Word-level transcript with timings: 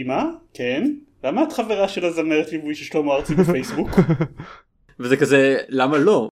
אמא? 0.00 0.22
כן? 0.54 0.90
למה 1.24 1.42
את 1.42 1.52
חברה 1.52 1.88
של 1.88 2.04
הזמרת 2.04 2.52
ליווי 2.52 2.74
של 2.74 2.84
שלמה 2.84 3.14
ארצי 3.14 3.34
בפייסבוק? 3.34 3.90
וזה 5.00 5.16
כזה, 5.16 5.56
למה 5.68 5.98
לא? 5.98 6.28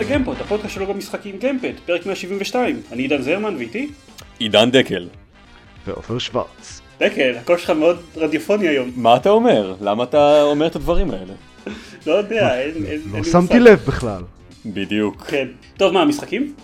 לגיימפוד, 0.00 0.36
הפודקאסט 0.40 0.74
שלו 0.74 0.86
במשחקים 0.86 1.38
גיימפד, 1.38 1.72
פרק 1.86 2.06
172. 2.06 2.82
אני 2.92 3.02
עידן 3.02 3.22
זרמן 3.22 3.56
ואיתי? 3.56 3.90
עידן 4.38 4.70
דקל. 4.70 5.08
ועופר 5.86 6.18
שוורץ. 6.18 6.83
דקל, 7.00 7.34
הקול 7.40 7.58
שלך 7.58 7.70
מאוד 7.70 7.98
רדיופוני 8.16 8.68
היום. 8.68 8.90
מה 8.96 9.16
אתה 9.16 9.30
אומר? 9.30 9.74
למה 9.80 10.04
אתה 10.04 10.42
אומר 10.42 10.66
את 10.66 10.76
הדברים 10.76 11.10
האלה? 11.10 11.32
לא 12.06 12.12
יודע, 12.12 12.60
אין 12.60 12.70
אין 12.86 13.00
לא 13.12 13.18
לי 13.18 13.24
שמתי 13.24 13.58
מושג. 13.58 13.68
לב 13.70 13.78
בכלל. 13.86 14.22
בדיוק. 14.66 15.22
כן. 15.28 15.46
טוב, 15.76 15.92
מה, 15.92 16.04
משחקים? 16.04 16.54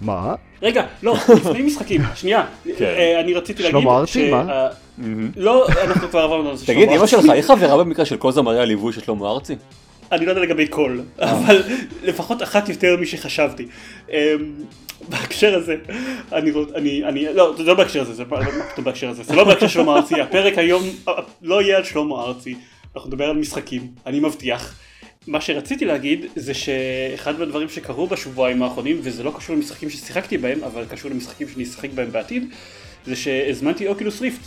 מה? 0.00 0.34
רגע, 0.62 0.84
לא, 1.02 1.16
לפני 1.36 1.62
משחקים, 1.62 2.00
שנייה. 2.14 2.44
כן. 2.78 2.84
אה, 2.84 3.20
אני 3.20 3.34
רציתי 3.34 3.62
להגיד... 3.62 3.80
שלמה 3.80 3.98
ארצי, 3.98 4.26
ש- 4.28 4.30
מה? 4.30 4.44
אה, 4.52 4.68
לא, 5.36 5.66
אנחנו 5.84 6.08
כבר 6.08 6.20
עברנו 6.20 6.50
על 6.50 6.56
זה. 6.56 6.66
תגיד, 6.66 6.88
אמא. 6.88 7.06
שלך 7.06 7.24
היא 7.28 7.42
חברה 7.42 7.84
במקרה 7.84 8.04
של 8.04 8.16
כל 8.16 8.32
זמרי 8.32 8.60
הליווי 8.60 8.92
של 8.92 9.00
שלמה 9.00 9.30
ארצי? 9.30 9.54
אני 10.12 10.26
לא 10.26 10.30
יודע 10.30 10.42
לגבי 10.42 10.66
כל, 10.70 10.98
אבל 11.18 11.62
לפחות 12.02 12.42
אחת 12.42 12.68
יותר 12.68 12.96
משחשבתי. 13.00 13.66
בהקשר 15.08 15.54
הזה, 15.54 15.76
אני, 16.32 16.50
אני, 16.74 17.04
אני, 17.04 17.34
לא, 17.34 17.54
זה 17.56 17.62
לא 17.62 17.74
בהקשר 17.74 18.00
הזה, 18.00 18.14
זה 18.14 18.24
לא 18.30 18.38
לא 18.78 18.84
בהקשר 18.84 19.08
הזה, 19.08 19.22
זה 19.22 19.34
לא 19.34 19.44
בהקשר 19.44 19.68
של 19.68 19.74
שלמה 19.74 19.96
ארצי, 19.96 20.20
הפרק 20.20 20.58
היום 20.58 20.82
לא 21.42 21.62
יהיה 21.62 21.76
על 21.76 21.84
שלמה 21.84 22.22
ארצי, 22.22 22.54
אנחנו 22.96 23.08
נדבר 23.08 23.24
על 23.24 23.36
משחקים, 23.36 23.86
אני 24.06 24.20
מבטיח. 24.20 24.78
מה 25.26 25.40
שרציתי 25.40 25.84
להגיד 25.84 26.26
זה 26.36 26.54
שאחד 26.54 27.38
מהדברים 27.38 27.68
שקרו 27.68 28.06
בשבועיים 28.06 28.62
האחרונים, 28.62 29.00
וזה 29.02 29.22
לא 29.22 29.32
קשור 29.36 29.56
למשחקים 29.56 29.90
ששיחקתי 29.90 30.38
בהם, 30.38 30.64
אבל 30.64 30.84
קשור 30.90 31.10
למשחקים 31.10 31.48
שאני 31.48 31.64
אשחק 31.64 31.90
בהם 31.90 32.12
בעתיד, 32.12 32.44
זה 33.06 33.16
שהזמנתי 33.16 33.88
אוקילוס 33.88 34.20
ריפט. 34.20 34.40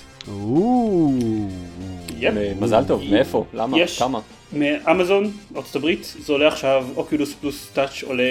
מזל 2.59 2.83
טוב, 2.88 3.03
מאיפה? 3.09 3.45
למה? 3.53 3.77
כמה? 3.97 4.19
מאמזון, 4.53 5.31
ארצות 5.55 5.75
הברית, 5.75 6.16
זה 6.19 6.33
עולה 6.33 6.47
עכשיו, 6.47 6.85
אוקילוס 6.95 7.33
פלוס 7.33 7.69
טאץ' 7.73 8.03
עולה 8.03 8.23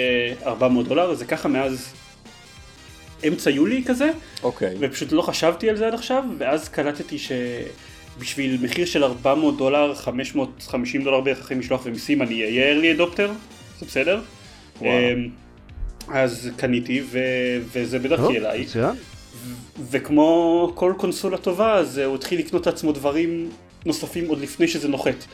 400 0.45 0.87
דולר, 0.87 1.13
זה 1.13 1.25
ככה 1.25 1.47
מאז 1.47 1.93
אמצע 3.27 3.49
יולי 3.49 3.83
כזה, 3.83 4.11
אוקיי. 4.43 4.75
ופשוט 4.79 5.11
לא 5.11 5.21
חשבתי 5.21 5.69
על 5.69 5.75
זה 5.75 5.87
עד 5.87 5.93
עכשיו, 5.93 6.23
ואז 6.37 6.69
קלטתי 6.69 7.17
שבשביל 7.17 8.57
מחיר 8.61 8.85
של 8.85 9.03
400 9.03 9.57
דולר, 9.57 9.95
550 9.95 11.03
דולר 11.03 11.21
בערך 11.21 11.39
אחרי 11.39 11.57
משלוח 11.57 11.81
ומיסים, 11.85 12.21
אני 12.21 12.43
אהיה 12.43 12.75
early 12.75 12.99
adopter, 12.99 13.29
זה 13.79 13.85
בסדר? 13.85 14.21
וואו. 14.81 14.91
אמ, 14.91 15.29
אז 16.07 16.49
קניתי, 16.57 17.01
ו- 17.11 17.19
וזה 17.73 17.99
בדרכי 17.99 18.37
אליי. 18.37 18.65
וכמו 19.91 20.71
כל 20.75 20.93
קונסולה 20.97 21.37
טובה, 21.37 21.73
אז 21.73 21.97
הוא 21.97 22.15
התחיל 22.15 22.39
לקנות 22.39 22.65
לעצמו 22.65 22.91
דברים 22.91 23.49
נוספים 23.85 24.27
עוד 24.27 24.41
לפני 24.41 24.67
שזה 24.67 24.87
נוחת. 24.87 25.25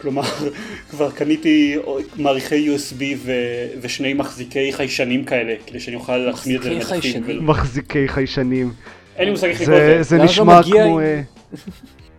כלומר, 0.00 0.22
כבר 0.90 1.10
קניתי 1.10 1.76
מעריכי 2.16 2.68
USB 2.76 3.02
ו- 3.16 3.32
ושני 3.80 4.14
מחזיקי 4.14 4.72
חיישנים 4.72 5.24
כאלה, 5.24 5.54
כדי 5.66 5.80
שאני 5.80 5.96
אוכל 5.96 6.16
להכניע 6.16 6.56
את 6.56 6.62
זה 6.62 6.70
מחזיקי 6.70 6.84
למדפים. 6.94 7.00
חיישנים? 7.12 7.38
ול- 7.38 7.44
מחזיקי 7.44 8.08
חיישנים. 8.08 8.72
אין 9.16 9.24
לי 9.24 9.30
מושג 9.30 9.46
איך 9.48 9.60
לקרוא 9.60 9.76
זה- 9.76 9.92
את 10.00 10.04
זה. 10.04 10.10
זה 10.10 10.16
למה 10.16 10.26
זה 10.26 10.32
נשמע 10.32 10.62
כמו... 10.62 10.98
עם- 10.98 10.98
אה, 11.00 11.20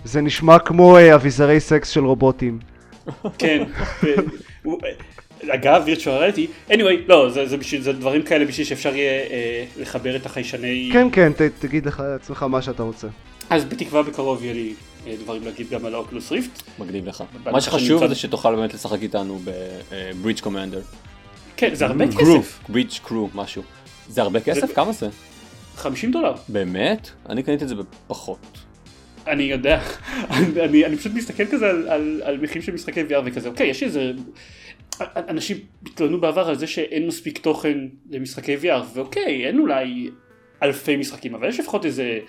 זה 0.04 0.22
נשמע 0.22 0.60
כמו 0.60 0.98
אה, 0.98 1.16
אביזרי 1.16 1.60
סקס 1.60 1.90
של 1.90 2.06
רובוטים. 2.06 2.60
כן. 3.38 3.64
אגב, 5.50 5.82
וירטואל 5.86 6.18
ריאליטי, 6.18 6.48
anyway, 6.70 7.08
לא, 7.08 7.30
זה, 7.30 7.46
זה, 7.48 7.58
בשביל, 7.58 7.82
זה 7.82 7.94
דברים 7.94 8.22
כאלה 8.24 8.46
בשביל 8.46 8.66
שאפשר 8.66 8.96
יהיה 8.96 9.12
אה, 9.12 9.64
לחבר 9.80 10.16
את 10.16 10.26
החיישני... 10.26 10.90
כן, 10.94 11.08
כן, 11.12 11.32
ת- 11.34 11.42
תגיד 11.60 11.86
לך 11.86 12.04
לעצמך 12.12 12.44
מה 12.44 12.62
שאתה 12.62 12.84
רוצה. 12.84 13.08
אז 13.50 13.66
בתקווה 13.66 14.04
בקרוב 14.04 14.44
יהיה 14.44 14.54
לי 14.54 14.68
אה, 14.70 14.74
דברים 15.16 15.44
להגיד 15.44 15.70
גם 15.70 15.86
על 15.86 15.94
האוקולוס 15.94 16.32
ריפט. 16.32 16.62
מגניב 16.80 17.08
לך. 17.08 17.24
מה 17.46 17.62
שחשוב 17.62 18.08
זה 18.08 18.16
שתוכל 18.16 18.56
באמת 18.56 18.74
לשחק 18.74 19.02
איתנו 19.02 19.40
בברידג' 19.44 20.40
קומנדר. 20.40 20.82
כן, 21.58 21.76
זה 21.76 21.86
הרבה 21.86 22.06
כסף. 22.08 22.60
ברידג' 22.70 22.94
קרו, 23.04 23.30
משהו. 23.36 23.64
זה 24.10 24.22
הרבה 24.22 24.40
כסף? 24.40 24.76
כמה 24.76 24.92
זה? 24.92 25.10
50 25.76 26.12
דולר. 26.12 26.34
באמת? 26.50 27.10
אני 27.30 27.44
קניתי 27.44 27.64
את 27.64 27.70
זה 27.70 27.76
בפחות. 27.76 28.58
אני 29.28 29.44
יודע, 29.44 29.82
אני, 30.30 30.62
אני, 30.66 30.86
אני 30.86 30.98
פשוט 30.98 31.14
מסתכל 31.14 31.46
כזה 31.46 31.70
על, 31.70 31.90
על, 31.90 32.22
על 32.26 32.38
מחירים 32.38 32.62
של 32.62 32.74
משחקי 32.74 33.02
VR 33.02 33.22
וכזה, 33.26 33.50
אוקיי, 33.50 33.68
יש 33.68 33.84
איזה... 33.84 34.12
אנשים 35.16 35.58
התלוננו 35.86 36.22
בעבר 36.22 36.50
על 36.50 36.56
זה 36.56 36.68
שאין 36.68 37.08
מספיק 37.08 37.38
תוכן 37.38 37.78
למשחקי 38.10 38.58
VR, 38.62 38.84
ואוקיי, 38.94 39.48
אין 39.48 39.60
אולי 39.60 40.10
אלפי 40.64 40.96
משחקים, 40.98 41.36
אבל 41.36 41.50
יש 41.50 41.60
לפחות 41.60 41.86
איזה 41.86 42.20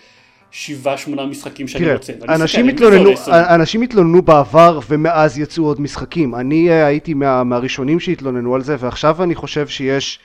שבעה 0.51 0.97
שמונה 0.97 1.27
משחקים 1.27 1.69
שאני 1.69 1.85
תראה, 1.85 1.97
רוצה. 1.97 2.13
אנשים 2.29 2.69
התלוננו, 2.69 3.11
עשר. 3.11 3.55
אנשים 3.55 3.83
התלוננו 3.83 4.23
בעבר 4.23 4.79
ומאז 4.89 5.39
יצאו 5.39 5.65
עוד 5.65 5.81
משחקים. 5.81 6.35
אני 6.35 6.71
אה, 6.71 6.87
הייתי 6.87 7.15
מה- 7.15 7.45
מהראשונים 7.45 8.01
שהתלוננו 8.01 8.55
על 8.55 8.63
זה 8.63 8.77
ועכשיו 8.79 9.23
אני 9.23 9.35
חושב 9.35 9.69
שיש 9.69 10.19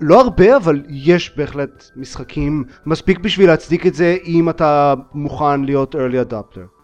לא 0.00 0.20
הרבה 0.20 0.56
אבל 0.56 0.82
יש 0.88 1.36
בהחלט 1.36 1.84
משחקים 1.96 2.64
מספיק 2.86 3.18
בשביל 3.18 3.46
להצדיק 3.46 3.86
את 3.86 3.94
זה 3.94 4.16
אם 4.26 4.48
אתה 4.50 4.94
מוכן 5.14 5.64
להיות 5.64 5.94
early 5.94 6.30
adopter. 6.32 6.83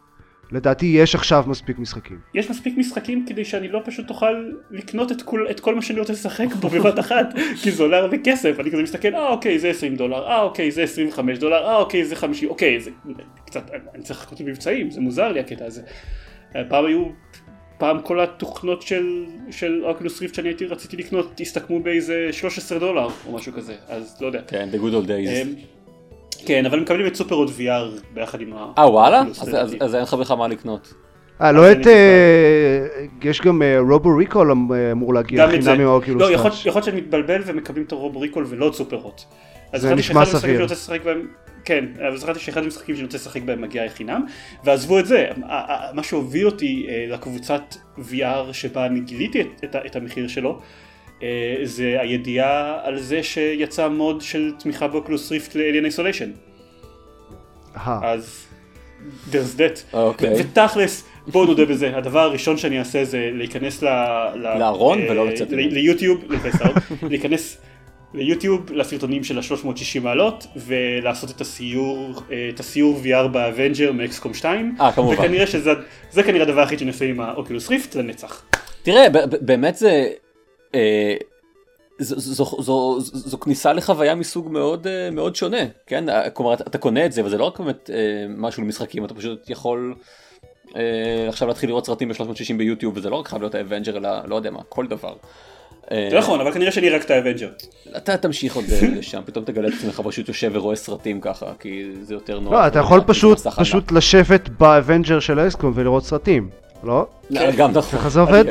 לדעתי 0.53 0.87
יש 0.87 1.15
עכשיו 1.15 1.45
מספיק 1.47 1.79
משחקים. 1.79 2.19
יש 2.35 2.51
מספיק 2.51 2.75
משחקים 2.79 3.27
כדי 3.27 3.45
שאני 3.45 3.69
לא 3.69 3.81
פשוט 3.85 4.11
אוכל 4.11 4.51
לקנות 4.71 5.13
את 5.13 5.23
כל, 5.23 5.47
את 5.51 5.61
כל 5.61 5.75
מה 5.75 5.83
שאני 5.83 6.01
רוצה 6.01 6.13
לשחק 6.13 6.47
בו 6.61 6.69
בבת 6.69 6.99
אחת, 6.99 7.35
כי 7.63 7.71
זה 7.71 7.83
עולה 7.83 7.99
הרבה 7.99 8.17
כסף, 8.25 8.61
אני 8.61 8.71
כזה 8.71 8.83
מסתכל, 8.83 9.15
אה 9.15 9.29
אוקיי 9.29 9.59
זה 9.59 9.71
20 9.71 9.97
דולר, 9.97 10.27
אה 10.27 10.43
אוקיי 10.43 10.71
זה 10.71 10.83
25 10.83 11.39
דולר, 11.39 11.67
אה 11.67 11.77
אוקיי 11.77 12.05
זה 12.05 12.17
50, 12.17 12.49
אוקיי 12.49 12.81
זה 12.81 12.91
קצת, 13.47 13.71
אני 13.95 14.03
צריך 14.03 14.21
לחכות 14.21 14.41
במבצעים, 14.41 14.91
זה 14.91 15.01
מוזר 15.01 15.33
לי 15.33 15.41
הקטע 15.41 15.65
הזה. 15.65 15.83
פעם 16.69 16.87
היו, 16.87 17.05
פעם 17.79 18.01
כל 18.03 18.21
התוכנות 18.21 18.83
של, 18.83 19.25
של 19.51 19.85
אוקולוס 19.85 20.21
ריפט 20.21 20.35
שאני 20.35 20.49
הייתי 20.49 20.67
רציתי 20.67 20.97
לקנות 20.97 21.41
הסתכמו 21.41 21.81
באיזה 21.81 22.29
13 22.33 22.79
דולר 22.79 23.09
או 23.27 23.33
משהו 23.33 23.53
כזה, 23.53 23.75
אז 23.89 24.17
לא 24.21 24.27
יודע. 24.27 24.41
כן, 24.47 24.69
the 24.73 24.77
good 24.77 25.05
old 25.05 25.09
days. 25.09 25.47
אה, 26.41 26.47
כן, 26.47 26.67
אבל 26.67 26.77
הם 26.77 26.83
מקבלים 26.83 27.07
את 27.07 27.15
סופר 27.15 27.35
הוט 27.35 27.49
VR 27.49 28.01
ביחד 28.15 28.41
עם 28.41 28.53
ה... 28.53 28.73
אה 28.79 28.91
וואלה? 28.91 29.23
אז- 29.81 29.95
אין 29.95 30.03
לך 30.03 30.15
בכלל 30.15 30.37
מה 30.37 30.49
לקנות. 30.49 30.95
אה, 31.41 31.53
לא 31.53 31.73
את... 31.73 31.87
אה, 31.87 32.87
יש 33.23 33.41
גם 33.41 33.63
רובו 33.79 34.17
ריקול 34.17 34.51
אמור 34.93 35.15
להגיע 35.15 35.47
גם 35.47 35.55
את 35.55 35.63
זה. 35.63 35.71
חינם 35.71 35.83
עם 35.83 35.89
האוקולוס 35.89 36.23
לא, 36.23 36.33
יכול 36.33 36.51
להיות 36.65 36.85
שאני 36.85 36.97
מתבלבל 37.01 37.43
ומקבלים 37.47 37.85
את 37.85 37.93
הרובו 37.93 38.17
ריקול 38.17 38.47
ולא 38.49 38.69
את 38.69 38.75
סופר 38.75 38.97
הוט. 38.97 39.23
אז 39.73 39.81
זה 39.81 39.95
נשמע 39.95 40.25
סביר. 40.25 40.67
כן, 41.65 41.85
אבל 42.09 42.17
זכרתי 42.17 42.41
שאחד 42.41 42.63
המשחקים 42.65 42.95
שאני 42.95 43.05
רוצה 43.05 43.17
לשחק 43.19 43.43
בהם 43.43 43.63
מגיע 43.63 43.89
חינם, 43.89 44.25
ועזבו 44.65 44.99
את 44.99 45.07
זה, 45.07 45.27
מה 45.93 46.03
שהוביל 46.03 46.47
אותי 46.47 46.87
אה, 46.89 47.07
לקבוצת 47.15 47.63
VR 47.99 48.53
שבה 48.53 48.87
אני 48.87 49.01
גיליתי 49.01 49.41
את, 49.41 49.47
את, 49.65 49.75
ה- 49.75 49.87
את 49.87 49.97
המחיר 49.97 50.29
שלו, 50.29 50.51
אה, 50.51 50.65
זה 51.65 51.97
הידיעה 52.01 52.79
על 52.83 52.99
זה 53.01 53.23
שיצא 53.23 53.89
מוד 53.89 54.21
של 54.21 54.53
תמיכה 54.59 54.89
באוקלוס 54.89 55.33
ריפט 55.33 55.55
לאליאן 55.55 55.85
איסוליישן. 55.85 56.31
אה, 57.77 58.13
אז 58.13 58.47
there's 59.33 59.59
that. 59.59 59.93
אוקיי. 59.97 60.29
ו- 60.29 60.37
ותכלס, 60.39 61.05
בואו 61.27 61.45
נודה 61.45 61.65
בזה, 61.65 61.97
הדבר 61.97 62.21
הראשון 62.21 62.57
שאני 62.57 62.79
אעשה 62.79 63.05
זה 63.05 63.31
להיכנס 63.33 63.83
ל... 63.83 63.87
ל- 64.35 64.59
לארון 64.59 64.99
אה, 65.03 65.11
ולא 65.11 65.27
לצאת 65.29 65.51
ל- 65.51 65.57
ממנו. 65.57 65.69
ליוטיוב, 65.71 66.25
להיכנס 67.03 67.59
ליוטיוב, 68.15 68.73
לסרטונים 68.73 69.25
של 69.25 69.39
ה-360 69.39 70.01
מעלות, 70.03 70.47
ולעשות 70.67 71.31
את 71.31 71.41
הסיור, 71.41 72.23
אה, 72.33 72.49
את 72.55 72.61
הסיור 72.61 73.01
VR 73.05 73.27
באבנג'ר 73.29 73.93
מאקסקום 73.93 74.35
2. 74.35 74.75
אה, 74.81 74.93
כמובן. 74.93 75.15
וכנראה 75.15 75.47
שזה 75.47 75.71
זה 76.11 76.23
כנראה 76.23 76.43
הדבר 76.43 76.61
היחיד 76.61 76.79
שאני 76.79 76.91
עושה 76.91 77.05
עם 77.05 77.21
האוקולוס 77.21 77.69
ריפט 77.71 77.95
לנצח. 77.97 78.43
תראה, 78.83 79.07
באמת 79.41 79.77
זה... 79.77 80.09
אה, 80.75 81.15
זו, 82.01 82.21
זו, 82.21 82.45
זו, 82.45 82.63
זו, 82.63 83.01
זו 83.01 83.41
כניסה 83.41 83.73
לחוויה 83.73 84.15
מסוג 84.15 84.51
מאוד 84.51 84.87
אה, 84.87 85.11
מאוד 85.11 85.37
שונה, 85.37 85.63
כן? 85.87 86.09
אה, 86.09 86.31
כלומר 86.31 86.55
אתה, 86.55 86.79
קונה 86.79 87.07
את 87.07 87.13
זה 87.13 87.25
וזה 87.25 87.39
לא 87.39 87.45
רק 87.45 87.61
באמת 87.61 87.91
אה, 87.91 87.97
משהו 88.29 88.63
למשחקים, 88.63 89.05
אתה 89.05 89.15
פשוט 89.15 89.51
יכול 89.51 89.95
אה, 90.77 91.29
עכשיו 91.29 91.49
להתחיל 91.49 91.69
לראות 91.69 91.87
סרטים 91.87 92.09
ב-360 92.09 92.57
ביוטיוב 92.59 92.97
וזה 92.97 93.11
לא 93.11 93.17
רק 93.17 93.29
חייב 93.29 93.43
להיות 93.43 93.55
האבנג'ר 93.55 93.97
אלא 93.97 94.11
לא 94.27 94.37
יודע 94.37 94.51
מה, 94.51 94.61
כל 94.69 94.87
דבר. 94.87 95.15
נכון, 96.13 96.41
אבל 96.41 96.53
כנראה 96.53 96.73
שאני 96.73 96.91
רק 96.91 97.05
את 97.05 97.11
האבנג'ר. 97.11 97.49
אתה 97.97 98.17
תמשיך 98.17 98.57
עוד 98.57 98.65
לשם, 98.97 99.21
פתאום 99.25 99.45
תגלה 99.45 99.69
את 99.69 99.73
עצמך 99.79 100.01
פשוט 100.05 100.29
יושב 100.29 100.51
ורואה 100.55 100.77
סרטים 100.77 101.21
ככה, 101.21 101.47
כי 101.61 101.85
זה 102.03 102.15
יותר 102.15 102.41
נוח. 102.41 102.53
לא, 102.53 102.67
אתה 102.67 102.79
יכול 102.79 103.01
פשוט. 103.07 103.39
פשוט 103.39 103.93
לשבת 103.93 104.49
באבנג'ר 104.49 105.21
של 105.21 105.49
אקסקום 105.49 105.73
ולראות 105.75 106.05
סרטים, 106.05 106.49
לא? 106.85 107.07
לא, 107.31 107.51
גם 107.51 107.71
נכון. 107.71 107.99
ככה 107.99 108.09
זה 108.09 108.21
עובד? 108.21 108.45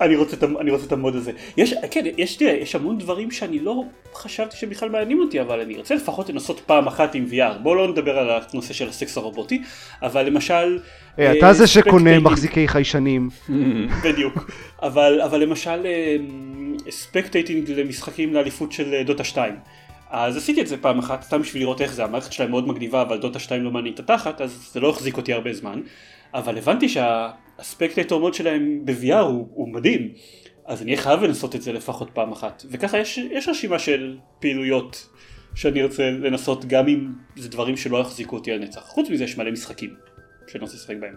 אני 0.00 0.16
רוצה, 0.16 0.36
אני 0.60 0.70
רוצה 0.70 0.86
את 0.86 0.92
ה 0.92 0.97
mode 0.97 1.16
הזה. 1.16 1.32
יש, 1.56 1.74
כן, 1.90 2.04
יש, 2.16 2.36
תראה, 2.36 2.52
יש 2.52 2.74
המון 2.74 2.98
דברים 2.98 3.30
שאני 3.30 3.58
לא 3.58 3.84
חשבתי 4.14 4.56
שבכלל 4.56 4.88
מעניינים 4.88 5.20
אותי, 5.20 5.40
אבל 5.40 5.60
אני 5.60 5.76
רוצה 5.76 5.94
לפחות 5.94 6.28
לנסות 6.28 6.60
פעם 6.60 6.86
אחת 6.86 7.14
עם 7.14 7.26
VR. 7.30 7.58
בואו 7.62 7.74
לא 7.74 7.88
נדבר 7.88 8.18
על 8.18 8.40
הנושא 8.52 8.74
של 8.74 8.88
הסקס 8.88 9.16
הרובוטי, 9.16 9.62
אבל 10.02 10.22
למשל... 10.22 10.78
היי, 11.16 11.26
אה, 11.26 11.38
אתה 11.38 11.52
זה 11.52 11.66
שקונה 11.66 12.18
מחזיקי 12.18 12.68
חיישנים. 12.68 13.28
בדיוק. 14.04 14.50
אבל, 14.82 15.20
אבל 15.20 15.40
למשל 15.40 15.86
ספקטייטינג 16.90 17.70
למשחקים 17.70 18.34
לאליפות 18.34 18.72
של 18.72 18.94
אה, 18.94 19.02
דוטה 19.02 19.24
2. 19.24 19.54
אז 20.10 20.36
עשיתי 20.36 20.60
את 20.60 20.66
זה 20.66 20.76
פעם 20.76 20.98
אחת, 20.98 21.22
סתם 21.22 21.42
בשביל 21.42 21.62
לראות 21.62 21.80
איך 21.80 21.92
זה, 21.92 22.04
המערכת 22.04 22.32
שלהם 22.32 22.50
מאוד 22.50 22.68
מגניבה, 22.68 23.02
אבל 23.02 23.18
דוטה 23.18 23.38
2 23.38 23.64
לא 23.64 23.70
מעניין 23.70 23.94
את 23.94 24.00
התחת, 24.00 24.40
אז 24.40 24.70
זה 24.72 24.80
לא 24.80 24.90
החזיק 24.90 25.16
אותי 25.16 25.32
הרבה 25.32 25.52
זמן. 25.52 25.80
אבל 26.34 26.58
הבנתי 26.58 26.88
שהספקטייטור 27.58 28.20
מוד 28.20 28.34
שלהם 28.34 28.80
ב-VR 28.84 29.14
הוא, 29.14 29.48
הוא 29.50 29.68
מדהים. 29.68 30.12
אז 30.66 30.82
אני 30.82 30.92
אהיה 30.92 31.02
חייב 31.02 31.22
לנסות 31.22 31.54
את 31.54 31.62
זה 31.62 31.72
לפחות 31.72 32.10
פעם 32.12 32.32
אחת. 32.32 32.62
וככה 32.70 32.98
יש, 32.98 33.18
יש 33.18 33.48
רשימה 33.48 33.78
של 33.78 34.18
פעילויות 34.40 35.08
שאני 35.54 35.84
רוצה 35.84 36.10
לנסות, 36.10 36.64
גם 36.64 36.88
אם 36.88 37.12
זה 37.36 37.48
דברים 37.48 37.76
שלא 37.76 37.98
יחזיקו 37.98 38.36
אותי 38.36 38.52
על 38.52 38.58
נצח. 38.58 38.80
חוץ 38.80 39.10
מזה 39.10 39.24
יש 39.24 39.38
מלא 39.38 39.50
משחקים 39.50 39.94
שאני 40.46 40.62
רוצה 40.62 40.74
לשחק 40.76 40.96
בהם. 41.00 41.14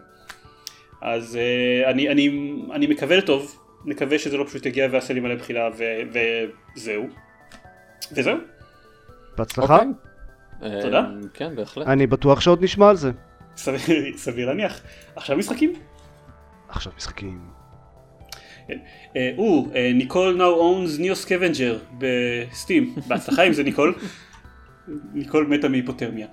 אז 1.01 1.37
אה, 1.37 1.89
אני, 1.89 2.09
אני, 2.09 2.53
אני 2.71 2.87
מקווה 2.87 3.17
לטוב, 3.17 3.59
נקווה 3.85 4.19
שזה 4.19 4.37
לא 4.37 4.43
פשוט 4.43 4.65
יגיע 4.65 4.87
ויעשה 4.91 5.13
לי 5.13 5.19
מלא 5.19 5.35
בחילה 5.35 5.69
ו- 5.77 6.19
וזהו. 6.75 7.07
וזהו. 8.11 8.37
בהצלחה. 9.37 9.75
אוקיי. 9.75 10.81
תודה. 10.81 10.99
אה, 10.99 11.05
כן, 11.33 11.55
בהחלט. 11.55 11.87
אני 11.87 12.07
בטוח 12.07 12.41
שעוד 12.41 12.63
נשמע 12.63 12.89
על 12.89 12.95
זה. 12.95 13.11
סביר, 13.55 14.17
סביר 14.17 14.47
להניח. 14.47 14.81
עכשיו 15.15 15.37
משחקים? 15.37 15.73
עכשיו 16.71 16.93
משחקים. 16.97 17.39
אה, 19.15 19.31
או, 19.37 19.67
אה, 19.75 19.91
ניקול 19.93 20.41
now 20.41 20.61
owns 20.61 21.01
ניאו 21.01 21.15
סקוונג'ר 21.15 21.77
בסטים. 21.97 22.95
בהצלחה 23.07 23.43
עם 23.43 23.53
זה 23.53 23.63
ניקול. 23.63 23.95
ניקול 25.13 25.47
מתה 25.47 25.69
מהיפותרמיה. 25.69 26.27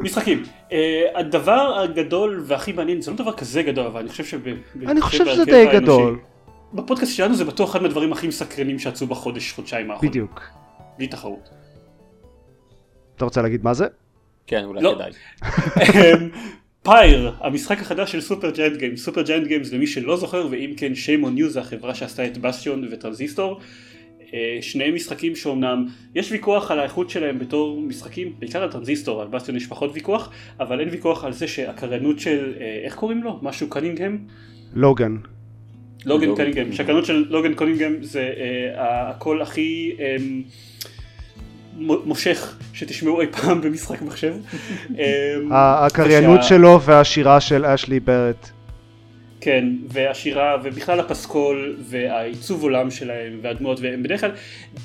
משחקים. 0.00 0.42
אה, 0.72 1.02
הדבר 1.14 1.78
הגדול 1.82 2.42
והכי 2.46 2.72
מעניין, 2.72 3.00
זה 3.00 3.10
לא 3.10 3.16
דבר 3.16 3.32
כזה 3.32 3.62
גדול, 3.62 3.86
אבל 3.86 4.00
אני 4.00 4.08
חושב 4.08 4.24
שב... 4.24 4.40
אני 4.86 5.00
חושב 5.00 5.26
שזה 5.26 5.44
די 5.44 5.66
גדול. 5.74 6.20
בפודקאסט 6.72 7.12
שלנו 7.12 7.34
זה 7.34 7.44
בטוח 7.44 7.70
אחד 7.70 7.82
מהדברים 7.82 8.12
הכי 8.12 8.28
מסקרנים 8.28 8.78
שיצאו 8.78 9.06
בחודש, 9.06 9.52
חודשיים 9.52 9.90
האחרונים. 9.90 10.10
בדיוק. 10.10 10.40
בלי 10.98 11.06
תחרות. 11.06 11.50
אתה 13.16 13.24
רוצה 13.24 13.42
להגיד 13.42 13.64
מה 13.64 13.74
זה? 13.74 13.86
כן, 14.46 14.64
אולי 14.64 14.82
לא. 14.82 14.94
כדאי. 14.94 15.12
פייר, 16.84 17.32
המשחק 17.40 17.80
החדש 17.80 18.12
של 18.12 18.20
סופר 18.20 18.50
ג'יינט 18.50 18.76
גיימס. 18.76 19.04
סופר 19.04 19.22
ג'יינט 19.22 19.46
גיימס 19.46 19.72
למי 19.72 19.86
שלא 19.86 20.16
זוכר, 20.16 20.46
ואם 20.50 20.72
כן 20.76 20.92
on 21.22 21.40
you 21.40 21.46
זה 21.46 21.60
החברה 21.60 21.94
שעשתה 21.94 22.26
את 22.26 22.38
בסטיון 22.38 22.88
וטרנזיסטור. 22.90 23.60
אה, 24.34 24.58
שני 24.60 24.90
משחקים 24.90 25.36
שאומנם 25.36 25.86
יש 26.14 26.32
ויכוח 26.32 26.70
על 26.70 26.78
האיכות 26.78 27.10
שלהם 27.10 27.38
בתור 27.38 27.80
משחקים, 27.80 28.32
בעיקר 28.38 28.62
על 28.62 28.72
טרנזיסטור, 28.72 29.22
על 29.22 29.28
בסטיון 29.28 29.56
יש 29.56 29.66
פחות 29.66 29.90
ויכוח, 29.94 30.30
אבל 30.60 30.80
אין 30.80 30.88
ויכוח 30.88 31.24
על 31.24 31.32
זה 31.32 31.48
שהקריינות 31.48 32.18
של, 32.18 32.52
אה, 32.60 32.80
איך 32.84 32.94
קוראים 32.94 33.22
לו? 33.22 33.38
משהו 33.42 33.68
קנינגהם? 33.68 34.18
לוגן. 34.74 35.16
לוגן. 36.06 36.34
קנינגהם, 36.34 36.72
שהקריינות 36.72 37.06
של 37.06 37.26
לוגן 37.30 37.54
קנינגהם 37.54 37.96
זה 38.00 38.32
אה, 38.36 39.08
הקול 39.10 39.42
הכי 39.42 39.96
אה, 40.00 40.16
מושך 41.78 42.56
שתשמעו 42.72 43.20
אי 43.20 43.26
פעם 43.26 43.60
במשחק 43.60 44.02
מחשב. 44.02 44.34
אה, 44.98 45.86
הקריינות 45.86 46.42
שלו 46.42 46.80
והשירה 46.82 47.40
של 47.40 47.64
אשלי 47.64 48.00
ברט. 48.00 48.50
כן, 49.40 49.64
והשירה, 49.88 50.56
ובכלל 50.64 51.00
הפסקול, 51.00 51.76
והעיצוב 51.80 52.62
עולם 52.62 52.90
שלהם, 52.90 53.38
והדמויות, 53.42 53.80
והם 53.80 54.02
בדרך 54.02 54.20
כלל, 54.20 54.30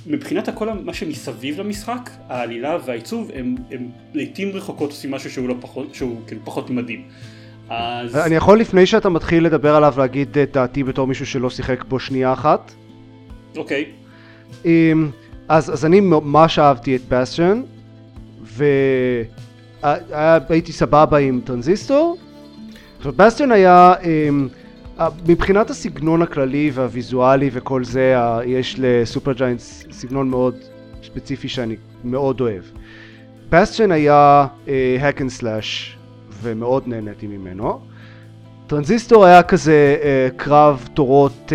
מבחינת 0.07 0.47
הכל 0.47 0.69
מה 0.83 0.94
שמסביב 0.94 1.59
למשחק, 1.59 2.09
העלילה 2.30 2.77
והעיצוב, 2.86 3.31
הם, 3.36 3.56
הם 3.71 3.89
לעיתים 4.13 4.51
רחוקות 4.51 4.89
עושים 4.89 5.12
משהו 5.12 5.31
שהוא 5.31 5.50
לא 5.50 5.56
פחות, 5.62 5.95
שהוא 5.95 6.21
כאילו 6.27 6.41
פחות 6.44 6.69
מדהים. 6.69 7.03
אז... 7.69 8.15
אני 8.15 8.36
יכול 8.36 8.59
לפני 8.59 8.86
שאתה 8.86 9.09
מתחיל 9.09 9.45
לדבר 9.45 9.75
עליו 9.75 9.94
להגיד 9.97 10.38
את 10.38 10.51
דעתי 10.51 10.83
בתור 10.83 11.07
מישהו 11.07 11.25
שלא 11.25 11.50
שיחק 11.50 11.83
בו 11.83 12.00
שנייה 12.00 12.33
אחת? 12.33 12.71
אוקיי, 13.57 13.86
אמ, 14.65 15.09
אז, 15.50 15.74
אז 15.74 15.86
אני 15.86 16.00
ממש 16.00 16.60
אהבתי 16.60 16.96
את 16.96 17.01
בסטיון 17.10 17.66
והייתי 19.81 20.72
סבבה 20.72 21.18
עם 21.18 21.42
טרנזיסטור. 21.44 22.18
עכשיו 22.98 23.13
בסטיון 23.16 23.51
היה 23.51 23.94
אמ, 24.04 24.48
מבחינת 25.28 25.69
הסגנון 25.69 26.22
הכללי 26.22 26.72
והוויזואלי 26.74 27.50
וכל 27.54 27.84
זה 27.84 28.16
יש 28.46 28.75
לסופר 28.80 29.34
ג'יינטס 29.34 29.86
סגנון 29.92 30.30
מאוד 30.30 30.56
ספציפי 31.04 31.50
שאני 31.50 31.75
מאוד 32.04 32.42
אוהב. 32.42 32.63
בסטיון 33.50 33.92
היה 33.92 34.48
hack 35.00 35.18
and 35.18 35.42
slash 35.42 35.98
ומאוד 36.42 36.84
נהניתי 36.88 37.28
ממנו. 37.28 37.80
טרנזיסטור 38.68 39.25
היה 39.25 39.44
כזה 39.44 39.98
אה, 40.04 40.28
קרב 40.38 40.90
תורות 40.94 41.51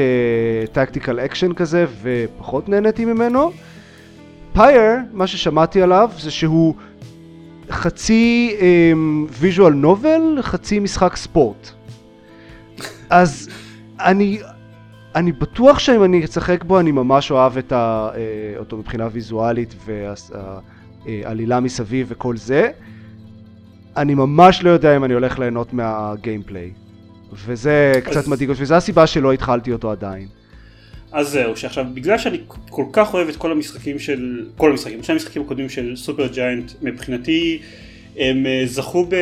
tactical 0.72 1.20
action 1.20 1.52
כזה 1.52 1.86
ופחות 2.02 2.68
נהניתי 2.68 3.04
ממנו. 3.04 3.52
פייר, 4.54 4.96
מה 5.12 5.26
ששמעתי 5.26 5.82
עליו 5.82 6.10
זה 6.18 6.30
שהוא 6.30 6.74
חצי 7.70 8.56
visual 9.38 9.72
novel, 9.72 10.38
חצי 10.40 10.78
משחק 10.78 11.16
ספורט. 11.16 11.70
אז 13.10 13.48
אני, 14.00 14.38
אני 15.14 15.32
בטוח 15.32 15.78
שאם 15.78 16.04
אני 16.04 16.24
אשחק 16.24 16.64
בו 16.64 16.80
אני 16.80 16.92
ממש 16.92 17.30
אוהב 17.30 17.58
את 17.58 17.72
ה, 17.72 18.10
אה, 18.14 18.58
אותו 18.58 18.76
מבחינה 18.76 19.08
ויזואלית 19.12 19.74
והעלילה 21.06 21.60
מסביב 21.60 22.06
וכל 22.10 22.36
זה. 22.36 22.70
אני 23.96 24.14
ממש 24.14 24.62
לא 24.62 24.70
יודע 24.70 24.96
אם 24.96 25.04
אני 25.04 25.14
הולך 25.14 25.38
ליהנות 25.38 25.72
מה 25.72 25.90
gameplay. 25.90 26.70
וזה 27.32 27.92
קצת 28.04 28.28
מדאיג 28.28 28.50
אותי, 28.50 28.62
וזו 28.62 28.74
הסיבה 28.74 29.06
שלא 29.06 29.32
התחלתי 29.32 29.72
אותו 29.72 29.90
עדיין. 29.90 30.28
אז 31.14 31.28
זהו, 31.28 31.56
שעכשיו, 31.56 31.84
בגלל 31.94 32.18
שאני 32.18 32.38
כל 32.70 32.84
כך 32.92 33.14
אוהב 33.14 33.28
את 33.28 33.36
כל 33.36 33.52
המשחקים 33.52 33.98
של, 33.98 34.46
כל 34.56 34.70
המשחקים, 34.70 35.02
שני 35.02 35.12
המשחקים 35.12 35.42
הקודמים 35.42 35.68
של 35.68 35.96
סופר 35.96 36.26
ג'יינט, 36.26 36.72
מבחינתי, 36.82 37.58
הם 38.18 38.46
אה, 38.46 38.62
זכו 38.66 39.06
ב... 39.08 39.14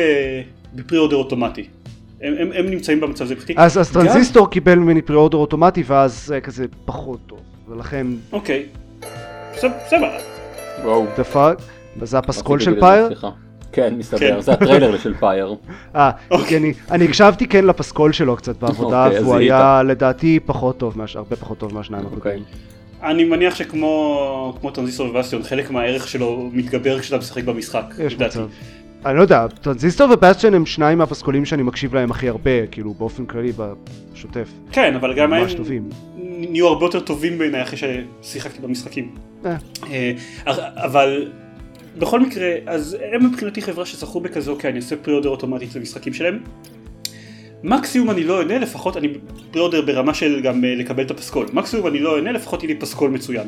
ב 0.73 0.97
pre-order 0.97 1.15
אוטומטי. 1.15 1.67
הם, 2.21 2.33
הם, 2.39 2.51
הם 2.55 2.69
נמצאים 2.69 2.99
במצב 2.99 3.23
הזה 3.23 3.35
מבחינתי. 3.35 3.61
אז, 3.61 3.79
אז 3.79 3.93
גם- 3.97 4.05
טרנזיסטור 4.05 4.49
קיבל 4.49 4.75
ממני 4.75 5.01
pre-order 5.01 5.37
אוטומטי, 5.37 5.83
ואז 5.87 6.25
זה 6.25 6.41
כזה 6.41 6.65
פחות 6.85 7.19
טוב. 7.27 7.39
ולכן, 7.67 8.07
אוקיי. 8.31 8.65
בסדר. 9.55 10.09
וואו. 10.83 11.05
the 11.17 11.23
fuck, 11.23 11.57
זה 12.01 12.17
הפסקול 12.17 12.59
של 12.59 12.79
פייר? 12.79 13.07
סליחה. 13.07 13.29
כן, 13.73 13.93
מסתבר, 13.97 14.19
כן. 14.19 14.41
זה 14.41 14.53
הטריילר 14.53 14.97
של 14.97 15.13
פייר. 15.19 15.55
אה. 15.95 16.11
כי 16.47 16.57
אני, 16.57 16.73
אני 16.91 17.05
הקשבתי 17.05 17.47
כן 17.47 17.65
לפסקול 17.65 18.11
שלו 18.11 18.35
קצת 18.35 18.57
בעבודה, 18.57 19.05
אוקיי, 19.05 19.19
והוא. 19.21 19.35
היה 19.35 19.83
לדעתי 19.83 20.39
פחות 20.45 20.77
טוב. 20.77 20.95
הרבה 21.15 21.35
פחות 21.35 21.57
טוב 21.57 21.73
מהשניים 21.73 22.05
אוקיי. 22.05 22.17
הקודמים. 22.17 22.43
אני 23.03 23.23
מניח 23.23 23.55
שכמו 23.55 24.57
כמו 24.61 24.71
טרנזיסטור 24.71 25.09
ובסטיון, 25.09 25.43
חלק 25.43 25.71
מהערך 25.71 26.07
שלו 26.07 26.49
מתגבר 26.53 26.99
כשאתה 26.99 27.17
משחק 27.17 27.43
במשחק, 27.43 27.85
לדעתי. 28.11 28.39
אני 29.05 29.17
לא 29.17 29.21
יודע, 29.21 29.47
טרנזיסטור 29.61 30.11
ובסטיון 30.11 30.53
הם 30.53 30.65
שניים 30.65 30.97
מהפסקולים 30.97 31.45
שאני 31.45 31.63
מקשיב 31.63 31.95
להם 31.95 32.11
הכי 32.11 32.29
הרבה, 32.29 32.67
כאילו 32.67 32.93
באופן 32.93 33.25
כללי 33.25 33.51
בשוטף. 33.57 34.49
כן, 34.71 34.95
אבל 34.95 35.13
גם 35.13 35.33
הם 35.33 35.47
טובים. 35.57 35.89
נהיו 36.49 36.67
הרבה 36.67 36.85
יותר 36.85 36.99
טובים 36.99 37.37
בעיניי 37.37 37.61
אחרי 37.61 37.77
ששיחקתי 38.21 38.61
במשחקים. 38.61 39.15
אה. 39.45 39.55
אה, 39.91 40.11
אבל 40.75 41.31
בכל 41.97 42.19
מקרה, 42.19 42.49
אז 42.65 42.97
הם 43.11 43.25
מבחינתי 43.25 43.61
חברה 43.61 43.85
שזכו 43.85 44.19
בכזה, 44.19 44.51
אוקיי, 44.51 44.69
אני 44.69 44.79
אעשה 44.79 44.95
pre-order 44.95 45.29
אוטומטית 45.29 45.75
למשחקים 45.75 46.13
שלהם. 46.13 46.39
מקסימום 47.63 48.09
אני 48.09 48.23
לא 48.23 48.39
אהנה, 48.39 48.57
לפחות 48.59 48.97
אני 48.97 49.07
pre-order 49.51 49.81
ברמה 49.81 50.13
של 50.13 50.41
גם 50.41 50.65
אה, 50.65 50.75
לקבל 50.75 51.03
את 51.03 51.11
הפסקול. 51.11 51.47
מקסימום 51.53 51.87
אני 51.87 51.99
לא 51.99 52.15
אהנה, 52.15 52.31
לפחות 52.31 52.63
יהיה 52.63 52.73
לי 52.73 52.79
פסקול 52.79 53.11
מצוין. 53.11 53.47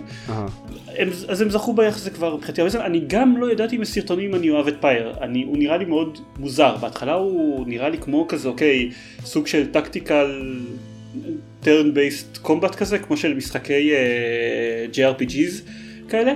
הם, 0.97 1.09
אז 1.27 1.41
הם 1.41 1.49
זכו 1.49 1.73
ביחס 1.73 2.01
הזה 2.01 2.09
כבר 2.09 2.35
מבחינתי 2.35 2.61
הרבה 2.61 2.69
זמן, 2.69 2.81
אני 2.81 3.01
גם 3.07 3.37
לא 3.37 3.51
ידעתי 3.51 3.77
מסרטונים 3.77 4.35
אני 4.35 4.49
אוהב 4.49 4.67
את 4.67 4.75
פייר, 4.81 5.13
אני, 5.21 5.43
הוא 5.43 5.57
נראה 5.57 5.77
לי 5.77 5.85
מאוד 5.85 6.17
מוזר, 6.39 6.77
בהתחלה 6.77 7.13
הוא 7.13 7.67
נראה 7.67 7.89
לי 7.89 7.97
כמו 7.97 8.27
כזה, 8.27 8.47
אוקיי, 8.47 8.89
סוג 9.25 9.47
של 9.47 9.71
tactical 9.71 10.41
turn 11.63 11.67
based 11.95 12.45
combat 12.45 12.75
כזה, 12.77 12.99
כמו 12.99 13.17
של 13.17 13.33
משחקי 13.33 13.91
אה, 13.91 14.95
JRPGs 14.95 15.69
כאלה, 16.09 16.33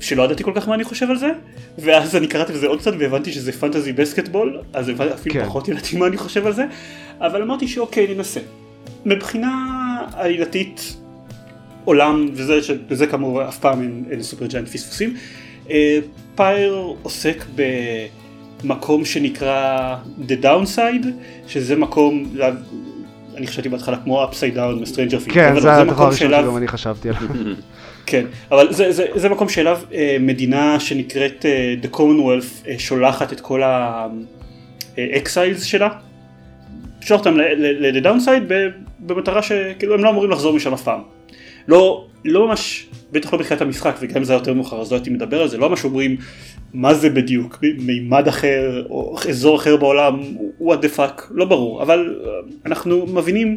שלא 0.00 0.22
ידעתי 0.22 0.44
כל 0.44 0.52
כך 0.54 0.68
מה 0.68 0.74
אני 0.74 0.84
חושב 0.84 1.10
על 1.10 1.16
זה, 1.16 1.30
ואז 1.78 2.16
אני 2.16 2.26
קראתי 2.28 2.52
לזה 2.52 2.66
עוד 2.66 2.78
קצת 2.80 2.92
והבנתי 2.98 3.32
שזה 3.32 3.52
fantasy 3.52 3.92
basketball, 3.92 4.58
אז 4.72 4.88
הבנ- 4.88 5.14
אפילו 5.14 5.34
כן. 5.34 5.44
פחות 5.46 5.68
ידעתי 5.68 5.96
מה 5.96 6.06
אני 6.06 6.16
חושב 6.16 6.46
על 6.46 6.52
זה, 6.52 6.64
אבל 7.20 7.42
אמרתי 7.42 7.68
שאוקיי, 7.68 8.14
ננסה. 8.14 8.40
מבחינה 9.04 9.50
עלילתית, 10.12 10.96
עולם, 11.84 12.28
וזה, 12.32 12.58
וזה 12.88 13.06
כאמור 13.06 13.48
אף 13.48 13.58
פעם 13.58 13.82
אין, 13.82 14.04
אין 14.10 14.22
לסופר 14.22 14.46
ג'יינט 14.46 14.68
פספוסים. 14.68 15.16
אה, 15.70 15.98
פייר 16.36 16.94
עוסק 17.02 17.44
במקום 18.64 19.04
שנקרא 19.04 19.96
The 20.28 20.44
Downside, 20.44 21.06
שזה 21.46 21.76
מקום, 21.76 22.32
אני 23.36 23.46
חשבתי 23.46 23.68
בהתחלה 23.68 23.96
כמו 23.96 24.24
upside 24.24 24.56
down 24.56 24.80
מסטרנג'ר 24.80 25.18
פינג. 25.18 25.34
כן, 25.34 25.60
זה 25.60 25.72
הדבר 25.76 26.02
הראשון 26.04 26.28
שגם 26.30 26.56
אני 26.56 26.68
חשבתי 26.68 27.08
עליו. 27.08 27.22
כן, 28.10 28.26
אבל 28.50 28.72
זה, 28.72 28.92
זה, 28.92 29.06
זה 29.14 29.28
מקום 29.28 29.48
שאליו 29.48 29.80
אה, 29.94 30.16
מדינה 30.20 30.80
שנקראת 30.80 31.46
אה, 31.46 31.74
The 31.82 31.96
Commonwealth 31.96 32.68
אה, 32.68 32.78
שולחת 32.78 33.32
את 33.32 33.40
כל 33.40 33.62
האקסיילס 34.96 35.62
שלה, 35.62 35.88
שולחת 37.00 37.26
אותם 37.26 37.38
לדאונסייד 37.60 38.42
במטרה 39.00 39.42
שכאילו 39.42 39.94
הם 39.94 40.04
לא 40.04 40.10
אמורים 40.10 40.30
לחזור 40.30 40.52
משם 40.52 40.72
אף 40.72 40.82
פעם. 40.82 41.00
לא, 41.68 42.06
לא 42.24 42.48
ממש, 42.48 42.86
בטח 43.12 43.32
לא 43.32 43.38
בתחילת 43.38 43.60
המשחק 43.60 43.96
וגם 44.00 44.16
אם 44.16 44.24
זה 44.24 44.32
היה 44.32 44.40
יותר 44.40 44.54
מאוחר 44.54 44.80
אז 44.80 44.92
לא 44.92 44.96
הייתי 44.96 45.10
מדבר 45.10 45.42
על 45.42 45.48
זה, 45.48 45.58
לא 45.58 45.70
ממש 45.70 45.84
אומרים 45.84 46.16
מה 46.74 46.94
זה 46.94 47.10
בדיוק, 47.10 47.58
מימד 47.78 48.28
אחר 48.28 48.86
או 48.90 49.16
אזור 49.28 49.56
אחר 49.56 49.76
בעולם, 49.76 50.20
what 50.60 50.84
the 50.84 50.96
fuck, 50.98 51.22
לא 51.30 51.44
ברור, 51.44 51.82
אבל 51.82 52.16
אה, 52.24 52.30
אנחנו 52.66 53.06
מבינים 53.06 53.56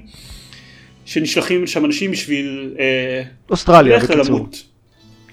שנשלחים 1.05 1.67
שם 1.67 1.85
אנשים 1.85 2.11
בשביל 2.11 2.73
אה, 2.79 3.23
אוסטרליה 3.49 3.99
בקיצור. 3.99 4.47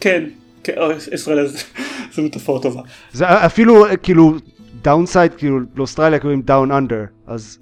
כן, 0.01 0.25
כן 0.65 0.73
אוסטרליה 1.13 1.47
זו 2.13 2.23
מטאפורה 2.27 2.63
טובה. 2.63 2.83
זה 3.13 3.47
אפילו 3.47 3.85
כאילו 4.03 4.35
Downside 4.83 5.35
כאילו 5.35 5.59
לאוסטרליה 5.77 6.19
קוראים 6.19 6.43
Down 6.43 6.71
Under 6.73 7.05
אז. 7.27 7.59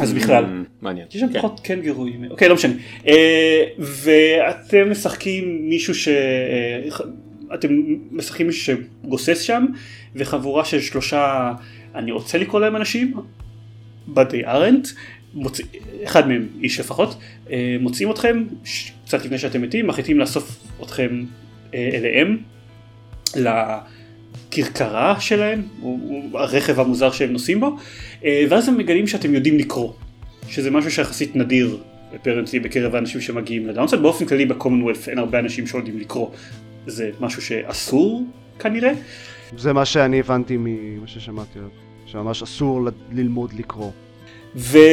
אז 0.00 0.12
בכלל, 0.12 0.44
mm, 0.44 0.68
מעניין, 0.82 1.06
יש 1.14 1.20
שם 1.20 1.38
פחות 1.38 1.60
כן 1.64 1.80
גירויים, 1.80 2.24
אוקיי 2.30 2.48
לא 2.48 2.54
משנה, 2.54 2.74
אה, 3.08 3.64
ואתם 3.78 4.90
משחקים 4.90 5.68
מישהו 5.68 5.94
ש... 5.94 6.08
אתם 7.54 7.68
משחקים 8.10 8.46
מישהו 8.46 8.76
שגוסס 9.04 9.40
שם 9.40 9.66
וחבורה 10.16 10.64
של 10.64 10.80
שלושה, 10.80 11.52
אני 11.94 12.12
רוצה 12.12 12.38
לקרוא 12.38 12.60
להם 12.60 12.76
אנשים, 12.76 13.14
but 14.14 14.30
they 14.30 14.46
aren't, 14.46 14.88
מוצא, 15.34 15.62
אחד 16.04 16.28
מהם 16.28 16.46
איש 16.60 16.80
לפחות, 16.80 17.18
אה, 17.50 17.76
מוצאים 17.80 18.10
אתכם 18.10 18.44
קצת 19.04 19.24
לפני 19.24 19.38
שאתם 19.38 19.62
מתים, 19.62 19.86
מחליטים 19.86 20.18
לאסוף 20.18 20.56
אתכם 20.82 21.24
אה, 21.74 21.90
אליהם, 21.94 22.38
לכרכרה 23.36 25.20
שלהם, 25.20 25.62
הרכב 26.34 26.80
המוזר 26.80 27.10
שהם 27.12 27.32
נוסעים 27.32 27.60
בו, 27.60 27.76
אה, 28.24 28.44
ואז 28.48 28.68
הם 28.68 28.78
מגלים 28.78 29.06
שאתם 29.06 29.34
יודעים 29.34 29.58
לקרוא, 29.58 29.92
שזה 30.48 30.70
משהו 30.70 30.90
שיחסית 30.90 31.36
נדיר 31.36 31.78
אפרנטלי 32.16 32.60
בקרב 32.60 32.94
האנשים 32.94 33.20
שמגיעים 33.20 33.66
לדאונסד, 33.66 34.02
באופן 34.02 34.26
כללי 34.26 34.46
בקומונוולף 34.46 35.08
אין 35.08 35.18
הרבה 35.18 35.38
אנשים 35.38 35.66
שיודעים 35.66 35.98
לקרוא, 35.98 36.30
זה 36.86 37.10
משהו 37.20 37.42
שאסור 37.42 38.24
כנראה. 38.58 38.92
זה 39.56 39.72
מה 39.72 39.84
שאני 39.84 40.20
הבנתי 40.20 40.56
ממה 40.58 41.06
ששמעתי, 41.06 41.58
שממש 42.06 42.42
אסור 42.42 42.88
ללמוד 43.12 43.52
לקרוא. 43.52 43.90
ואז 44.54 44.86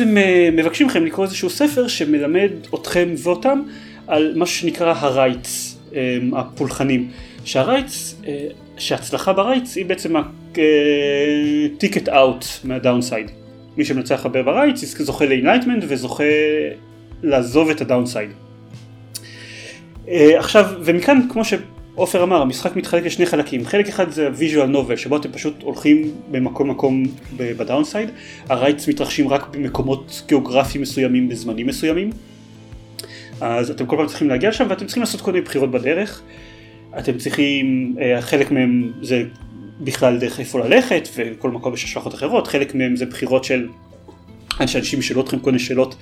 הם 0.00 0.18
אה, 0.18 0.48
מבקשים 0.52 0.86
מכם 0.86 1.04
לקרוא 1.04 1.24
איזשהו 1.24 1.50
ספר 1.50 1.88
שמלמד 1.88 2.50
אתכם 2.74 3.08
ואותם 3.22 3.62
על 4.06 4.32
מה 4.36 4.46
שנקרא 4.46 4.94
ה 4.96 5.08
Rites, 5.08 5.78
אה, 5.94 6.18
הפולחנים. 6.32 7.10
שה 7.44 7.69
Rites, 7.69 8.20
אה, 8.26 8.46
שההצלחה 8.78 9.32
ב 9.32 9.39
Rites 9.39 9.76
היא 9.76 9.86
בעצם 9.86 10.14
ה 10.16 10.43
ticket 10.43 12.08
out 12.08 12.44
מה 12.64 12.76
Downside. 12.76 13.30
מי 13.76 13.84
שמנצח 13.84 14.24
הרבה 14.24 14.42
Rites 14.42 14.98
זוכה 14.98 15.26
ל 15.26 15.30
enlightenment 15.30 15.84
וזוכה 15.88 16.24
לעזוב 17.22 17.70
את 17.70 17.80
הדאונסייד. 17.80 18.30
עכשיו, 20.38 20.64
ומכאן 20.84 21.20
כמו 21.28 21.44
ש... 21.44 21.54
עופר 21.94 22.22
אמר, 22.22 22.42
המשחק 22.42 22.76
מתחלק 22.76 23.04
לשני 23.04 23.26
חלקים, 23.26 23.64
חלק 23.66 23.88
אחד 23.88 24.10
זה 24.10 24.28
ויז'ואל 24.34 24.66
נובל, 24.66 24.96
שבו 24.96 25.16
אתם 25.16 25.32
פשוט 25.32 25.62
הולכים 25.62 26.10
במקום 26.30 26.70
מקום 26.70 27.04
ב 27.36 27.43
Downside, 27.43 28.10
ה 28.48 28.55
Rites 28.55 28.88
מתרחשים 28.88 29.28
רק 29.28 29.48
במקומות 29.50 30.22
גיאוגרפיים 30.28 30.82
מסוימים 30.82 31.28
בזמנים 31.28 31.66
מסוימים, 31.66 32.10
אז 33.40 33.70
אתם 33.70 33.86
כל 33.86 33.96
פעם 33.96 34.06
צריכים 34.06 34.28
להגיע 34.28 34.48
לשם 34.48 34.66
ואתם 34.68 34.86
צריכים 34.86 35.00
לעשות 35.00 35.20
כל 35.20 35.32
מיני 35.32 35.44
בחירות 35.44 35.70
בדרך, 35.70 36.22
אתם 36.98 37.18
צריכים, 37.18 37.96
אה, 38.00 38.22
חלק 38.22 38.50
מהם 38.50 38.92
זה 39.02 39.22
בכלל 39.80 40.18
דרך 40.18 40.40
איפה 40.40 40.58
ללכת 40.66 41.08
וכל 41.16 41.50
מקום 41.50 41.74
יש 41.74 41.84
השלכות 41.84 42.14
אחרות, 42.14 42.46
חלק 42.46 42.74
מהם 42.74 42.96
זה 42.96 43.06
בחירות 43.06 43.44
של 43.44 43.68
אנשים 44.60 44.98
ישאלו 44.98 45.20
אתכם 45.20 45.38
כל 45.38 45.50
מיני 45.50 45.62
שאלות, 45.62 45.96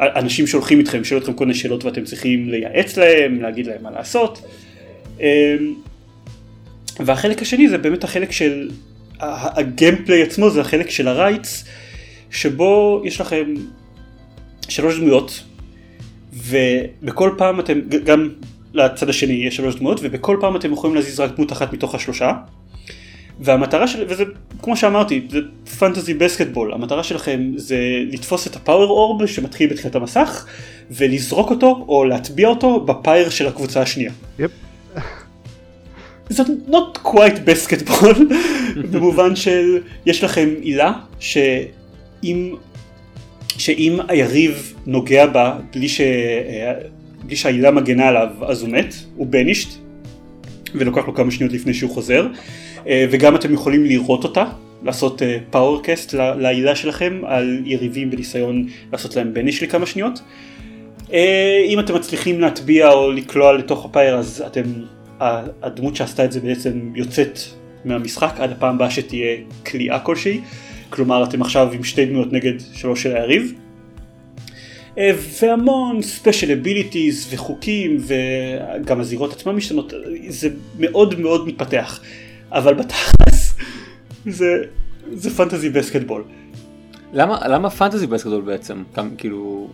אנשים 0.00 0.46
שהולכים 0.46 0.78
איתכם 0.78 1.00
ישאלו 1.00 1.20
אתכם 1.20 1.32
כל 1.32 1.44
מיני 1.44 1.58
שאלות 1.58 1.84
ואתם 1.84 2.04
צריכים 2.04 2.48
לייעץ 2.48 2.96
להם, 2.96 3.42
להגיד 3.42 3.66
להם 3.66 3.82
מה 3.82 3.90
לעשות. 3.90 4.42
אמ, 5.20 5.74
והחלק 7.00 7.42
השני 7.42 7.68
זה 7.68 7.78
באמת 7.78 8.04
החלק 8.04 8.32
של 8.32 8.70
הגיימפליי 9.20 10.22
עצמו 10.22 10.50
זה 10.50 10.60
החלק 10.60 10.90
של 10.90 11.08
הרייטס 11.08 11.64
שבו 12.30 13.02
יש 13.04 13.20
לכם 13.20 13.54
שלוש 14.68 14.98
דמויות 14.98 15.42
ובכל 16.32 17.34
פעם 17.38 17.60
אתם 17.60 17.80
גם 18.04 18.28
לצד 18.74 19.08
השני 19.08 19.32
יש 19.32 19.56
שלוש 19.56 19.74
דמויות 19.74 20.00
ובכל 20.02 20.36
פעם 20.40 20.56
אתם 20.56 20.72
יכולים 20.72 20.96
להזיז 20.96 21.20
רק 21.20 21.36
דמות 21.36 21.52
אחת 21.52 21.72
מתוך 21.72 21.94
השלושה 21.94 22.32
והמטרה 23.40 23.88
של 23.88 24.04
וזה 24.08 24.24
כמו 24.62 24.76
שאמרתי 24.76 25.26
זה 25.30 25.38
פנטזי 25.78 26.14
בסקטבול 26.14 26.72
המטרה 26.72 27.02
שלכם 27.04 27.52
זה 27.56 27.78
לתפוס 28.10 28.46
את 28.46 28.56
הפאוור 28.56 28.90
אורב 28.90 29.26
שמתחיל 29.26 29.70
בתחילת 29.70 29.94
המסך 29.94 30.46
ולזרוק 30.90 31.50
אותו 31.50 31.84
או 31.88 32.04
להטביע 32.04 32.48
אותו 32.48 32.80
בפייר 32.80 33.30
של 33.30 33.46
הקבוצה 33.46 33.82
השנייה. 33.82 34.12
Yep. 34.38 34.69
זאת 36.30 36.46
not 36.68 36.98
quite 37.06 37.48
basketball 37.48 38.18
במובן 38.92 39.36
של 39.36 39.78
יש 40.06 40.24
לכם 40.24 40.48
הילה 40.60 40.92
שאם 41.20 42.54
שאם 43.58 43.98
היריב 44.08 44.74
נוגע 44.86 45.26
בה 45.26 45.58
בלי, 45.72 45.88
ש... 45.88 46.00
בלי 47.24 47.36
שההילה 47.36 47.70
מגנה 47.70 48.08
עליו 48.08 48.28
אז 48.42 48.62
הוא 48.62 48.70
מת, 48.70 48.94
הוא 49.16 49.26
banished 49.26 49.68
ולוקח 50.74 51.06
לו 51.06 51.14
כמה 51.14 51.30
שניות 51.30 51.52
לפני 51.52 51.74
שהוא 51.74 51.90
חוזר. 51.90 52.26
אה, 52.86 53.06
וגם 53.10 53.36
אתם 53.36 53.54
יכולים 53.54 53.84
לירות 53.84 54.24
אותה 54.24 54.44
לעשות 54.82 55.22
aura 55.50 55.82
cast 55.82 56.14
אה, 56.14 56.34
להילה 56.34 56.76
שלכם 56.76 57.20
על 57.26 57.62
יריבים 57.64 58.10
בניסיון 58.10 58.66
לעשות 58.92 59.16
להם 59.16 59.34
banish 59.34 59.62
לכמה 59.62 59.86
שניות. 59.86 60.20
אה, 61.12 61.64
אם 61.66 61.80
אתם 61.80 61.94
מצליחים 61.94 62.40
להטביע 62.40 62.88
או 62.88 63.12
לקלוע 63.12 63.52
לתוך 63.52 63.84
ה 63.84 63.90
pyre 63.90 64.14
אז 64.14 64.44
אתם 64.46 64.62
הדמות 65.62 65.96
שעשתה 65.96 66.24
את 66.24 66.32
זה 66.32 66.40
בעצם 66.40 66.92
יוצאת 66.94 67.38
מהמשחק 67.84 68.34
עד 68.38 68.52
הפעם 68.52 68.74
הבאה 68.74 68.90
שתהיה 68.90 69.36
קליעה 69.66 69.98
כלשהי, 69.98 70.40
כלומר 70.90 71.24
אתם 71.24 71.42
עכשיו 71.42 71.72
עם 71.72 71.84
שתי 71.84 72.06
דמויות 72.06 72.32
נגד 72.32 72.52
שלוש 72.72 73.02
של 73.02 73.16
היריב. 73.16 73.52
אה, 74.98 75.10
והמון 75.40 76.02
special 76.02 76.52
abilities 76.52 77.28
וחוקים 77.30 77.96
וגם 78.00 79.00
הזירות 79.00 79.32
עצמן 79.32 79.54
משתנות, 79.54 79.92
זה 80.28 80.48
מאוד 80.78 81.20
מאוד 81.20 81.48
מתפתח, 81.48 82.00
אבל 82.52 82.74
בתכלס 82.74 83.54
זה, 84.26 84.46
זה 85.12 85.30
fantasy 85.30 85.70
basketball. 85.70 86.24
למה, 87.12 87.48
למה 87.48 87.70
פנטזי 87.70 88.06
בסקטבול 88.06 88.40
בעצם? 88.40 88.82
כאילו 89.18 89.68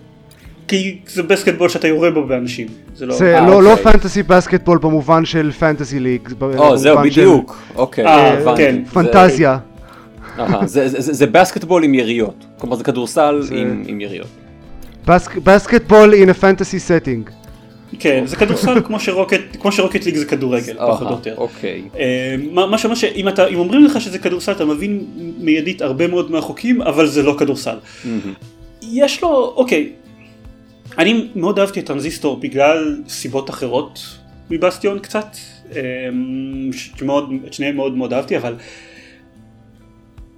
כי 0.69 0.99
זה 1.07 1.23
בסקטבול 1.23 1.69
שאתה 1.69 1.89
יורה 1.89 2.11
בו 2.11 2.27
באנשים. 2.27 2.67
זה 2.95 3.07
לא, 3.07 3.15
זה 3.15 3.39
아, 3.39 3.43
לא, 3.43 3.63
לא 3.63 3.71
אוקיי. 3.71 3.93
פנטסי 3.93 4.23
בסקטבול 4.23 4.79
במובן 4.79 5.25
של 5.25 5.53
פנטסי 5.53 6.01
ליג. 6.01 6.29
או 6.41 6.77
זהו 6.77 6.99
בדיוק. 6.99 7.63
של... 7.69 7.79
אוקיי. 7.79 8.05
아, 8.05 8.09
אה, 8.09 8.57
כן. 8.57 8.85
פנטזיה. 8.93 9.59
זה, 10.65 10.89
זה, 10.89 11.01
זה, 11.01 11.13
זה 11.13 11.27
בסקטבול 11.27 11.85
עם 11.85 11.95
יריות. 11.95 12.45
כלומר 12.59 12.77
זה 12.77 12.85
כדורסל 12.85 13.39
זה... 13.43 13.55
עם, 13.55 13.85
עם 13.87 14.01
יריות. 14.01 14.29
בסקטבול 15.45 16.15
in 16.15 16.29
a 16.29 16.43
fantasy 16.43 16.79
setting. 16.89 17.31
כן, 17.99 18.23
זה 18.27 18.37
כדורסל 18.37 18.81
כמו 18.85 19.01
שרוקט, 19.01 19.41
כמו 19.61 19.73
שרוקט 19.73 20.05
ליג 20.05 20.17
זה 20.17 20.25
כדורגל, 20.25 20.75
פחות 20.75 21.09
או 21.09 21.13
יותר. 21.13 21.35
אוקיי. 21.37 21.83
אה, 21.99 22.37
מה 22.51 22.79
שאומר 22.79 22.95
שאם 22.95 23.29
אתה, 23.29 23.47
אם 23.47 23.59
אומרים 23.59 23.85
לך 23.85 24.01
שזה 24.01 24.19
כדורסל 24.19 24.53
אתה 24.53 24.65
מבין 24.65 25.05
מיידית 25.39 25.83
הרבה 25.83 26.07
מאוד 26.07 26.31
מהחוקים, 26.31 26.83
אבל 26.83 27.07
זה 27.07 27.23
לא 27.23 27.35
כדורסל. 27.39 27.77
יש 28.83 29.23
לו, 29.23 29.53
אוקיי, 29.57 29.93
אני 30.99 31.29
מאוד 31.35 31.59
אהבתי 31.59 31.81
את 31.81 31.87
טרנזיסטור 31.87 32.37
בגלל 32.37 33.03
סיבות 33.09 33.51
אחרות 33.51 34.01
מבסטיון 34.51 34.99
קצת, 34.99 35.37
אמ, 35.73 36.71
את 37.47 37.55
שניהם 37.55 37.77
מאוד 37.77 37.97
מאוד 37.97 38.13
אהבתי, 38.13 38.37
אבל 38.37 38.57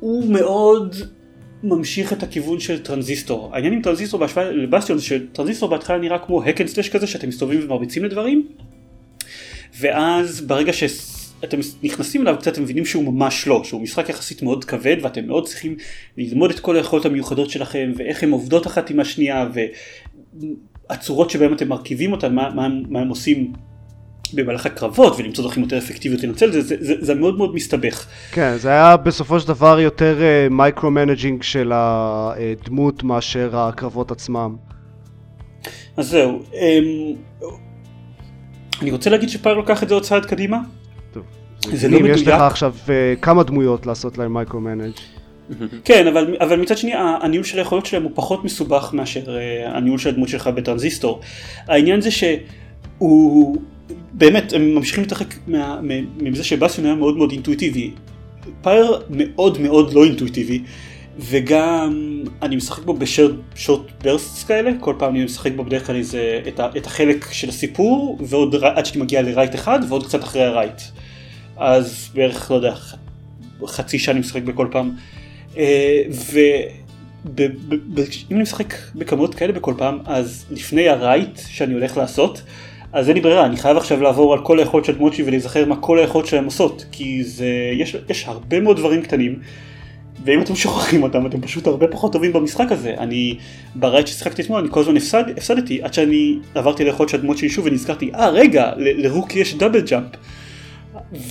הוא 0.00 0.32
מאוד 0.32 0.96
ממשיך 1.62 2.12
את 2.12 2.22
הכיוון 2.22 2.60
של 2.60 2.82
טרנזיסטור. 2.82 3.50
העניין 3.54 3.72
עם 3.72 3.82
טרנזיסטור 3.82 4.20
בהשוואה 4.20 4.50
לבסטיון, 4.50 5.00
שטרנזיסטור 5.00 5.68
בהתחלה 5.68 5.98
נראה 5.98 6.18
כמו 6.18 6.44
hack 6.44 6.59
and 6.59 6.70
slash 6.70 6.88
כזה 6.88 7.06
שאתם 7.06 7.28
מסתובבים 7.28 7.60
ומרביצים 7.64 8.04
לדברים, 8.04 8.48
ואז 9.80 10.40
ברגע 10.40 10.72
שאתם 10.72 11.58
נכנסים 11.82 12.22
אליו 12.22 12.36
קצת 12.38 12.52
אתם 12.52 12.62
מבינים 12.62 12.86
שהוא 12.86 13.04
ממש 13.04 13.46
לא, 13.46 13.64
שהוא 13.64 13.80
משחק 13.80 14.08
יחסית 14.08 14.42
מאוד 14.42 14.64
כבד 14.64 14.96
ואתם 15.02 15.26
מאוד 15.26 15.46
צריכים 15.46 15.76
ללמוד 16.16 16.50
את 16.50 16.60
כל 16.60 16.76
היכולות 16.76 17.06
המיוחדות 17.06 17.50
שלכם 17.50 17.92
ואיך 17.96 18.22
הן 18.22 18.30
עובדות 18.30 18.66
אחת 18.66 18.90
עם 18.90 19.00
השנייה 19.00 19.48
הצורות 20.90 21.30
שבהם 21.30 21.52
אתם 21.52 21.68
מרכיבים 21.68 22.12
אותן, 22.12 22.34
מה, 22.34 22.50
מה, 22.54 22.68
מה 22.88 23.00
הם 23.00 23.08
עושים 23.08 23.52
במהלך 24.32 24.66
הקרבות 24.66 25.18
ולמצוא 25.18 25.44
דרכים 25.44 25.62
יותר 25.62 25.78
אפקטיביות 25.78 26.22
לנצל 26.22 26.52
זה, 26.52 26.62
זה, 26.62 26.76
זה, 26.80 26.94
זה 27.00 27.14
מאוד 27.14 27.36
מאוד 27.36 27.54
מסתבך. 27.54 28.06
כן, 28.32 28.56
זה 28.56 28.68
היה 28.68 28.96
בסופו 28.96 29.40
של 29.40 29.48
דבר 29.48 29.80
יותר 29.80 30.18
micro-managing 30.50 31.42
של 31.42 31.72
הדמות 31.74 33.02
מאשר 33.02 33.56
הקרבות 33.56 34.10
עצמם. 34.10 34.56
אז 35.96 36.08
זהו, 36.08 36.42
אמ, 36.54 37.14
אני 38.82 38.90
רוצה 38.90 39.10
להגיד 39.10 39.28
ש 39.28 39.37
Pyre 39.37 39.54
לוקח 39.54 39.82
את 39.82 39.88
זה 39.88 39.94
עוד 39.94 40.02
צעד 40.02 40.26
קדימה. 40.26 40.58
טוב, 41.12 41.22
זה 41.60 41.88
לא 41.88 41.98
מדויק. 41.98 42.16
יש 42.16 42.26
לך 42.26 42.40
עכשיו 42.40 42.74
uh, 42.86 42.90
כמה 43.22 43.42
דמויות 43.42 43.86
לעשות 43.86 44.18
להם 44.18 44.32
micro-manage. 44.32 44.92
כן, 45.84 46.06
אבל, 46.06 46.36
אבל 46.40 46.60
מצד 46.60 46.78
שני 46.78 46.92
הניהול 46.94 47.44
של 47.44 47.58
היכולות 47.58 47.86
שלהם 47.86 48.02
הוא 48.02 48.12
פחות 48.14 48.44
מסובך 48.44 48.90
מאשר 48.92 49.20
uh, 49.20 49.68
הניהול 49.68 49.98
של 49.98 50.08
הדמות 50.08 50.28
שלך 50.28 50.46
בטרנזיסטור. 50.46 51.20
העניין 51.66 52.00
זה 52.00 52.10
שהוא 52.10 53.56
באמת, 54.12 54.52
הם 54.52 54.74
ממשיכים 54.74 55.02
להתרחק 55.02 55.34
מזה 56.20 56.44
שבאסיון 56.44 56.86
היה 56.86 56.94
מאוד 56.94 57.16
מאוד 57.16 57.30
אינטואיטיבי. 57.30 57.90
Pyre 58.62 59.02
מאוד 59.10 59.60
מאוד 59.60 59.92
לא 59.92 60.04
אינטואיטיבי, 60.04 60.62
וגם 61.18 62.22
אני 62.42 62.56
משחק 62.56 62.84
בו 62.84 62.94
ב 62.94 63.09
short 63.09 63.80
bursts 64.02 64.44
כאלה, 64.44 64.70
כל 64.80 64.94
פעם 64.98 65.14
אני 65.14 65.24
משחק 65.24 65.52
בו 65.56 65.64
בדרך 65.64 65.86
כלל 65.86 65.96
איזה, 65.96 66.40
את, 66.48 66.60
ה, 66.60 66.68
את 66.76 66.86
החלק 66.86 67.26
של 67.32 67.48
הסיפור, 67.48 68.18
ועוד 68.20 68.54
עד 68.54 68.86
שאני 68.86 69.00
מגיע 69.00 69.22
ל 69.22 69.29
Rite 69.29 69.54
אחד, 69.54 69.80
ועוד 69.88 70.06
קצת 70.06 70.24
אחרי 70.24 70.44
ה 70.44 70.51
Rite. 70.51 70.82
אז 71.56 72.10
בערך, 72.14 72.50
לא 72.50 72.56
יודע, 72.56 72.74
חצי 73.66 73.98
שעה 73.98 74.12
אני 74.12 74.20
משחק 74.20 74.42
בכל 74.42 74.68
פעם. 74.70 74.90
אה, 75.56 76.02
ואם 76.10 77.46
אני 78.30 78.42
משחק 78.42 78.74
בכמויות 78.94 79.34
כאלה 79.34 79.52
בכל 79.52 79.74
פעם, 79.78 79.98
אז 80.04 80.46
לפני 80.50 80.88
ה 80.88 80.99
Rite 80.99 81.40
שאני 81.46 81.74
הולך 81.74 81.96
לעשות, 81.96 82.42
אז 82.92 83.08
אין 83.08 83.16
לי 83.16 83.20
ברירה, 83.20 83.46
אני 83.46 83.56
חייב 83.56 83.76
עכשיו 83.76 84.02
לעבור 84.02 84.32
על 84.32 84.44
כל 84.44 84.58
היכולות 84.58 84.84
של 84.84 84.92
הדמות 84.92 85.14
שלי 85.14 85.24
ולהיזכר 85.24 85.66
מה 85.66 85.76
כל 85.76 85.98
היכולות 85.98 86.26
שלהם 86.26 86.44
עושות, 86.44 86.84
כי 86.92 87.24
זה, 87.24 87.46
יש, 87.72 87.96
יש 88.08 88.24
הרבה 88.28 88.60
מאוד 88.60 88.76
דברים 88.76 89.02
קטנים, 89.02 89.38
ואם 90.24 90.42
אתם 90.42 90.54
שוכחים 90.64 91.02
אותם 91.02 91.26
אתם 91.26 91.40
פשוט 91.40 91.66
הרבה 91.66 91.86
פחות 91.86 92.12
טובים 92.12 92.32
במשחק 92.32 92.72
הזה. 92.72 92.94
אני, 92.98 93.38
ב 93.74 93.81
Rite 93.81 94.06
ששיחקתי 94.06 94.42
אתמול, 94.42 94.58
אני 94.60 94.68
כל 94.70 94.80
הזמן 94.80 94.96
הפסד, 94.96 95.24
הפסדתי 95.36 95.82
עד 95.82 95.94
שאני 95.94 96.38
עברתי 96.54 96.84
ליכולות 96.84 97.08
של 97.08 97.34
שלי 97.36 97.48
שוב 97.48 97.66
ונזכרתי, 97.66 98.10
אה 98.14 98.28
רגע, 98.28 98.72
ל 98.76 98.87
Rukey 98.87 99.38
יש 99.38 99.54
double 99.54 99.80
jump. 99.80 100.08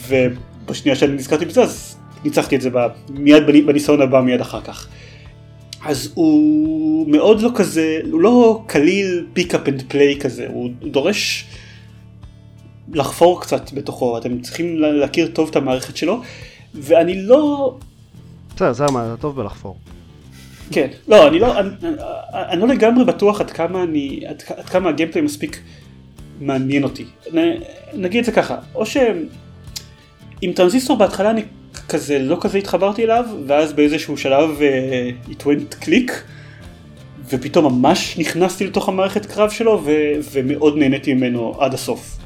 ובשנייה 0.08 0.96
שאני 0.96 1.14
נזכרתי 1.14 1.46
בזה 1.46 1.62
אז 1.62 1.97
ניצחתי 2.24 2.56
את 2.56 2.62
זה 2.62 2.70
מיד 3.10 3.44
בניסיון 3.46 4.02
הבא 4.02 4.22
מיד 4.22 4.42
אחר 4.42 4.62
כך. 4.62 4.88
אז 5.86 6.12
הוא 6.14 7.10
מאוד 7.10 7.42
לא 7.42 7.50
כזה, 7.56 8.00
הוא 8.12 8.22
לא 8.22 8.64
קליל 8.68 9.26
pick 9.34 9.56
up 9.56 9.68
and 9.68 9.84
play 9.88 10.20
כזה, 10.20 10.48
הוא 10.48 10.70
דורש 10.82 11.46
לחפור 12.94 13.42
קצת 13.42 13.74
בתוכו, 13.74 14.18
אתם 14.18 14.42
צריכים 14.42 14.80
להכיר 14.80 15.28
טוב 15.28 15.50
את 15.50 15.56
המערכת 15.56 15.98
שלו, 15.98 16.22
ואני 16.76 17.22
לא... 17.22 17.76
בסדר, 18.56 18.74
זה 18.74 18.86
מה, 18.94 19.06
אתה 19.06 19.22
טוב 19.22 19.36
בלחפור. 19.36 19.78
כן, 20.72 20.88
לא, 21.08 21.28
אני 21.28 21.40
לא, 21.40 21.60
אני, 21.60 21.70
אני 22.34 22.62
לא 22.62 22.68
לגמרי 22.68 23.06
בטוח 23.06 23.42
עד 23.42 23.52
כמה 23.52 23.84
אני, 23.84 24.22
עד, 24.28 24.44
עד 24.58 24.66
כמה 24.66 24.90
ה 24.90 24.94
gameplay 24.94 25.26
מספיק 25.26 25.62
מעניין 26.42 26.84
אותי. 26.84 27.06
נ, 27.34 27.38
נגיד 27.94 28.20
את 28.20 28.26
זה 28.26 28.32
ככה, 28.32 28.58
או 28.76 28.86
שעם 28.86 30.52
טרנזיסטור 30.56 30.98
בהתחלה 30.98 31.30
אני 31.30 31.44
כזה 31.90 32.20
לא 32.20 32.38
כזה 32.42 32.58
התחברתי 32.58 33.04
אליו 33.04 33.26
ואז 33.48 33.74
באיזשהו 33.74 34.18
שלב 34.18 34.60
uh, 34.60 35.32
it 35.32 35.42
went 35.42 35.86
click 35.86 36.12
ופתאום 37.30 37.66
ממש 37.66 38.18
נכנסתי 38.18 38.68
לתוך 38.68 38.90
המערכת 38.90 39.26
קרב 39.26 39.50
שלו 39.50 39.82
ו- 39.86 40.14
ומאוד 40.32 40.78
נהניתי 40.78 41.14
ממנו 41.14 41.56
עד 41.60 41.74
הסוף. 41.74 42.18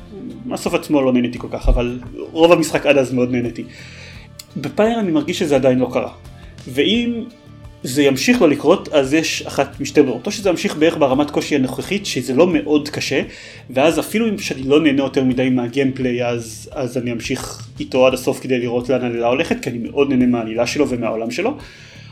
מהסוף 0.46 0.74
עצמו 0.74 1.02
לא 1.02 1.14
נהניתי 1.14 1.40
כל 1.40 1.48
כך 1.52 1.70
אבל 1.70 2.00
רוב 2.32 2.52
המשחק 2.52 2.86
עד 2.86 2.98
אז 2.98 3.14
מאוד 3.14 3.32
נהניתי. 3.32 3.64
בפייר 4.58 5.00
אני 5.00 5.12
מרגיש 5.12 5.40
שזה 5.40 5.56
עדיין 5.56 5.80
לא 5.80 5.90
קרה. 5.94 6.12
ואם 6.68 7.24
זה 7.84 8.04
ימשיך 8.04 8.42
לא 8.42 8.50
לקרות, 8.50 8.90
אז 8.94 9.14
יש 9.14 9.42
אחת 9.42 9.80
משתי 9.80 10.02
ברירות. 10.02 10.26
או 10.26 10.32
שזה 10.32 10.50
ימשיך 10.50 10.76
בערך 10.76 10.98
ברמת 10.98 11.32
קושי 11.32 11.56
הנוכחית, 11.56 12.06
שזה 12.06 12.34
לא 12.34 12.48
מאוד 12.48 12.90
קשה, 12.90 13.22
ואז 13.70 14.00
אפילו 14.00 14.30
אם 14.30 14.38
שאני 14.38 14.64
לא 14.64 14.82
נהנה 14.82 15.04
יותר 15.04 15.24
מדי 15.24 15.50
מהגיימפליי, 15.50 16.26
אז, 16.26 16.70
אז 16.72 16.98
אני 16.98 17.12
אמשיך 17.12 17.68
איתו 17.80 18.08
עד 18.08 18.14
הסוף 18.14 18.40
כדי 18.40 18.60
לראות 18.60 18.90
לאן 18.90 19.02
העלילה 19.02 19.28
הולכת, 19.28 19.56
כי 19.62 19.70
אני 19.70 19.78
מאוד 19.78 20.10
נהנה 20.10 20.26
מהעלילה 20.26 20.68
שלו 20.68 20.90
ומהעולם 20.90 21.32
שלו. 21.32 21.58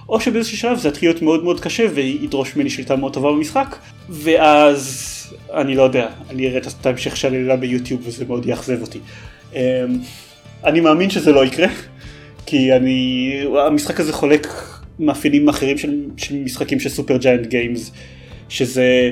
או 0.09 0.19
שבאיזשהו 0.19 0.57
שלב 0.57 0.77
זה 0.77 0.89
יתחיל 0.89 1.09
להיות 1.09 1.21
מאוד 1.21 1.43
מאוד 1.43 1.59
קשה 1.59 1.85
וידרוש 1.93 2.55
ממני 2.55 2.69
שליטה 2.69 2.95
מאוד 2.95 3.13
טובה 3.13 3.31
במשחק, 3.31 3.75
ואז 4.09 5.15
אני 5.53 5.75
לא 5.75 5.83
יודע, 5.83 6.07
אני 6.29 6.47
אראה 6.47 6.59
את 6.81 6.85
ההמשך 6.85 7.17
של 7.17 7.33
העלילה 7.33 7.55
ביוטיוב 7.55 8.01
וזה 8.03 8.25
מאוד 8.25 8.45
יאכזב 8.45 8.81
אותי. 8.81 8.99
אמ, 9.53 9.59
אני 10.63 10.79
מאמין 10.79 11.09
שזה 11.09 11.31
לא 11.31 11.45
יקרה, 11.45 11.67
כי 12.45 12.73
אני, 12.73 13.31
המשחק 13.67 13.99
הזה 13.99 14.13
חולק 14.13 14.47
מאפיינים 14.99 15.49
אחרים 15.49 15.77
של, 15.77 16.05
של 16.17 16.35
משחקים 16.35 16.79
של 16.79 16.89
סופר 16.89 17.17
ג'יינט 17.17 17.47
גיימס, 17.47 17.91
שזה, 18.49 19.11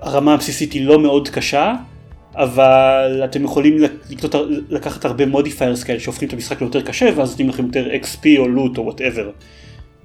הרמה 0.00 0.34
הבסיסית 0.34 0.72
היא 0.72 0.86
לא 0.86 0.98
מאוד 0.98 1.28
קשה, 1.28 1.74
אבל 2.34 3.22
אתם 3.24 3.44
יכולים 3.44 3.76
לקנות, 4.10 4.34
לקחת 4.68 5.04
הרבה 5.04 5.26
modifiers 5.26 5.84
כאלה 5.84 6.00
שהופכים 6.00 6.28
את 6.28 6.32
המשחק 6.32 6.60
ליותר 6.60 6.82
קשה 6.82 7.10
ואז 7.16 7.30
נותנים 7.30 7.48
לכם 7.48 7.66
יותר 7.66 7.88
XP 8.02 8.38
או 8.38 8.48
loot 8.48 8.78
או 8.78 8.84
whatever. 8.84 9.30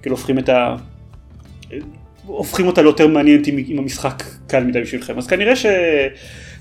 כאילו 0.02 0.16
הופכים 0.16 0.40
את 0.40 0.50
ה... 0.50 0.76
הופכים 2.26 2.68
אותה 2.68 2.82
ליותר 2.82 3.08
מעניינת 3.08 3.48
אם, 3.48 3.80
המשחק 3.80 4.24
קל 4.48 4.64
מדי 4.64 4.82
בשבילכם 4.82 5.18
אז 5.18 5.28
כנראה 5.28 5.56
ש... 5.56 5.66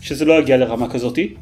שזה 0.01 0.25
לא 0.25 0.39
יגיע 0.39 0.57
לרמה 0.57 0.91
כזאתי. 0.91 1.35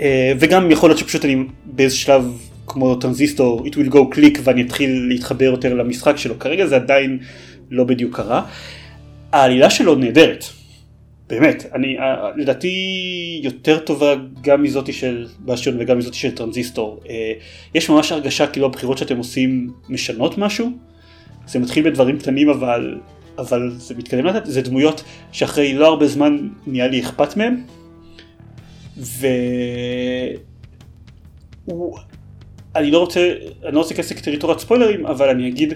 אה, 0.00 0.32
וגם 0.38 0.70
יכול 0.70 0.90
להיות 0.90 0.98
שפשוט 0.98 1.24
אני 1.24 1.36
באיזה 1.64 1.96
שלב 1.96 2.38
כמו 2.74 2.94
Transistor, 2.94 3.66
it 3.66 3.70
will 3.70 3.92
go 3.92 4.16
click 4.16 4.40
ואני 4.44 4.62
אתחיל 4.62 5.06
להתחבר 5.08 5.44
יותר 5.44 5.74
למשחק 5.74 6.16
שלו, 6.16 6.38
כרגע 6.38 6.66
זה 6.66 6.76
עדיין 6.76 7.18
לא 7.70 7.84
בדיוק 7.84 8.16
קרה. 8.16 8.46
העלילה 9.32 9.70
שלו 9.70 9.94
נהדרת, 9.94 10.44
באמת, 11.28 11.66
אני 11.74 11.98
אה, 11.98 12.30
לדעתי 12.36 12.70
יותר 13.42 13.78
טובה 13.78 14.14
גם 14.42 14.62
מזאתי 14.62 14.92
של 14.92 15.26
באשטיון 15.38 15.76
וגם 15.80 15.98
מזאתי 15.98 16.16
של 16.16 16.30
טרנזיסטור. 16.30 17.00
אה, 17.08 17.32
יש 17.74 17.90
ממש 17.90 18.12
הרגשה 18.12 18.46
כאילו 18.46 18.66
הבחירות 18.66 18.98
שאתם 18.98 19.16
עושים 19.16 19.70
משנות 19.88 20.38
משהו, 20.38 20.70
זה 21.46 21.58
מתחיל 21.58 21.90
בדברים 21.90 22.18
קטנים 22.18 22.48
אבל, 22.48 22.98
אבל 23.38 23.70
זה 23.76 23.94
מתקדם 23.94 24.26
לתת, 24.26 24.46
זה 24.46 24.62
דמויות 24.62 25.04
שאחרי 25.32 25.74
לא 25.74 25.86
הרבה 25.86 26.06
זמן 26.06 26.48
נהיה 26.66 26.88
לי 26.88 27.00
אכפת 27.00 27.36
מהם. 27.36 27.62
ו... 28.96 29.26
אני 32.76 32.90
לא 32.90 32.98
רוצה, 32.98 33.32
אני 33.64 33.74
לא 33.74 33.78
רוצה 33.78 33.94
להיכנס 33.94 34.12
לטריטוריית 34.12 34.60
ספוילרים, 34.60 35.06
אבל 35.06 35.28
אני 35.28 35.48
אגיד 35.48 35.74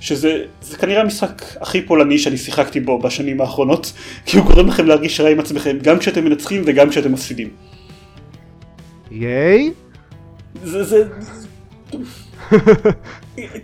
שזה 0.00 0.44
כנראה 0.78 1.00
המשחק 1.00 1.42
הכי 1.60 1.82
פולני 1.82 2.18
שאני 2.18 2.36
שיחקתי 2.36 2.80
בו 2.80 2.98
בשנים 2.98 3.40
האחרונות, 3.40 3.92
כי 4.26 4.36
הוא 4.36 4.46
גורם 4.46 4.68
לכם 4.68 4.86
להרגיש 4.86 5.20
רע 5.20 5.30
עם 5.30 5.40
עצמכם, 5.40 5.78
גם 5.82 5.98
כשאתם 5.98 6.24
מנצחים 6.24 6.62
וגם 6.66 6.90
כשאתם 6.90 7.12
מפסידים. 7.12 7.48
ייי? 9.10 9.70
זה, 10.64 10.84
זה... 10.84 11.04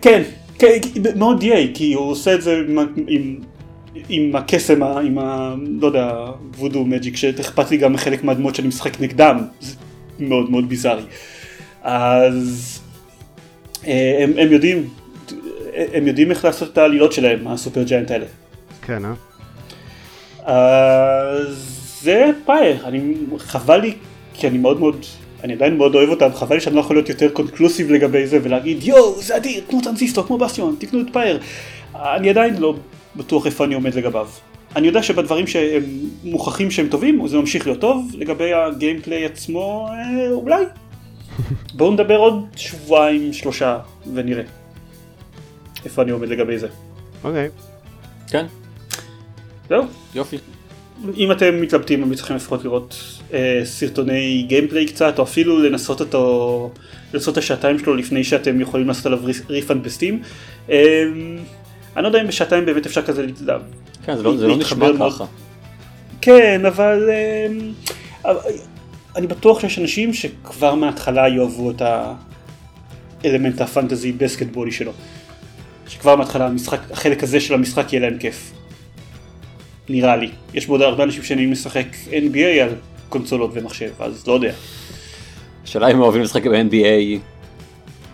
כן, 0.01 0.23
כן, 0.59 0.77
מאוד 1.15 1.43
ייי, 1.43 1.71
כי 1.73 1.93
הוא 1.93 2.11
עושה 2.11 2.33
את 2.33 2.41
זה 2.41 2.63
עם, 2.67 2.77
עם, 3.07 3.39
עם 4.09 4.35
הקסם, 4.35 4.83
עם 4.83 5.19
ה... 5.19 5.55
לא 5.81 5.87
יודע, 5.87 6.13
וודו 6.57 6.85
מג'יק, 6.85 7.15
שאכפת 7.15 7.71
לי 7.71 7.77
גם 7.77 7.93
מחלק 7.93 8.23
מהדמות 8.23 8.55
שאני 8.55 8.67
משחק 8.67 9.01
נגדם, 9.01 9.37
זה 9.59 9.75
מאוד 10.19 10.51
מאוד 10.51 10.69
ביזארי. 10.69 11.03
אז 11.87 12.79
אה, 13.87 14.19
הם, 14.23 14.33
הם 14.37 14.51
יודעים, 14.51 14.89
הם 15.93 16.07
יודעים 16.07 16.31
איך 16.31 16.45
לעשות 16.45 16.73
את 16.73 16.77
העלילות 16.77 17.13
שלהם, 17.13 17.47
ה 17.47 17.83
Supergiant 17.83 18.11
האלה. 18.11 18.25
כן, 18.81 19.03
אה? 19.05 19.13
אז 20.45 21.55
זה 22.01 22.29
Pyre, 22.45 22.87
אני, 22.87 23.13
חבל 23.37 23.81
לי, 23.81 23.93
כי 24.33 24.47
אני 24.47 24.57
מאוד 24.57 24.79
מאוד, 24.79 25.05
אני 25.43 25.53
עדיין 25.53 25.77
מאוד 25.77 25.95
אוהב 25.95 26.09
אותם, 26.09 26.29
חבל 26.33 26.55
לי 26.55 26.61
שאני 26.61 26.75
לא 26.75 26.81
יכול 26.81 26.95
להיות 26.95 27.09
יותר 27.09 27.29
conclusive 27.29 27.91
לגבי 27.91 28.27
זה 28.27 28.39
ולהגיד 28.43 28.83
יואו 28.83 29.21
זה 29.21 29.37
אדיר, 29.37 29.63
כמו 29.69 29.81
טרנזיסטור, 29.81 30.27
כמו 30.27 30.37
בסטיון, 30.37 30.75
תקנו 30.79 31.01
את 31.01 31.07
Pyre. 31.13 31.39
אני 31.95 32.29
עדיין 32.29 32.57
לא 32.57 32.75
בטוח 33.15 33.45
איפה 33.45 33.65
אני 33.65 33.75
עומד 33.75 33.95
לגביו. 33.95 34.27
אני 34.75 34.87
יודע 34.87 35.03
שבדברים 35.03 35.47
שהם 35.47 35.83
מוכחים 36.23 36.71
שהם 36.71 36.87
טובים, 36.87 37.27
זה 37.27 37.37
ממשיך 37.37 37.67
להיות 37.67 37.81
טוב, 37.81 38.11
לגבי 38.13 38.53
ה 38.53 38.61
gameplay 38.61 39.25
עצמו, 39.25 39.87
אה, 39.91 40.29
אולי, 40.29 40.65
בואו 41.73 41.91
נדבר 41.91 42.17
עוד 42.17 42.45
שבועיים 42.55 43.33
שלושה 43.33 43.79
ונראה 44.13 44.43
איפה 45.85 46.01
אני 46.01 46.11
עומד 46.11 46.29
לגבי 46.29 46.57
זה. 46.57 46.67
אוקיי. 47.23 47.49
כן. 48.27 48.45
זהו. 49.69 49.83
יופי. 50.15 50.37
אם 51.17 51.31
אתם 51.31 51.61
מתלבטים 51.61 52.03
הם 52.03 52.15
צריכים 52.15 52.35
לפחות 52.35 52.63
לראות 52.63 52.95
אה, 53.33 53.61
סרטוני 53.63 54.45
gameplay 54.47 54.85
קצת 54.85 55.19
או 55.19 55.23
אפילו 55.23 55.63
לנסות 55.63 55.99
אותו, 55.99 56.71
לנסות 57.13 57.33
את 57.33 57.37
השעתיים 57.37 57.79
שלו 57.79 57.95
לפני 57.95 58.23
שאתם 58.23 58.61
יכולים 58.61 58.87
לעשות 58.87 59.05
עליו 59.05 59.19
refund 59.49 59.83
ב 59.83 59.88
Steam. 59.88 60.21
אה, 60.69 61.03
אני 61.95 62.03
לא 62.03 62.07
יודע 62.07 62.21
אם 62.21 62.27
בשעתיים 62.27 62.65
באמת 62.65 62.85
אפשר 62.85 63.01
כזה 63.01 63.25
להתלהב. 63.25 63.61
כן 64.05 64.17
זה 64.17 64.23
לא, 64.23 64.37
זה 64.37 64.47
לא 64.47 64.57
נשמע 64.57 64.87
ככה. 64.99 65.25
כן 66.21 66.65
אבל 66.65 67.09
אה, 67.09 68.33
אני 69.17 69.27
בטוח 69.27 69.59
שיש 69.59 69.79
אנשים 69.79 70.13
שכבר 70.13 70.75
מההתחלה 70.75 71.29
יאהבו 71.29 71.71
את 71.71 71.81
האלמנט 73.23 73.61
הפנטזי 73.61 74.11
בסקטבולי 74.11 74.71
שלו. 74.71 74.91
שכבר 75.87 76.15
מההתחלה 76.15 76.45
המשחק, 76.45 76.79
החלק 76.91 77.23
הזה 77.23 77.39
של 77.39 77.53
המשחק 77.53 77.93
יהיה 77.93 78.09
להם 78.09 78.17
כיף. 78.19 78.51
נראה 79.89 80.15
לי. 80.15 80.29
יש 80.53 80.67
בו 80.67 80.73
עוד 80.73 80.81
הרבה 80.81 81.03
אנשים 81.03 81.23
שנהיים 81.23 81.51
לשחק 81.51 81.85
NBA 82.09 82.61
על 82.63 82.69
קונסולות 83.09 83.51
ומחשב, 83.53 83.89
אז 83.99 84.27
לא 84.27 84.33
יודע. 84.33 84.51
השאלה 85.63 85.91
אם 85.91 85.99
אוהבים 85.99 86.21
לשחק 86.21 86.45
ב-NBA 86.47 87.19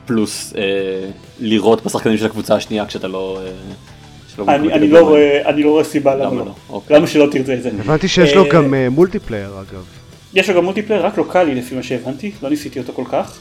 פלוס 0.06 0.54
אה, 0.58 0.62
לירות 1.40 1.86
בשחקנים 1.86 2.18
של 2.18 2.26
הקבוצה 2.26 2.56
השנייה 2.56 2.86
כשאתה 2.86 3.08
לא... 3.08 3.42
אה, 3.46 3.52
שלא 4.36 4.46
אני, 4.48 4.74
אני, 4.74 4.88
לא. 4.88 5.00
רואה, 5.00 5.50
אני 5.50 5.64
לא 5.64 5.70
רואה 5.70 5.84
סיבה 5.84 6.16
למה 6.16 6.26
למה 6.26 6.36
לא. 6.36 6.46
לא? 6.46 6.54
אוקיי. 6.70 6.98
למה 6.98 7.08
שלא 7.08 7.28
תרצה 7.32 7.54
את 7.54 7.64
זה. 7.64 7.70
הבנתי 7.80 8.08
שיש 8.08 8.36
לו 8.36 8.46
אה, 8.46 8.50
גם 8.50 8.74
אה, 8.74 8.90
multiplayer 8.90 9.50
אגב. 9.50 10.03
יש 10.34 10.50
לו 10.50 10.56
גם 10.56 10.64
multiplayer 10.66 11.06
רק 11.06 11.18
לוקאלי 11.18 11.56
לפי 11.56 11.76
מה 11.76 11.84
שהבנתי, 11.84 12.32
לא 12.44 12.50
ניסיתי 12.50 12.80
אותו 12.80 12.94
כל 12.94 13.04
כך. 13.12 13.40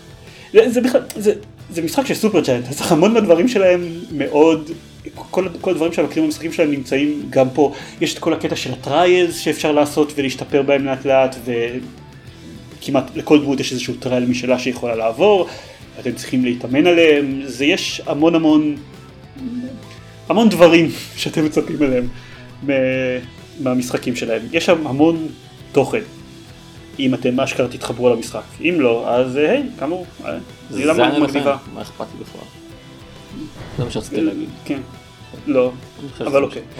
זה, 0.53 0.71
זה 0.71 0.81
בכלל, 0.81 1.01
זה, 1.17 1.35
זה 1.71 1.83
משחק 1.83 2.07
של 2.07 2.15
Supergiant, 2.15 2.69
אז 2.69 2.93
המון 2.93 3.13
מהדברים 3.15 3.49
שלהם 3.49 3.89
מאוד, 4.13 4.71
כל, 5.15 5.47
כל 5.61 5.71
הדברים 5.71 5.93
שהמכירים 5.93 6.25
במשחקים 6.29 6.53
שלהם 6.53 6.71
נמצאים 6.71 7.27
גם 7.31 7.51
פה. 7.51 7.73
יש 8.01 8.15
את 8.15 8.19
כל 8.19 8.33
הקטע 8.33 8.57
של 8.57 8.73
ה 8.73 8.82
trials 8.82 9.39
שאפשר 9.39 9.73
לעשות 9.73 10.13
ולהשתפר 10.17 10.63
בהם 10.63 10.85
לאט 10.85 11.05
לאט, 11.07 11.37
וכמעט 12.79 13.17
לכל 13.17 13.39
דמות 13.43 13.61
יש 13.61 13.73
איזשהו 13.73 13.95
trial 13.95 14.25
משלה 14.27 14.59
שיכולה 14.59 14.95
לעבור, 14.95 15.49
ואתם 15.97 16.13
צריכים 16.13 16.45
להתאמן 16.45 16.87
עליהם, 16.87 17.43
זה 17.45 17.65
יש 17.65 18.03
המון 18.07 18.35
המון, 18.35 18.77
המון 20.29 20.49
דברים 20.49 20.89
שאתם 21.17 21.45
מצפים 21.45 21.83
אליהם 21.83 22.09
מה- 22.63 22.73
מהמשחקים 23.61 24.17
שלהם. 24.17 24.43
יש 24.53 24.67
שם 24.67 24.87
המון 24.87 25.27
תוכן. 25.73 26.01
אם 27.03 27.15
אתם 27.15 27.41
אשכרה 27.41 27.69
תתחברו 27.69 28.15
למשחק. 28.15 28.41
אם 28.61 28.75
לא, 28.79 29.09
אז 29.09 29.37
אה, 29.37 29.51
היי, 29.51 29.63
כאמור, 29.79 30.07
אה, 30.25 30.33
זה 30.71 30.77
זילה 30.77 30.93
היה 30.93 31.09
מאוד 31.09 31.23
מגניבה. 31.23 31.57
מה 31.75 31.83
אכפת 31.83 32.07
לי 32.19 32.25
בכלל? 32.25 32.41
זה 33.79 33.85
מה 33.85 33.91
שרציתי 33.91 34.21
להגיד. 34.21 34.49
כן. 34.65 34.81
לא, 35.47 35.73
אבל 36.21 36.43
אוקיי. 36.43 36.63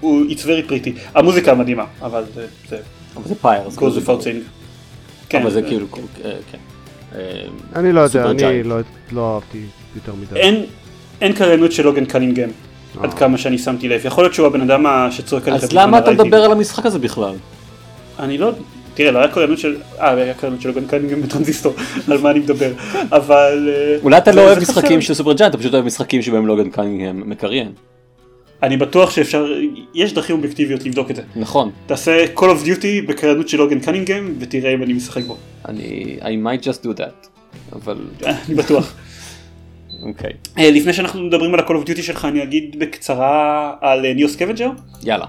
הוא 0.00 0.24
it's 0.30 0.42
very 0.42 0.70
pretty. 0.70 0.90
המוזיקה 1.14 1.54
מדהימה, 1.54 1.84
אבל 2.02 2.24
זה, 2.34 2.46
זה 2.68 2.78
אבל 3.16 3.28
זה 3.28 3.34
פייר. 3.34 3.62
goes 3.68 3.76
כאילו 3.76 3.90
זה 3.90 4.00
without 4.00 4.22
saying. 4.22 4.48
כן, 5.28 5.42
אבל 5.42 5.50
זה 5.50 5.60
אה, 5.60 5.68
כאילו, 5.68 5.86
אה, 6.24 6.32
כן. 6.52 6.58
אה, 7.14 7.20
אני 7.76 7.92
לא 7.92 8.00
יודע, 8.00 8.30
אני. 8.30 8.62
לא- 8.62 8.76
לא 9.12 9.34
אהבתי 9.34 9.62
יותר 9.96 10.12
מדי. 10.14 10.40
אין, 11.20 11.32
קריינות 11.32 11.72
של 11.72 11.84
לוגן 11.84 12.04
קנינגהם, 12.04 12.50
אה. 12.98 13.04
עד 13.04 13.14
כמה 13.14 13.38
שאני 13.38 13.58
שמתי 13.58 13.88
לב. 13.88 14.06
יכול 14.06 14.24
להיות 14.24 14.34
שהוא 14.34 14.46
הבן 14.46 14.60
אדם 14.60 14.86
שצועק 15.10 15.48
עליך 15.48 15.62
אז 15.62 15.72
למה 15.72 15.98
אתה. 15.98 16.10
מדבר 16.10 16.44
על 16.44 16.52
המשחק 16.52 16.86
הזה 16.86 16.98
בכלל? 16.98 17.34
אני 18.18 18.38
לא, 18.38 18.52
תראה, 18.94 19.10
לא 19.10 19.18
היה 19.18 19.28
קריינות 19.28 19.58
של, 19.58 19.76
אה, 20.00 20.10
היה 20.10 20.34
קריינות 20.34 20.60
של 20.60 20.68
לוגן 20.68 20.86
קנינגהם 20.86 21.22
בטרנזיסטור, 21.22 21.74
על 22.10 22.18
מה 22.18 22.30
אני 22.30 22.38
מדבר. 22.38 22.72
אבל... 23.12 23.68
אה, 23.72 23.96
אולי 24.02 24.18
אתה 24.18 24.32
לא 24.32 24.40
אוהב 24.40 24.58
משחקים. 24.58 25.00
של 25.00 25.14
Supergiant, 25.14 25.54
אתה 25.54 25.58
פשוט 25.58 25.74
אוהב 25.74 25.84
משחקים 25.84 26.22
שבהם 26.22 26.46
לוגן 26.46 26.70
קנינגהם 26.70 27.30
מקריין. 27.30 27.72
אני 28.62 28.76
בטוח 28.76 29.10
שאפשר, 29.10 29.46
יש 29.94 30.12
דרכים 30.12 30.36
אובייקטיביות 30.36 30.84
לבדוק 30.84 31.10
את 31.10 31.16
זה. 31.16 31.22
נכון. 31.36 31.70
תעשה 31.86 32.24
Call 32.36 32.40
of 32.40 32.66
Duty 32.66 33.08
בקריינות 33.08 33.48
של 33.48 33.58
לוגן 33.58 33.80
קנינגהם 33.80 34.34
ותראה 34.38 34.74
אם 34.74 34.82
אני 34.82 34.92
משחק 34.92 35.22
בו. 35.24 35.36
אני 35.68 36.18
I 36.20 36.24
might 36.24 36.64
just 36.64 36.84
do 36.84 36.98
that. 36.98 37.28
אבל 37.72 37.96
אני 38.22 38.54
בטוח. 38.54 38.94
אוקיי. 40.02 40.32
אה, 40.58 40.70
לפני 40.70 40.92
שאנחנו 40.92 41.22
מדברים 41.22 41.54
על 41.54 41.60
ה-Call 41.60 41.84
of 41.84 41.88
Duty 41.88 42.02
שלך 42.02 42.24
אני 42.24 42.42
אגיד 42.42 42.76
בקצרה 42.78 43.74
על 43.80 44.06
אה, 44.06 44.14
NEO 44.14 44.28
Scavenger. 44.28 44.70
יאללה. 45.02 45.26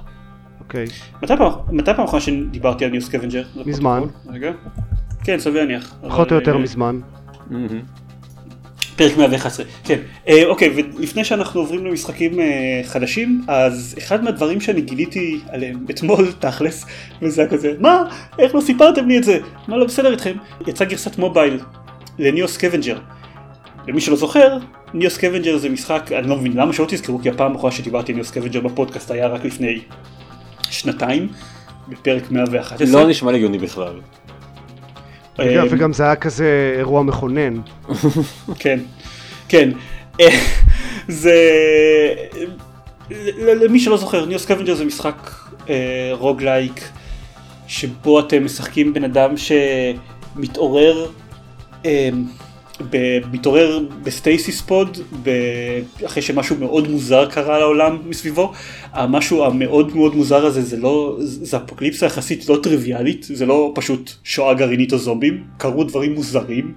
אוקיי. 0.69 0.85
מתי 1.71 1.91
פעם 1.95 2.05
אחרונה 2.05 2.21
שדיברתי 2.21 2.85
על 2.85 2.91
NEO 2.91 3.01
Scavenger? 3.01 3.43
מזמן. 3.65 4.03
רגע. 4.29 4.51
כן, 5.23 5.39
סביר 5.39 5.61
להניח. 5.61 5.95
פחות 6.07 6.31
או 6.31 6.35
יותר 6.35 6.53
אה, 6.53 6.57
מזמן. 6.57 6.99
פרק 8.95 9.17
111, 9.17 9.65
כן. 9.83 9.99
אה, 10.27 10.45
אוקיי, 10.45 10.69
ולפני 10.75 11.25
שאנחנו 11.25 11.59
עוברים 11.59 11.85
למשחקים 11.85 12.39
אה, 12.39 12.81
חדשים, 12.83 13.41
אז 13.47 13.95
אחד 13.97 14.23
מהדברים 14.23 14.61
שאני 14.61 14.81
גיליתי 14.81 15.39
עליהם 15.49 15.85
אתמול 15.89 16.31
תכלס, 16.39 16.85
וזה 17.21 17.41
היה 17.41 17.51
כזה, 17.51 17.73
מה? 17.79 18.03
איך 18.39 18.55
לא 18.55 18.61
סיפרתם 18.61 19.07
לי 19.07 19.17
את 19.17 19.23
זה? 19.23 19.39
מה 19.67 19.77
לא 19.77 19.85
בסדר 19.85 20.11
איתכם? 20.11 20.35
יצאה 20.67 20.87
גרסת 20.87 21.17
mobile 21.17 21.59
ל 22.19 22.26
NEO 22.26 22.47
Scavenger. 22.47 22.99
למי 23.87 24.01
שלא 24.01 24.15
זוכר, 24.15 24.57
NEO 24.93 25.09
Scavenger 25.09 25.57
זה 25.57 25.69
משחק, 25.69 26.11
אני 26.11 26.29
לא 26.29 26.35
מבין 26.35 26.53
למה 26.53 26.73
שלא 26.73 26.85
תזכרו, 26.89 27.19
כי 27.19 27.29
הפעם 27.29 27.51
האחרונה 27.51 27.75
שדיברתי 27.75 28.11
על 28.11 28.15
NEO 28.15 28.27
Scavenger 28.27 28.61
בפודקאסט 28.61 29.11
היה 29.11 29.27
רק 29.27 29.45
לפני 29.45 29.79
שנתיים, 30.69 31.27
בפרק 31.87 32.31
111. 32.31 32.87
לא 32.87 33.07
נשמע 33.09 33.31
לי 33.31 33.37
הגיוני 33.37 33.57
בכלל. 33.57 33.93
אה, 35.39 35.63
וגם- 35.69 35.93
זה 35.93 36.03
היה 36.03 36.15
כזה 36.15 36.73
אירוע 36.77 37.03
מכונן. 37.03 37.53
כן, 38.59 38.79
כן. 39.49 39.69
אה, 40.21 40.27
זה... 41.07 41.33
למי 43.61 43.79
שלא 43.79 43.97
זוכר, 43.97 44.25
NEO 44.25 44.39
Scavenger 44.39 44.75
זה 44.75 44.85
משחק 44.85 45.31
אה, 45.69 45.75
roguelike, 46.13 46.89
שבו 47.67 48.19
אתם 48.19 48.45
משחקים 48.45 48.93
בן 48.93 49.03
אדם 49.03 49.33
שמתעורר, 49.37 51.07
מתעורר 53.31 53.79
ב 54.03 54.12
stasis 54.12 54.61
pod, 54.61 54.97
אחרי 56.05 56.21
שמשהו 56.21 56.55
מאוד 56.59 56.87
מוזר 56.87 57.29
קרה 57.29 57.59
לעולם 57.59 57.97
מסביבו. 58.05 58.53
המשהו 58.93 59.45
המאוד 59.45 59.95
מאוד 59.95 60.15
מוזר 60.15 60.45
הזה 60.45 60.61
זה 60.61 60.77
לא, 60.77 61.17
זה 61.19 61.57
אפוקליפסה 61.57 62.05
יחסית 62.05 62.49
לא 62.49 62.59
טריוויאלית, 62.63 63.23
זה 63.23 63.45
לא 63.45 63.71
פשוט 63.75 64.11
שואה 64.23 64.53
גרעינית 64.53 64.93
או 64.93 64.97
זומבים, 64.97 65.43
קרו 65.57 65.83
דברים 65.83 66.13
מוזרים. 66.13 66.73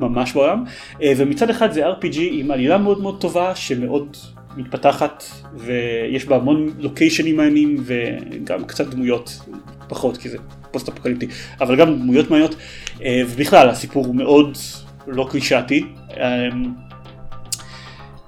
ממש 0.00 0.32
בעולם, 0.32 0.64
אה, 1.02 1.12
ומצד 1.16 1.50
אחד 1.50 1.72
זה 1.72 1.88
RPG 1.88 2.18
עם 2.30 2.50
עלילה 2.50 2.78
מאוד 2.78 3.00
מאוד 3.00 3.20
טובה 3.20 3.54
שמאוד 3.54 4.16
מתפתחת 4.56 5.24
ויש 5.56 6.24
בה 6.24 6.36
המון 6.36 6.70
לוקיישנים 6.78 7.36
מעניינים 7.36 7.84
וגם 7.84 8.64
קצת 8.64 8.86
דמויות 8.86 9.40
פחות 9.88 10.16
כי 10.16 10.28
זה 10.28 10.38
פוסט 10.70 10.88
אפוקליפטי 10.88 11.26
אבל 11.60 11.76
גם 11.76 11.98
דמויות 11.98 12.30
מעניינות 12.30 12.56
אה, 13.02 13.22
ובכלל 13.28 13.68
הסיפור 13.68 14.06
הוא 14.06 14.14
מאוד 14.14 14.58
לא 15.06 15.26
קלישאתי 15.30 15.84
אה, 16.16 16.48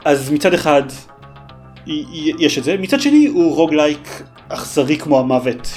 אז 0.05 0.31
מצד 0.31 0.55
אחד 0.55 0.83
יש 2.39 2.59
את 2.59 2.65
זה 2.65 2.77
מצד 2.77 3.01
שני 3.01 3.27
הוא 3.27 3.57
רוגלייק 3.57 4.23
אכזרי 4.49 4.97
כמו 4.97 5.19
המוות 5.19 5.69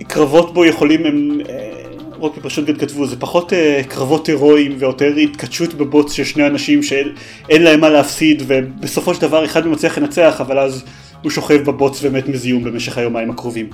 שקרבות 0.00 0.54
בו 0.54 0.64
יכולים 0.64 1.06
הם 1.06 1.40
אה, 1.48 1.84
רוק 2.16 2.38
ופשוט 2.38 2.66
גם 2.66 2.76
כתבו 2.76 3.06
זה 3.06 3.20
פחות 3.20 3.52
אה, 3.52 3.80
קרבות 3.88 4.26
הירואיים 4.26 4.74
ויותר 4.78 5.16
התכתשות 5.16 5.74
בבוץ 5.74 6.12
של 6.12 6.24
שני 6.24 6.46
אנשים 6.46 6.82
שאין 6.82 7.62
להם 7.62 7.80
מה 7.80 7.88
להפסיד 7.88 8.42
ובסופו 8.46 9.14
של 9.14 9.20
דבר 9.20 9.44
אחד 9.44 9.66
מצליח 9.66 9.98
לנצח 9.98 10.40
אבל 10.40 10.58
אז 10.58 10.84
הוא 11.22 11.30
שוכב 11.30 11.62
בבוץ 11.64 11.98
ומת 12.02 12.28
מזיהום 12.28 12.64
במשך 12.64 12.98
היומיים 12.98 13.30
הקרובים. 13.30 13.70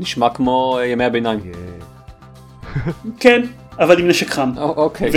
נשמע 0.00 0.28
כמו 0.28 0.78
אה, 0.78 0.86
ימי 0.86 1.04
הביניים. 1.04 1.40
כן, 3.20 3.42
אבל 3.78 4.00
עם 4.00 4.08
נשק 4.08 4.30
חם. 4.30 4.50
א- 4.56 4.60
אוקיי. 4.60 5.10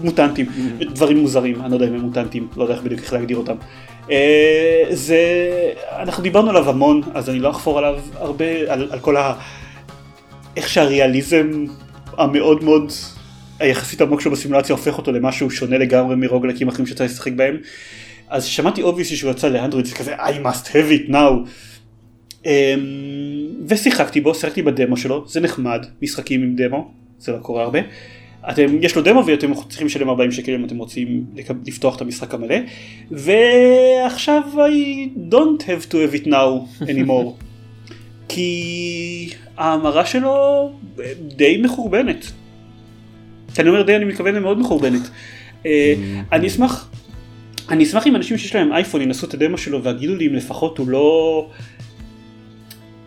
ומוטנטים, 0.00 0.46
דברים 0.80 1.18
מוזרים, 1.18 1.60
אני 1.60 1.70
לא 1.70 1.76
יודע 1.76 1.86
אם 1.88 1.94
הם 1.94 2.00
מוטנטים, 2.00 2.48
לא 2.56 2.62
יודע 2.62 2.74
איך 2.74 2.82
בדיוק 2.82 3.00
איך 3.00 3.12
להגדיר 3.12 3.36
אותם. 3.36 3.56
אה, 4.10 4.84
זה, 4.90 5.18
אנחנו 5.98 6.22
דיברנו 6.22 6.50
עליו 6.50 6.70
המון, 6.70 7.00
אז 7.14 7.30
אני 7.30 7.38
לא 7.38 7.50
אחפור 7.50 7.78
עליו 7.78 8.00
הרבה, 8.14 8.44
על, 8.68 8.88
על 8.90 8.98
כל 8.98 9.16
ה... 9.16 9.34
איך 10.56 10.68
שהריאליזם 10.68 11.64
המאוד 12.16 12.64
מאוד 12.64 12.92
היחסית 13.60 14.00
עמוק 14.00 14.20
שלו 14.20 14.30
בסימולציה 14.30 14.76
הופך 14.76 14.98
אותו 14.98 15.12
למשהו 15.12 15.50
שונה 15.50 15.78
לגמרי 15.78 16.16
מרוגלקים 16.16 16.68
אחרים 16.68 16.86
שאתה 16.86 17.04
לשחק 17.04 17.32
בהם. 17.32 17.56
אז 18.28 18.44
שמעתי 18.44 18.82
אובייסי 18.82 19.16
שהוא 19.16 19.30
יצא 19.30 19.48
לאנדרואיד, 19.48 19.86
זה 19.86 19.94
כזה 19.94 20.16
I 20.16 20.44
must 20.44 20.66
have 20.66 21.08
it 21.08 21.10
now. 21.10 21.48
Um, 22.42 22.46
ושיחקתי 23.68 24.20
בו, 24.20 24.34
שיחקתי 24.34 24.62
בדמו 24.62 24.96
שלו, 24.96 25.28
זה 25.28 25.40
נחמד, 25.40 25.86
משחקים 26.02 26.42
עם 26.42 26.56
דמו, 26.56 26.90
זה 27.18 27.32
לא 27.32 27.38
קורה 27.38 27.62
הרבה. 27.62 27.78
אתם, 28.50 28.82
יש 28.82 28.96
לו 28.96 29.02
דמו 29.02 29.26
ואתם 29.26 29.54
צריכים 29.68 29.86
לשלם 29.86 30.08
40 30.08 30.32
שקל 30.32 30.54
אם 30.54 30.64
אתם 30.64 30.78
רוצים 30.78 31.24
לפתוח 31.66 31.96
את 31.96 32.00
המשחק 32.00 32.34
המלא. 32.34 32.56
ועכשיו 33.10 34.42
I 34.54 35.08
don't 35.32 35.62
have 35.62 35.90
to 35.90 35.94
have 35.94 36.22
it 36.22 36.26
now 36.26 36.82
anymore. 36.82 37.30
כי 38.28 39.30
ההמרה 39.56 40.06
שלו 40.06 40.70
די 41.36 41.62
מחורבנת. 41.62 42.32
כשאני 43.52 43.68
אומר 43.68 43.82
די 43.82 43.96
אני 43.96 44.04
מתכוון 44.04 44.34
למאוד 44.34 44.58
מחורבנת. 44.58 45.10
אה, 45.66 45.94
אני 46.32 46.46
אשמח, 46.46 46.90
אני 47.70 47.84
אשמח 47.84 48.06
אם 48.06 48.16
אנשים 48.16 48.38
שיש 48.38 48.54
להם 48.54 48.72
אייפון 48.72 49.02
ינסו 49.02 49.26
את 49.26 49.34
הדמו 49.34 49.58
שלו 49.58 49.84
ויגידו 49.84 50.14
לי 50.14 50.26
אם 50.26 50.34
לפחות 50.34 50.78
הוא 50.78 50.88
לא... 50.88 51.50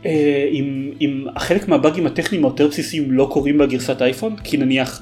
אה, 0.06 0.12
אם, 0.52 0.92
אם 1.02 1.26
חלק 1.38 1.68
מהבאגים 1.68 2.06
הטכניים 2.08 2.46
היותר 2.46 2.68
בסיסיים 2.68 3.12
לא 3.12 3.28
קורים 3.32 3.58
בגרסת 3.58 4.02
אייפון, 4.02 4.36
כי 4.44 4.58
נניח 4.58 5.02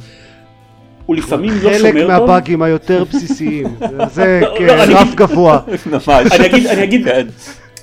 הוא 1.05 1.15
לפעמים 1.15 1.51
לא 1.63 1.69
חלק 1.69 1.77
שומר 1.79 2.01
טוב. 2.01 2.11
מהבאגים 2.11 2.61
היותר 2.61 3.03
בסיסיים. 3.03 3.65
זה 4.15 4.39
לא, 4.43 4.55
כן, 4.57 4.65
לא, 4.65 4.83
אני 4.83 4.93
רף 4.93 5.01
אגיד- 5.07 5.15
גבוה. 5.15 5.59
ממש. 5.91 6.07
אני 6.09 6.45
אגיד, 6.47 6.65
אני 6.67 6.83
אגיד, 6.83 7.05
כן. 7.05 7.27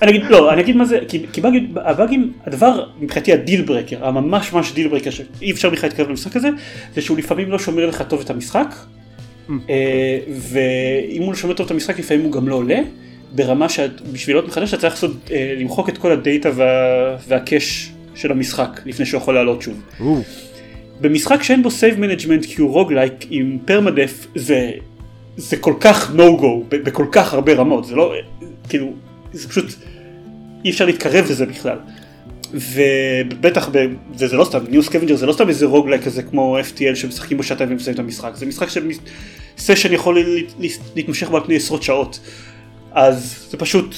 אני 0.03 0.11
אגיד, 0.11 0.23
לא, 0.31 0.53
אני 0.53 0.63
אגיד 0.63 0.77
מה 0.77 0.85
זה, 0.85 0.99
כי, 1.09 1.27
כי 1.33 1.41
באגים, 1.41 1.75
הבאגים, 1.85 2.33
הדבר 2.47 2.87
מבחינתי 3.01 3.33
ה 3.33 3.39
deal 3.39 3.63
breaker, 3.63 4.07
הממש 4.07 4.53
ממש 4.53 4.73
deal 4.73 4.89
breaker 4.89 5.11
שאי 5.11 5.51
אפשר 5.51 5.71
בכלל 5.71 5.89
להתקרב 5.89 6.09
למשחק 6.09 6.37
הזה, 6.37 6.49
זה 6.95 7.01
שהוא 7.01 7.19
לפעמים 7.19 7.51
לא 7.51 7.59
שומר 7.59 7.87
לך 7.87 8.03
טוב 8.09 8.21
את 8.25 8.31
המשחק, 8.31 8.75
אה, 9.51 9.55
ואם 10.29 11.23
הוא 11.23 11.29
לא 11.33 11.39
שומר 11.39 11.55
טוב 11.55 11.65
את 11.67 11.71
המשחק 11.71 11.99
לפעמים 11.99 12.25
הוא 12.25 12.33
גם 12.33 12.49
לא 12.49 12.55
עולה, 12.55 12.79
ברמה 13.37 13.69
שבשביל 13.69 14.37
להיות 14.37 14.49
מחדש 14.49 14.69
אתה 14.75 14.81
צריך 14.81 14.95
לעשות, 14.95 15.17
אה, 15.31 15.55
למחוק 15.59 15.89
את 15.89 15.99
כל 15.99 16.13
ה 16.13 16.20
data 16.20 16.51
וה, 16.55 16.67
וה 17.29 17.47
cache 17.47 17.93
של 18.15 18.31
המשחק 18.31 18.81
לפני 18.87 19.07
שהוא 19.07 19.21
יכול 19.21 19.35
לעלות 19.35 19.63
שוב. 19.63 19.83
במשחק 21.01 21.43
שאין 21.43 21.63
בו 21.63 21.71
save 21.71 22.01
management 22.01 22.45
כי 22.45 22.61
הוא 22.61 22.73
roguelike 22.73 23.13
עם 23.31 23.59
permadeath 23.65 24.27
זה, 24.35 24.71
זה 25.37 25.57
כל 25.57 25.75
כך 25.81 26.11
no 26.17 26.41
go 26.41 26.47
ב- 26.69 26.77
בכל 26.77 27.07
כך 27.13 27.35
הרבה 27.35 27.55
רמות 27.55 27.85
זה 27.85 27.95
לא 27.95 28.15
כאילו 28.69 28.93
זה 29.33 29.49
פשוט 29.49 29.67
אי 30.65 30.71
אפשר 30.71 30.87
להתקרב 30.87 31.25
לזה 31.31 31.47
בכלל. 31.47 31.77
ובטח 32.53 33.69
ב- 33.73 33.87
וזה 34.19 34.37
לא 34.37 34.45
סתם 34.45 34.59
NEO 34.69 34.83
Scavenger 34.83 35.17
זה 35.17 35.27
לא 35.27 35.33
סתם 35.33 35.49
איזה 35.49 35.67
roguelike 35.67 36.03
כזה 36.03 36.23
כמו 36.23 36.59
FTL 36.59 36.95
שמשחקים 36.95 37.37
בו 37.37 37.43
שעתיים 37.43 37.73
ומסיים 37.73 37.95
את 37.95 37.99
המשחק 37.99 38.31
זה 38.35 38.47
משחק 38.47 38.69
ש 38.69 38.96
session 38.96 39.93
יכול 39.93 40.25
להתמשך 40.95 41.31
בה 41.31 41.39
על 41.39 41.45
פני 41.45 41.57
עשרות 41.57 41.83
שעות 41.83 42.21
אז 42.97 43.47
זה 43.51 43.57
פשוט 43.57 43.95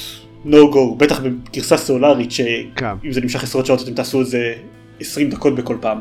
no 0.47 0.75
go 0.75 0.95
בטח 0.97 1.21
בגרסה 1.21 1.77
סלולרית 1.77 2.31
כן. 2.77 2.95
שאם 3.03 3.13
זה 3.13 3.21
נמשך 3.21 3.43
עשרות 3.43 3.67
שעות 3.67 3.83
אתם 3.83 3.95
תעשו 3.95 4.23
את 4.23 4.27
זה 4.27 4.55
20 5.01 5.31
דקות 5.31 5.55
בכל 5.55 5.77
פעם. 5.81 6.01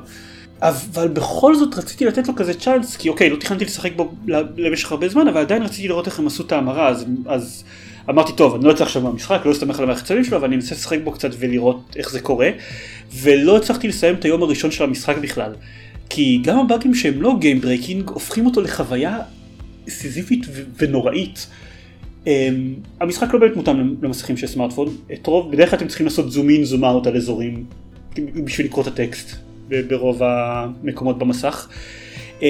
אבל 0.62 1.08
בכל 1.08 1.56
זאת 1.56 1.78
רציתי 1.78 2.06
לתת 2.06 2.28
לו 2.28 2.36
כזה 2.36 2.54
צ'אנס 2.54 2.96
כי 2.96 3.10
אוקיי 3.10 3.30
לא 3.30 3.36
תכננתי 3.36 3.66
לשחק 3.66 3.92
בו 3.96 4.14
למשך 4.58 4.92
הרבה 4.92 5.10
זמן 5.10 5.28
אבל 5.28 5.42
עדיין 5.42 5.64
רציתי 5.64 5.88
לראות 5.88 6.06
איך 6.06 6.20
הם 6.20 6.28
עשו 6.28 6.44
את 6.44 6.52
ההמרה 6.52 6.88
אז, 6.88 7.06
אז 7.26 7.64
אמרתי 8.10 8.34
טוב 8.34 8.56
אני 8.56 8.64
לא 8.64 8.70
יוצא 8.70 8.84
עכשיו 8.84 9.02
מהמשחק 9.02 9.42
לא 9.46 9.52
אסתמך 9.52 9.78
על 9.78 9.84
המערכת 9.84 10.08
שלו 10.08 10.38
אבל 10.38 10.48
אני 10.48 10.56
אנסה 10.56 10.76
לשחק 10.76 11.00
בו 11.04 11.12
קצת 11.12 11.30
ולראות 11.40 11.96
איך 11.96 12.12
זה 12.12 12.20
קורה 12.20 12.50
ולא 13.14 13.58
הצלחתי 13.58 13.88
לסיים 13.88 14.16
את 14.16 14.26
היום 14.26 14.44
הראשון 14.44 14.72
של 14.72 14.84
המשחק 14.84 15.18
בכלל 15.18 15.54
כי 16.10 16.42
גם 16.44 16.60
הבאגים 16.60 16.96
שהם 16.96 17.22
לא 17.22 17.36
game 17.40 17.62
breaking 17.62 18.10
הופכים 18.10 18.46
אותו 18.46 18.62
לחוויה 18.62 19.20
סיזיפית 19.90 20.46
ונוראית. 20.78 21.48
Um, 22.28 22.30
המשחק 23.02 23.34
לא 23.34 23.40
באמת 23.40 23.56
מותאם 23.56 23.96
למסכים 24.02 24.38
של 24.38 24.48
סמארטפון, 24.48 24.88
את 25.14 25.28
רוב, 25.28 25.52
בדרך 25.52 25.70
כלל 25.70 25.78
אתם 25.78 25.88
צריכים 25.88 26.06
לעשות 26.06 26.32
zoom 26.32 26.50
in 26.50 26.64
zoom 26.64 26.86
out 26.86 27.08
על 27.08 27.16
אזורים 27.16 27.66
בשביל 28.46 28.68
לקרוא 28.68 28.84
את 28.84 28.88
הטקסט 28.88 29.36
ברוב 29.70 30.22
המקומות 30.24 31.18
במסך. 31.18 31.68
Uh, 32.40 32.44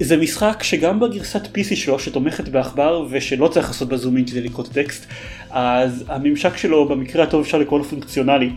זה 0.00 0.16
משחק 0.16 0.62
שגם 0.62 1.00
בגרסת 1.00 1.44
PC 1.44 1.76
שלו 1.76 1.98
שתומכת 1.98 2.48
בעכבר 2.48 3.06
ושלא 3.10 3.48
צריך 3.48 3.66
לעשות 3.68 3.88
ב 3.88 3.94
zoom 3.94 4.16
in 4.16 4.26
כדי 4.26 4.40
לקרוא 4.40 4.64
את 4.64 4.70
הטקסט, 4.70 5.06
אז 5.50 6.04
הממשק 6.08 6.56
שלו 6.56 6.88
במקרה 6.88 7.22
הטוב 7.22 7.40
אפשר 7.40 7.58
לקרוא 7.58 7.78
לו 7.78 7.84
פונקציונלי. 7.84 8.50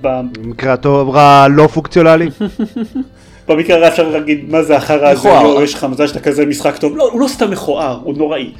במקרה 0.00 0.72
הטוב 0.72 1.10
רע 1.10 1.48
לא 1.48 1.66
פונקציונלי. 1.66 2.28
במקרה 3.48 3.76
הרע 3.76 3.88
אפשר 3.88 4.08
להגיד 4.08 4.50
מה 4.50 4.62
זה 4.62 4.76
החרא 4.76 5.08
הזה, 5.08 5.28
יש 5.62 5.74
לך 5.74 5.84
מזל 5.84 6.06
שאתה 6.06 6.20
כזה 6.20 6.46
משחק 6.46 6.76
טוב, 6.76 6.96
לא, 6.96 7.10
הוא 7.12 7.20
לא 7.20 7.28
סתם 7.28 7.50
מכוער, 7.50 8.00
הוא 8.04 8.14
נוראי. 8.16 8.52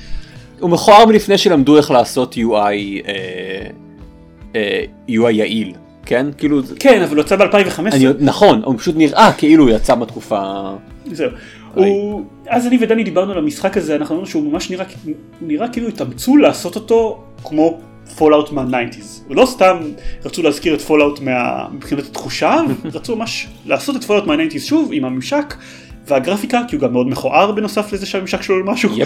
הוא 0.61 0.71
מכוער 0.71 1.07
מלפני 1.07 1.39
שלמדו 1.39 1.77
איך 1.77 1.91
לעשות 1.91 2.35
UI, 2.35 2.39
אה, 2.55 3.67
אה, 4.57 4.85
UI 5.09 5.31
יעיל, 5.31 5.73
כן? 6.07 6.27
כאילו, 6.39 6.61
כן, 6.79 7.03
אבל 7.03 7.17
הוא 7.17 7.25
יצא 7.25 7.37
ב-2015. 7.37 7.81
אני, 7.93 8.07
נכון, 8.19 8.63
הוא 8.65 8.79
פשוט 8.79 8.95
נראה 8.97 9.33
כאילו 9.33 9.65
הוא 9.65 9.71
יצא 9.71 9.95
בתקופה... 9.95 10.71
זהו. 11.13 11.31
הוא... 11.75 12.25
אז 12.49 12.67
אני 12.67 12.79
ודני 12.81 13.05
דיברנו 13.05 13.33
על 13.33 13.39
המשחק 13.39 13.77
הזה, 13.77 13.97
אנחנו 13.97 14.15
אמרנו 14.15 14.27
שהוא 14.27 14.53
ממש 14.53 14.71
נראה, 14.71 14.85
נראה 15.41 15.69
כאילו 15.69 15.89
התאמצו 15.89 16.37
לעשות 16.37 16.75
אותו 16.75 17.25
כמו 17.45 17.79
Fallout 18.17 18.53
מה-90's. 18.53 19.31
ולא 19.31 19.47
סתם 19.47 19.77
רצו 20.25 20.43
להזכיר 20.43 20.75
את 20.75 20.81
Fallout 20.81 21.21
מה... 21.21 21.67
מבחינת 21.73 22.05
התחושה, 22.05 22.57
רצו 22.95 23.17
ממש 23.17 23.47
לעשות 23.67 23.97
את 23.97 24.05
Fallout 24.05 24.27
מה-90's 24.27 24.61
שוב 24.61 24.91
עם 24.93 25.05
הממשק 25.05 25.55
והגרפיקה, 26.07 26.63
כי 26.69 26.77
הוא 26.77 26.83
גם 26.83 26.93
מאוד 26.93 27.09
מכוער 27.09 27.53
בנוסף 27.53 27.93
לזה 27.93 28.07
שהממשק 28.07 28.43
שלו 28.43 28.61
לא 28.61 28.73
משהו. 28.73 28.91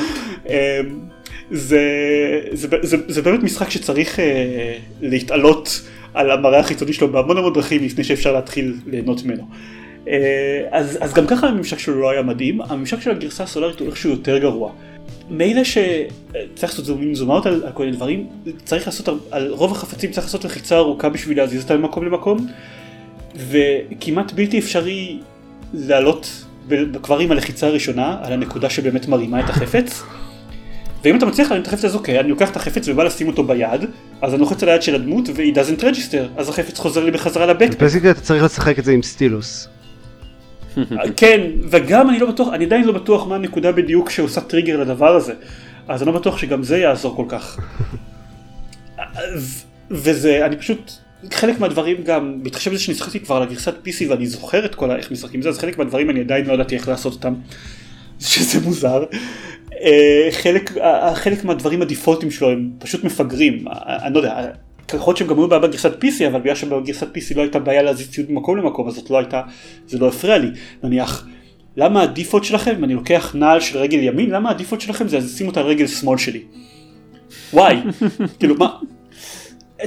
זה, 1.50 1.80
זה, 2.52 2.68
זה, 2.83 2.96
זה 3.09 3.22
באמת 3.22 3.42
משחק 3.42 3.70
שצריך 3.70 4.20
אה, 4.20 4.76
להתעלות 5.00 5.80
על 6.14 6.30
המראה 6.30 6.59
החיצוני 6.59 6.92
שלו 6.92 7.12
בהמון 7.12 7.38
המון 7.38 7.52
דרכים 7.52 7.85
לפני 7.85 8.04
שאפשר 8.04 8.33
להתחיל 8.33 8.74
ליהנות 8.87 9.24
ממנו. 9.24 9.42
אה, 10.09 10.61
אז, 10.70 10.98
אז 11.00 11.14
גם 11.14 11.26
ככה 11.26 11.46
הממשק 11.46 11.78
שלו 11.78 12.00
לא 12.00 12.11
היה 12.11 12.22
מדהים, 12.22 12.61
הממשק 12.61 13.00
של 13.00 13.11
הגרסה 13.11 13.44
הסלולרית 13.44 13.81
הוא 13.80 13.88
איכשהו 13.88 14.11
יותר 14.11 14.38
גרוע. 14.38 14.72
מילא 15.30 15.64
שצריך 15.64 16.62
לעשות 16.62 16.85
זום 16.85 17.14
זום 17.14 17.30
אאוט 17.30 17.46
על, 17.46 17.62
על 17.66 17.72
כל 17.72 17.85
מיני 17.85 17.96
דברים, 17.96 18.26
צריך 18.64 18.87
לעשות 18.87 19.09
על, 19.30 19.48
רוב 19.50 19.72
החפצים 19.72 20.11
צריך 20.11 20.26
לעשות 20.26 20.44
לחיצה 20.44 20.76
ארוכה 20.76 21.09
בשביל 21.09 21.37
להזיז 21.38 21.62
אותם 21.62 21.80
ממקום 21.80 22.04
למקום, 22.04 22.46
וכמעט 23.37 24.33
בלתי 24.33 24.59
אפשרי 24.59 25.18
לעלות 25.74 26.44
כבר 27.02 27.18
עם 27.18 27.33
הלחיצה 27.33 27.66
הראשונה 27.66 28.18
על 28.22 28.33
הנקודה 28.33 28.70
שבאמת 28.70 29.09
מרימה 29.09 29.40
את 29.40 29.50
החפץ. 29.50 30.02
ואם 31.05 31.17
אתה 31.17 31.27
מצליח 31.27 31.49
להרים 31.49 31.62
את 31.62 31.67
החפץ 31.67 31.85
אז 31.85 31.95
אוקיי, 31.95 32.21
אני 32.21 32.29
לוקח 32.29 32.51
את 32.51 32.57
החפץ 32.57 32.88
ובא 32.88 33.05
לשים 33.05 33.27
אותו 33.27 33.45
ביד, 33.45 33.85
אז 34.23 34.33
אני 34.33 34.40
לוחץ 34.40 34.62
על 34.62 34.69
היד 34.69 34.83
של 34.83 34.95
הדמות 34.95 35.29
והיא 35.35 35.55
doesn't 35.55 35.81
register, 35.81 36.29
אז 36.37 36.49
החפץ 36.49 36.79
חוזר 36.79 37.05
לי 37.05 37.11
בחזרה 37.11 37.47
לבקפק. 37.47 37.83
בסיסית 37.83 38.05
אתה 38.05 38.21
צריך 38.21 38.45
לשחק 38.45 38.79
את 38.79 38.85
זה 38.85 38.93
עם 38.93 39.03
סטילוס. 39.03 39.69
כן, 41.17 41.40
וגם 41.71 42.11
אני 42.11 42.19
לא 42.19 42.31
בטוח, 42.31 42.49
אני 42.53 42.64
עדיין 42.64 42.85
לא 42.85 42.93
בטוח 42.93 43.27
מה 43.27 43.35
הנקודה 43.35 43.73
בדיוק 43.73 44.11
שעושה 44.11 44.40
טריגר 44.40 44.81
לדבר 44.81 45.17
הזה, 45.17 45.33
אז 45.88 46.03
אני 46.03 46.12
לא 46.12 46.19
בטוח 46.19 46.38
שגם 46.38 46.62
זה 46.62 46.79
יעזור 46.79 47.17
כל 47.17 47.25
כך. 47.29 47.59
וזה, 49.90 50.47
אני 50.47 50.57
פשוט, 50.57 50.93
חלק 51.33 51.61
מהדברים 51.61 51.97
גם, 52.05 52.43
בהתחשב 52.43 52.71
בזה 52.71 52.81
שנשחקתי 52.83 53.21
כבר 53.21 53.37
על 53.37 53.43
הגרסת 53.43 53.75
PC 53.87 54.11
ואני 54.11 54.27
זוכר 54.27 54.64
את 54.64 54.75
כל 54.75 54.90
איך 54.90 55.11
משחקים 55.11 55.43
זה, 55.43 55.49
אז 55.49 55.59
חלק 55.59 55.79
מהדברים 55.79 56.11
אני 56.11 56.21
עדיין 56.21 56.47
לא 56.47 56.53
ידעתי 56.53 56.77
איך 56.77 56.88
לעשות 56.88 57.12
אותם, 57.12 57.35
שזה 58.21 58.61
מוזר. 58.61 59.05
אה, 59.85 60.29
חלק, 60.31 60.79
אה, 60.79 61.14
חלק 61.14 61.44
מהדברים 61.44 61.83
הדיפולטים 61.83 62.31
שלו 62.31 62.51
הם 62.51 62.70
פשוט 62.79 63.05
מפגרים, 63.05 63.68
אה, 63.68 64.07
אני 64.07 64.14
לא 64.14 64.18
יודע, 64.18 64.47
יכול 64.94 65.11
להיות 65.11 65.16
שהם 65.16 65.29
גם 65.29 65.38
היו 65.38 65.49
בעיה 65.49 65.62
בגרסת 65.62 66.05
PC, 66.05 66.27
אבל 66.27 66.40
בגלל 66.40 66.55
שבגרסת 66.55 67.16
PC 67.16 67.37
לא 67.37 67.42
הייתה 67.42 67.59
בעיה 67.59 67.83
להזיז 67.83 68.11
ציוד 68.11 68.31
ממקום 68.31 68.57
למקום, 68.57 68.88
אז 68.88 68.94
זאת 68.94 69.11
לא 69.11 69.18
הייתה, 69.18 69.42
זה 69.87 69.99
לא 69.99 70.09
הפריע 70.09 70.38
לי. 70.38 70.49
נניח, 70.83 71.27
למה 71.77 72.03
ה 72.03 72.08
default 72.08 72.44
שלכם, 72.44 72.75
אם 72.79 72.85
אני 72.85 72.94
לוקח 72.94 73.35
נעל 73.35 73.61
של 73.61 73.79
רגל 73.79 73.99
ימין, 73.99 74.31
למה 74.31 74.51
ה 74.50 74.54
default 74.54 74.81
שלכם 74.81 75.09
זה 75.09 75.18
לשים 75.18 75.47
אותה 75.47 75.61
על 75.61 75.66
רגל 75.66 75.87
שמאל 75.87 76.18
שלי? 76.18 76.42
וואי, 77.53 77.77
כאילו 78.38 78.55
מה, 78.55 78.77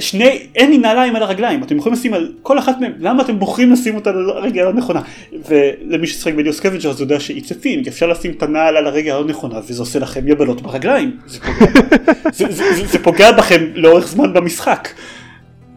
שני, 0.00 0.46
אין 0.54 0.70
לי 0.70 0.78
נעליים 0.78 1.16
על 1.16 1.22
הרגליים, 1.22 1.62
אתם 1.62 1.76
יכולים 1.76 1.98
לשים 1.98 2.14
על 2.14 2.32
כל 2.42 2.58
אחת 2.58 2.80
מהם, 2.80 2.92
למה 2.98 3.22
אתם 3.22 3.38
בוחרים 3.38 3.72
לשים 3.72 3.94
אותה 3.94 4.10
על 4.10 4.30
הרגל 4.30 4.62
הלא 4.62 4.72
נכונה? 4.72 5.00
ולמי 5.48 6.06
ששחק 6.06 6.34
ב 6.34 6.38
NEO 6.38 6.52
Scavenger 6.52 6.90
אז 6.90 7.00
יודע 7.00 7.20
ש 7.20 7.31
it's 7.31 7.52
a 7.52 7.57
thing, 7.57 7.88
אפשר 7.88 8.06
לשים 8.06 8.30
את 8.30 8.42
הנעל 8.42 8.76
על 8.76 8.86
הרגל 8.86 9.12
הלא 9.12 9.24
נכונה 9.24 9.58
וזה 9.68 9.82
עושה 9.82 9.98
לכם 9.98 10.28
יבלות 10.28 10.62
ברגליים, 10.62 11.16
זה 11.26 11.40
פוגע, 11.40 11.80
זה, 12.36 12.46
זה, 12.50 12.74
זה, 12.74 12.86
זה 12.86 12.98
פוגע 12.98 13.32
בכם 13.32 13.64
לאורך 13.74 14.08
זמן 14.08 14.32
במשחק. 14.32 14.88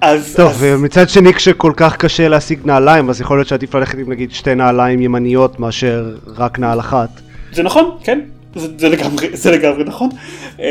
אז, 0.02 0.34
טוב, 0.36 0.50
אז 0.50 0.58
ומצד 0.60 1.10
שני 1.10 1.34
כשכל 1.34 1.74
כך 1.76 1.98
קשה 1.98 2.28
להשיג 2.28 2.60
נעליים, 2.66 3.10
אז 3.10 3.22
יכול 3.22 3.38
להיות 3.38 3.48
שעדיף 3.48 3.76
ללכת 3.76 3.98
עם 3.98 4.12
נגיד 4.12 4.32
שתי 4.32 4.56
נעליים 4.56 5.02
ימניות 5.02 5.60
מאשר 5.60 6.16
רק 6.38 6.60
נעל 6.60 6.80
אחת. 6.80 7.10
זה 7.54 7.64
נכון, 7.64 7.98
כן, 8.04 8.20
זה, 8.56 8.68
זה, 8.78 8.90
לגמרי, 8.90 9.28
זה 9.42 9.52
לגמרי 9.52 9.84
נכון. 9.84 10.10
Uh, 10.58 10.62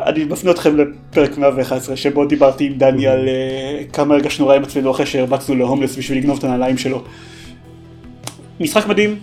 אני 0.00 0.24
מפנה 0.24 0.50
אתכם 0.50 0.76
לפרק 0.76 1.38
111 1.38 1.96
שבו 1.96 2.24
דיברתי 2.24 2.66
עם 2.66 2.72
דני 2.72 3.06
על 3.06 3.28
uh, 3.28 3.92
כמה 3.92 4.14
הרגשנו 4.14 4.48
רע 4.48 4.56
עם 4.56 4.62
עצמנו 4.62 4.90
אחרי 4.90 5.06
שהרבצנו 5.06 5.54
להומלס 5.54 5.96
בשביל 5.96 6.18
לגנוב 6.18 6.38
את 6.38 6.44
הנעליים 6.44 6.78
שלו. 6.78 7.02
משחק 8.60 8.86
מדהים, 8.86 9.18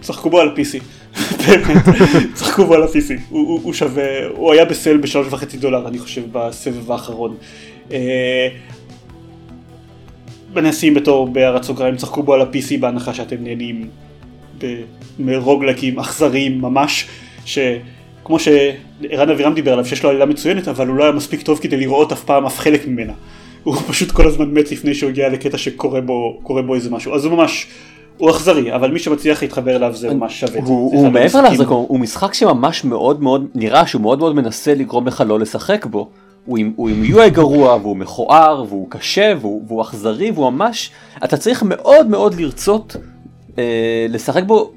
צחקו 0.00 0.30
בו 0.30 0.40
על 0.40 0.48
ה-PC. 0.48 0.82
באמת, 1.46 1.84
צחקו 2.34 2.64
בו 2.64 2.74
על 2.74 2.82
ה-PC. 2.82 3.20
הוא, 3.28 3.48
הוא, 3.48 3.60
הוא 3.62 3.72
שווה, 3.72 4.26
הוא 4.36 4.52
היה 4.52 4.64
בסל 4.64 4.96
בשלוש 4.96 5.26
וחצי 5.30 5.56
דולר 5.56 5.88
אני 5.88 5.98
חושב 5.98 6.22
בסבב 6.32 6.92
האחרון. 6.92 7.36
Uh, 7.88 7.92
מנסים 10.54 10.94
בתור 10.94 11.28
בהערת 11.28 11.62
סוגריים, 11.62 11.96
צחקו 11.96 12.22
בו 12.22 12.34
על 12.34 12.40
ה-PC 12.40 12.80
בהנחה 12.80 13.14
שאתם 13.14 13.36
נהנים 13.40 13.88
מרוגלקים 15.18 15.98
אכזריים 15.98 16.60
ממש, 16.60 17.06
שכמו 17.46 18.38
שערן 18.38 19.30
אבירם 19.30 19.54
דיבר 19.54 19.72
עליו, 19.72 19.86
שיש 19.86 20.02
לו 20.02 20.10
עלילה 20.10 20.26
מצוינת, 20.26 20.68
אבל 20.68 20.86
הוא 20.86 20.96
לא 20.96 21.02
היה 21.04 21.12
מספיק 21.12 21.42
טוב 21.42 21.58
כדי 21.58 21.76
לראות 21.76 22.12
אף 22.12 22.24
פעם 22.24 22.46
אף 22.46 22.58
חלק 22.58 22.86
ממנה. 22.86 23.12
הוא 23.62 23.76
פשוט 23.88 24.10
כל 24.10 24.26
הזמן 24.26 24.50
מת 24.50 24.72
לפני 24.72 24.94
שהוא 24.94 25.10
הגיע 25.10 25.28
לקטע 25.28 25.58
שקורה 25.58 26.00
בו, 26.00 26.40
בו 26.66 26.74
איזה 26.74 26.90
משהו. 26.90 27.14
אז 27.14 27.24
הוא 27.24 27.32
ממש, 27.32 27.66
הוא 28.18 28.30
אכזרי, 28.30 28.74
אבל 28.74 28.90
מי 28.90 28.98
שמצליח 28.98 29.42
להתחבר 29.42 29.76
אליו 29.76 29.94
זה 29.94 30.14
ממש 30.14 30.40
שווה. 30.40 30.60
הוא, 30.60 30.92
הוא 30.92 31.04
אחד 31.04 31.12
מעבר 31.12 31.42
להחזקה, 31.42 31.74
הוא 31.74 32.00
משחק 32.00 32.34
שממש 32.34 32.84
מאוד 32.84 33.22
מאוד, 33.22 33.46
נראה 33.54 33.86
שהוא 33.86 34.02
מאוד 34.02 34.18
מאוד 34.18 34.34
מנסה 34.34 34.74
לגרום 34.74 35.06
לך 35.06 35.24
לא 35.26 35.40
לשחק 35.40 35.86
בו. 35.86 36.08
הוא 36.44 36.58
עם, 36.58 36.72
הוא 36.76 36.88
עם 36.88 37.04
UI 37.04 37.28
גרוע, 37.28 37.76
והוא 37.76 37.96
מכוער, 37.96 38.64
והוא 38.68 38.86
קשה, 38.90 39.32
והוא, 39.40 39.62
והוא 39.66 39.82
אכזרי, 39.82 40.30
והוא 40.30 40.50
ממש, 40.50 40.90
אתה 41.24 41.36
צריך 41.36 41.62
מאוד 41.62 42.06
מאוד 42.06 42.34
לרצות 42.34 42.96
אה, 43.58 44.06
לשחק 44.08 44.42
בו 44.42 44.72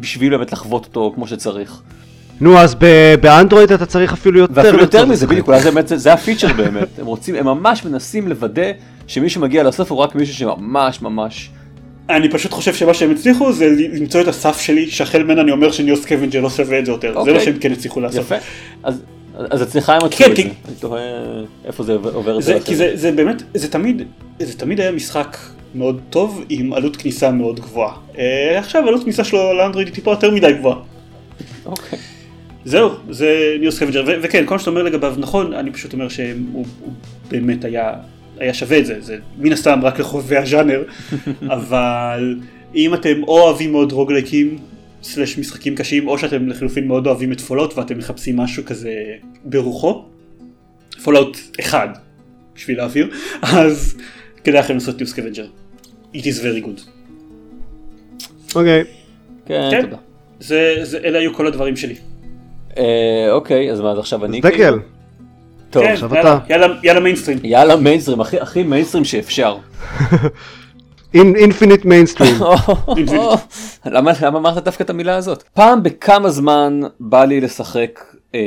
בשביל 0.00 0.36
באמת 0.36 0.52
לחוות 0.52 0.84
אותו 0.84 1.12
כמו 1.14 1.26
שצריך. 1.26 1.80
נו, 2.40 2.58
אז 2.58 2.74
ב- 2.78 3.14
באנדרואיד 3.20 3.72
אתה 3.72 3.86
צריך 3.86 4.12
אפילו 4.12 4.38
יותר. 4.38 4.52
ואפילו 4.56 4.78
יותר 4.78 5.06
מזה. 5.06 5.26
בדיוק, 5.26 5.46
אולי 5.48 5.60
זה 5.62 5.70
באמת, 5.70 5.88
זה- 5.88 5.96
זה 5.96 6.12
ה 6.12 6.18
פיצ'ר 6.18 6.52
באמת, 6.56 6.88
הם 6.98 7.06
רוצים, 7.06 7.34
הם 7.34 7.44
ממש 7.46 7.84
מנסים 7.84 8.28
לוודא 8.28 8.70
שמי 9.06 9.30
שמגיע 9.30 9.62
לסוף 9.62 9.90
הוא 9.92 9.98
רק 9.98 10.14
מישהו 10.14 10.34
שממש 10.34 11.02
ממש, 11.02 11.50
אני 12.10 12.28
פשוט 12.30 12.52
חושב 12.52 12.74
שמה 12.74 12.94
שהם 12.94 13.10
הצליחו 13.10 13.52
זה 13.52 13.66
למצוא 13.92 14.20
את 14.20 14.28
הסף 14.28 14.60
שלי, 14.60 14.90
שהחל 14.90 15.22
ממנו 15.22 15.40
אני 15.40 15.50
אומר 15.52 15.72
ש 15.72 15.82
NEO 15.82 15.96
Scavenger 15.96 16.40
לא 16.40 16.50
שווה 16.50 16.78
את 16.78 16.86
זה 16.86 16.92
יותר. 16.92 17.12
זה 17.12 17.18
אוקיי. 17.18 17.34
מה 17.34 17.40
שהם 17.40 17.58
כן 17.60 17.72
הצליחו 17.72 18.00
לעשות. 18.00 18.20
יפה, 18.20 18.34
אז 18.82 19.00
אז 19.50 19.62
אצלך 19.62 19.88
הם 19.90 19.96
מצאו 20.04 20.10
כן, 20.18 20.30
את 20.30 20.36
זה, 20.36 20.42
אני 20.42 20.74
תוהה 20.80 21.02
איפה 21.64 21.82
זה 21.84 21.92
עובר 21.92 22.40
זה, 22.40 22.56
אצל 22.56 22.64
כי 22.64 22.76
זה, 22.76 22.90
זה 22.94 23.12
באמת, 23.12 23.42
זה 23.54 23.68
תמיד, 23.68 24.02
זה 24.38 24.58
תמיד 24.58 24.80
היה 24.80 24.92
משחק 24.92 25.36
מאוד 25.76 26.00
טוב 26.10 26.44
עם 26.48 26.72
עלות 26.72 26.96
כניסה 26.96 27.30
מאוד 27.30 27.60
גבוהה. 27.60 27.94
אה, 28.18 28.58
עכשיו 28.58 28.88
עלות 28.88 29.02
כניסה 29.02 29.24
שלו 29.24 29.54
לאנדרואיד 29.54 29.88
היא 29.88 29.94
טיפה 29.94 30.10
יותר 30.10 30.30
מדי 30.30 30.52
גבוהה. 30.52 30.78
אוקיי. 31.66 31.98
זהו, 32.64 32.90
זה 33.10 33.56
NEO 33.60 33.72
Scavenger, 33.72 34.04
וכן, 34.22 34.46
כל 34.46 34.54
מה 34.54 34.58
שאתה 34.58 34.70
אומר 34.70 34.82
לגביו 34.82 35.14
נכון, 35.18 35.52
אני 35.52 35.72
פשוט 35.72 35.92
אומר 35.92 36.08
שהוא 36.08 36.26
הוא 36.52 36.66
באמת 37.30 37.64
היה, 37.64 37.92
היה 38.38 38.54
שווה 38.54 38.78
את 38.78 38.86
זה, 38.86 39.00
זה 39.00 39.16
מן 39.38 39.52
הסתם 39.52 39.80
רק 39.82 40.00
לחובבי 40.00 40.36
הז'אנר, 40.36 40.82
אבל 41.56 42.36
אם 42.74 42.94
אתם 42.94 43.22
או 43.22 43.40
אוהבים 43.40 43.72
מאוד 43.72 43.92
רוגלייקים, 43.92 44.58
slash 45.02 45.38
משחקים 45.38 45.74
קשים, 45.74 46.08
או 46.08 46.18
שאתם 46.18 46.48
לחלופין 46.48 46.88
מאוד 46.88 47.06
אוהבים 47.06 47.32
את 47.32 47.40
Fallout 47.40 47.78
ואתם 47.78 47.98
מחפשים 47.98 48.36
משהו 48.36 48.64
כזה 48.64 48.92
ברוחו, 49.44 50.04
Fallout 51.04 51.38
אחד, 51.60 51.88
בשביל 52.54 52.76
להעביר, 52.76 53.10
אז 53.42 53.96
כדאי 54.44 54.60
לכם 54.60 54.74
לעשות 54.74 54.98
NEO 54.98 55.06
Scavenger. 55.06 55.46
It 56.16 56.22
is 56.22 56.40
very 56.42 56.66
good. 56.66 56.80
אוקיי. 58.54 58.84
כן, 59.46 59.68
כן. 59.70 59.82
תודה. 59.82 59.96
זה, 60.40 60.74
זה, 60.82 60.98
אלה 60.98 61.18
היו 61.18 61.34
כל 61.34 61.46
הדברים 61.46 61.76
שלי. 61.76 61.94
אה, 62.78 63.26
אוקיי, 63.30 63.72
אז 63.72 63.80
מה, 63.80 63.90
אז 63.92 63.98
עכשיו 63.98 64.24
אני 64.24 64.40
דקל. 64.40 64.56
כאילו? 64.56 64.76
טוב, 65.70 65.82
כן, 65.84 65.92
עכשיו 65.92 66.14
יאללה, 66.14 66.36
אתה. 66.36 66.52
יאללה, 66.52 66.66
יאללה 66.82 67.00
מיינסטרים. 67.00 67.38
יאללה 67.44 67.76
מיינסטרים, 67.76 68.20
הכי- 68.20 68.40
הכי 68.40 68.62
מיינסטרים 68.62 69.04
שאפשר. 69.04 69.56
Infinite 71.14 71.84
מיינסטרים. 71.84 72.34
למה 73.86 74.12
למה 74.22 74.38
אמרת 74.38 74.64
דווקא 74.64 74.82
את 74.82 74.90
המילה 74.90 75.16
הזאת? 75.16 75.42
פעם 75.42 75.82
בכמה 75.82 76.30
זמן 76.30 76.80
בא 77.00 77.24
לי 77.24 77.40
לשחק 77.40 78.00
אה, 78.34 78.40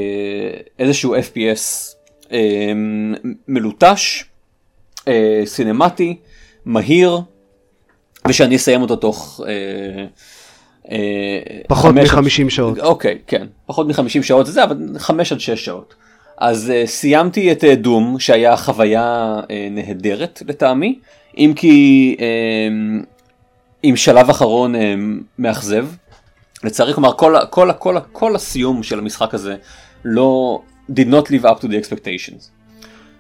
איזשהו 0.80 1.16
FPS 1.16 1.94
אה, 2.32 2.72
מלוטש, 3.48 4.24
אה, 5.08 5.42
סינמטי, 5.46 6.18
מהיר, 6.66 7.20
ושאני 8.28 8.56
אסיים 8.56 8.82
אותו 8.82 8.96
תוך... 8.96 9.42
אה, 9.48 10.06
אה, 10.92 10.98
פחות 11.68 11.92
חמש 11.96 12.10
עד- 12.10 12.20
מ-50 12.20 12.50
שעות. 12.50 12.80
אוקיי, 12.80 13.18
כן, 13.28 13.48
פחות 13.66 13.88
מ-50 13.88 14.24
שעות 14.24 14.46
זה 14.48 14.64
אבל 14.64 14.78
5 14.98 15.32
עד 15.32 15.40
6 15.40 15.66
שעות. 15.66 15.96
אז 16.38 16.72
uh, 16.84 16.88
סיימתי 16.88 17.52
את 17.52 17.64
uh, 17.64 17.76
דום 17.76 18.20
שהיה 18.20 18.58
חוויה 18.58 19.36
uh, 19.42 19.46
נהדרת 19.72 20.44
לטעמי, 20.48 21.00
אם 21.38 21.54
כי 21.56 22.16
uh, 22.20 23.06
עם 23.84 23.96
שלב 23.96 24.30
אחרון 24.30 24.76
uh, 24.76 24.78
מאכזב. 25.40 25.88
לצערי, 26.64 26.94
כלומר 26.94 27.14
כל, 27.18 27.36
כל, 27.50 27.70
כל, 27.80 27.98
כל 28.12 28.36
הסיום 28.36 28.84
של 28.84 29.00
המשחק 29.00 29.34
הזה 29.34 29.56
לא 30.06 30.62
did 30.92 31.08
not 31.12 31.28
live 31.30 31.44
up 31.46 31.60
to 31.62 31.66
the 31.66 31.86
expectations. 31.86 32.44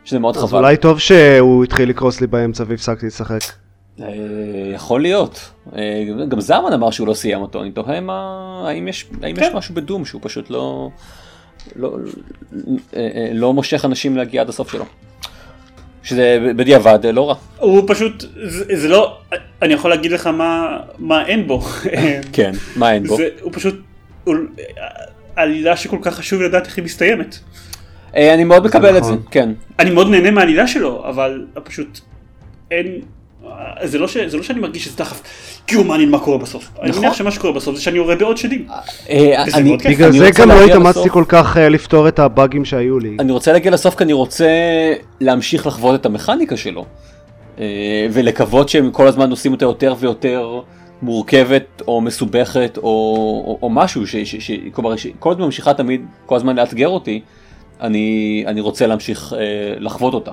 שזה 0.05 0.19
מאוד 0.19 0.37
אז 0.37 0.43
חבל. 0.43 0.57
אולי 0.59 0.77
טוב 0.77 0.99
שהוא 0.99 1.63
התחיל 1.63 1.89
לקרוס 1.89 2.21
לי 2.21 2.27
באמצע 2.27 2.63
והפסקתי 2.67 3.05
לשחק. 3.05 3.39
אה, 4.01 4.71
יכול 4.73 5.01
להיות. 5.01 5.51
אה, 5.75 6.03
גם 6.29 6.41
זרמן 6.41 6.73
אמר 6.73 6.91
שהוא 6.91 7.07
לא 7.07 7.13
סיים 7.13 7.41
אותו, 7.41 7.61
אני 7.61 7.71
תוהה 7.71 7.99
מה, 7.99 8.63
האם 8.67 8.87
יש, 8.87 9.05
האם 9.23 9.35
יש 9.37 9.47
כן. 9.47 9.57
משהו 9.57 9.75
בדום 9.75 10.05
שהוא 10.05 10.21
פשוט 10.23 10.49
לא, 10.49 10.89
לא, 11.75 11.97
אה, 12.95 13.29
לא 13.33 13.53
מושך 13.53 13.85
אנשים 13.85 14.17
להגיע 14.17 14.41
עד 14.41 14.49
הסוף 14.49 14.71
שלו. 14.71 14.85
שזה 16.03 16.53
בדיעבד 16.55 17.05
לא 17.05 17.29
רע. 17.29 17.35
הוא 17.57 17.83
פשוט, 17.87 18.25
זה, 18.43 18.77
זה 18.77 18.87
לא, 18.87 19.17
אני 19.61 19.73
יכול 19.73 19.89
להגיד 19.89 20.11
לך 20.11 20.27
מה, 20.27 20.77
מה 20.97 21.27
אין 21.27 21.47
בו. 21.47 21.61
כן, 22.33 22.51
מה 22.75 22.93
אין 22.93 23.07
בו? 23.07 23.17
זה, 23.17 23.27
הוא 23.41 23.51
פשוט, 23.53 23.75
הוא, 24.23 24.35
עלילה 25.35 25.77
שכל 25.77 25.97
כך 26.01 26.15
חשוב 26.15 26.41
לדעת 26.41 26.65
איך 26.65 26.77
היא 26.77 26.85
מסתיימת. 26.85 27.39
אני 28.13 28.43
מאוד 28.43 28.65
מקבל 28.65 28.97
את 28.97 29.03
זה, 29.03 29.11
נכון. 29.11 29.23
כן. 29.31 29.49
אני 29.79 29.89
מאוד 29.91 30.09
נהנה 30.09 30.31
מהעלילה 30.31 30.67
שלו, 30.67 31.09
אבל 31.09 31.45
פשוט 31.63 31.99
אין, 32.71 33.01
זה 33.83 33.97
לא, 33.97 34.07
ש, 34.07 34.17
זה 34.17 34.37
לא 34.37 34.43
שאני 34.43 34.59
מרגיש 34.59 34.85
שזה 34.85 34.97
דחף, 34.97 35.21
כאילו 35.67 35.83
מעניין 35.83 36.09
מה 36.09 36.19
קורה 36.19 36.37
בסוף. 36.37 36.69
אני 36.81 36.89
נכון. 36.89 37.01
מניח 37.01 37.13
שמה 37.13 37.31
שקורה 37.31 37.53
בסוף 37.53 37.75
זה 37.75 37.81
שאני 37.81 37.97
יורה 37.97 38.15
בעוד 38.15 38.37
שדים. 38.37 38.67
אה, 39.09 39.43
וזה 39.47 39.57
אני-. 39.57 39.77
בגלל 39.77 40.09
אני 40.09 40.19
זה 40.19 40.29
גם 40.37 40.49
לא 40.49 40.65
התאמצתי. 40.65 41.09
כל 41.09 41.23
כך 41.27 41.57
אה, 41.57 41.69
לפתור 41.69 42.07
את 42.07 42.19
הבאגים 42.19 42.65
שהיו 42.65 42.99
לי. 42.99 43.17
אני 43.19 43.31
רוצה 43.31 43.53
להגיע 43.53 43.71
לסוף 43.71 43.95
כי 43.95 44.03
אני 44.03 44.13
רוצה 44.13 44.47
להמשיך 45.21 45.67
לחוות 45.67 46.01
את 46.01 46.05
המכניקה 46.05 46.57
שלו. 46.57 46.85
אה, 47.59 48.07
ולקוות 48.11 48.69
שהם 48.69 48.91
כל 48.91 49.07
הזמן 49.07 49.29
עושים 49.29 49.51
אותה 49.51 49.65
יותר 49.65 49.95
ויותר 49.99 50.61
מורכבת 51.01 51.81
או 51.87 52.01
מסובכת 52.01 52.77
או, 52.77 52.83
או, 52.83 53.59
או 53.61 53.69
משהו, 53.69 54.07
ש, 54.07 54.15
ש, 54.15 54.35
ש, 54.35 54.51
כלומר 54.71 54.93
כל 55.19 55.31
הזמן 55.31 55.45
ממשיכה 55.45 55.73
תמיד 55.73 56.05
כל 56.25 56.35
הזמן 56.35 56.55
לאתגר 56.55 56.87
אותי, 56.87 57.21
אני, 57.81 58.43
אני 58.47 58.61
רוצה 58.61 58.87
להמשיך 58.87 59.33
אה, 59.33 59.39
לחוות 59.79 60.13
אותה. 60.13 60.31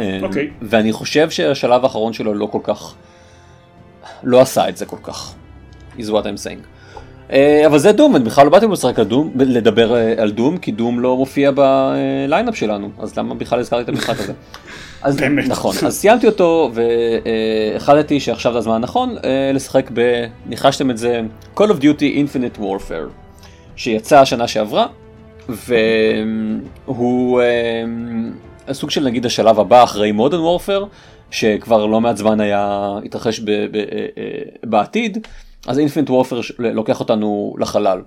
אה, 0.00 0.18
אוקיי. 0.22 0.50
ואני 0.62 0.92
חושב 0.92 1.30
שהשלב 1.30 1.84
האחרון 1.84 2.12
שלו 2.12 2.34
לא 2.34 2.46
כל 2.46 2.58
כך, 2.62 2.94
לא 4.22 4.40
עשה 4.40 4.68
את 4.68 4.76
זה 4.76 4.86
כל 4.86 4.96
כך, 5.02 5.34
is 5.98 6.08
what 6.08 6.24
I'm 6.24 6.46
saying. 6.46 6.66
אה, 7.32 7.66
אבל 7.66 7.78
זה 7.78 7.92
דום, 7.92 8.16
אני 8.16 8.24
בכלל 8.24 8.44
לא 8.44 8.50
באתי 8.50 8.66
לשחק 8.66 8.98
על 8.98 9.04
דום, 9.04 9.32
לדבר 9.36 9.96
אה, 9.96 10.14
על 10.22 10.30
דום, 10.30 10.56
כי 10.56 10.72
דום 10.72 11.00
לא 11.00 11.16
מופיע 11.16 11.50
בליינאפ 11.50 12.56
שלנו, 12.56 12.90
אז 12.98 13.18
למה 13.18 13.34
בכלל 13.34 13.60
הזכרתי 13.60 13.82
את 13.82 13.88
המשחק 13.88 14.20
הזה? 14.20 14.32
אז 15.02 15.16
באמת. 15.16 15.48
נכון, 15.48 15.74
אז 15.86 15.94
סיימתי 16.00 16.26
אותו 16.26 16.70
והחלטתי 17.74 18.20
שעכשיו 18.20 18.52
זה 18.52 18.58
הזמן 18.58 18.74
הנכון 18.74 19.16
אה, 19.24 19.50
לשחק 19.54 19.90
ב... 19.94 20.26
ניחשתם 20.46 20.90
את 20.90 20.98
זה, 20.98 21.20
Call 21.56 21.68
of 21.68 21.82
Duty 21.82 22.00
Infinite 22.00 22.60
Warfare, 22.60 23.10
שיצא 23.76 24.20
השנה 24.20 24.48
שעברה, 24.48 24.86
והוא 26.88 27.42
אה, 28.68 28.74
סוג 28.74 28.90
של 28.90 29.04
נגיד 29.04 29.26
השלב 29.26 29.60
הבא 29.60 29.82
אחרי 29.84 30.12
Modern 30.18 30.60
Warfare, 30.60 30.84
שכבר 31.30 31.86
לא 31.86 32.00
מעט 32.00 32.16
זמן 32.16 32.40
היה 32.40 32.92
התרחש 33.04 33.40
ב, 33.40 33.44
ב, 33.50 33.76
אה, 33.76 33.82
אה, 34.18 34.24
בעתיד, 34.64 35.26
אז 35.66 35.78
Warfare 36.08 36.42
ש- 36.42 36.52
לוקח 36.58 37.00
אותנו 37.00 37.54
לחלל. 37.58 38.00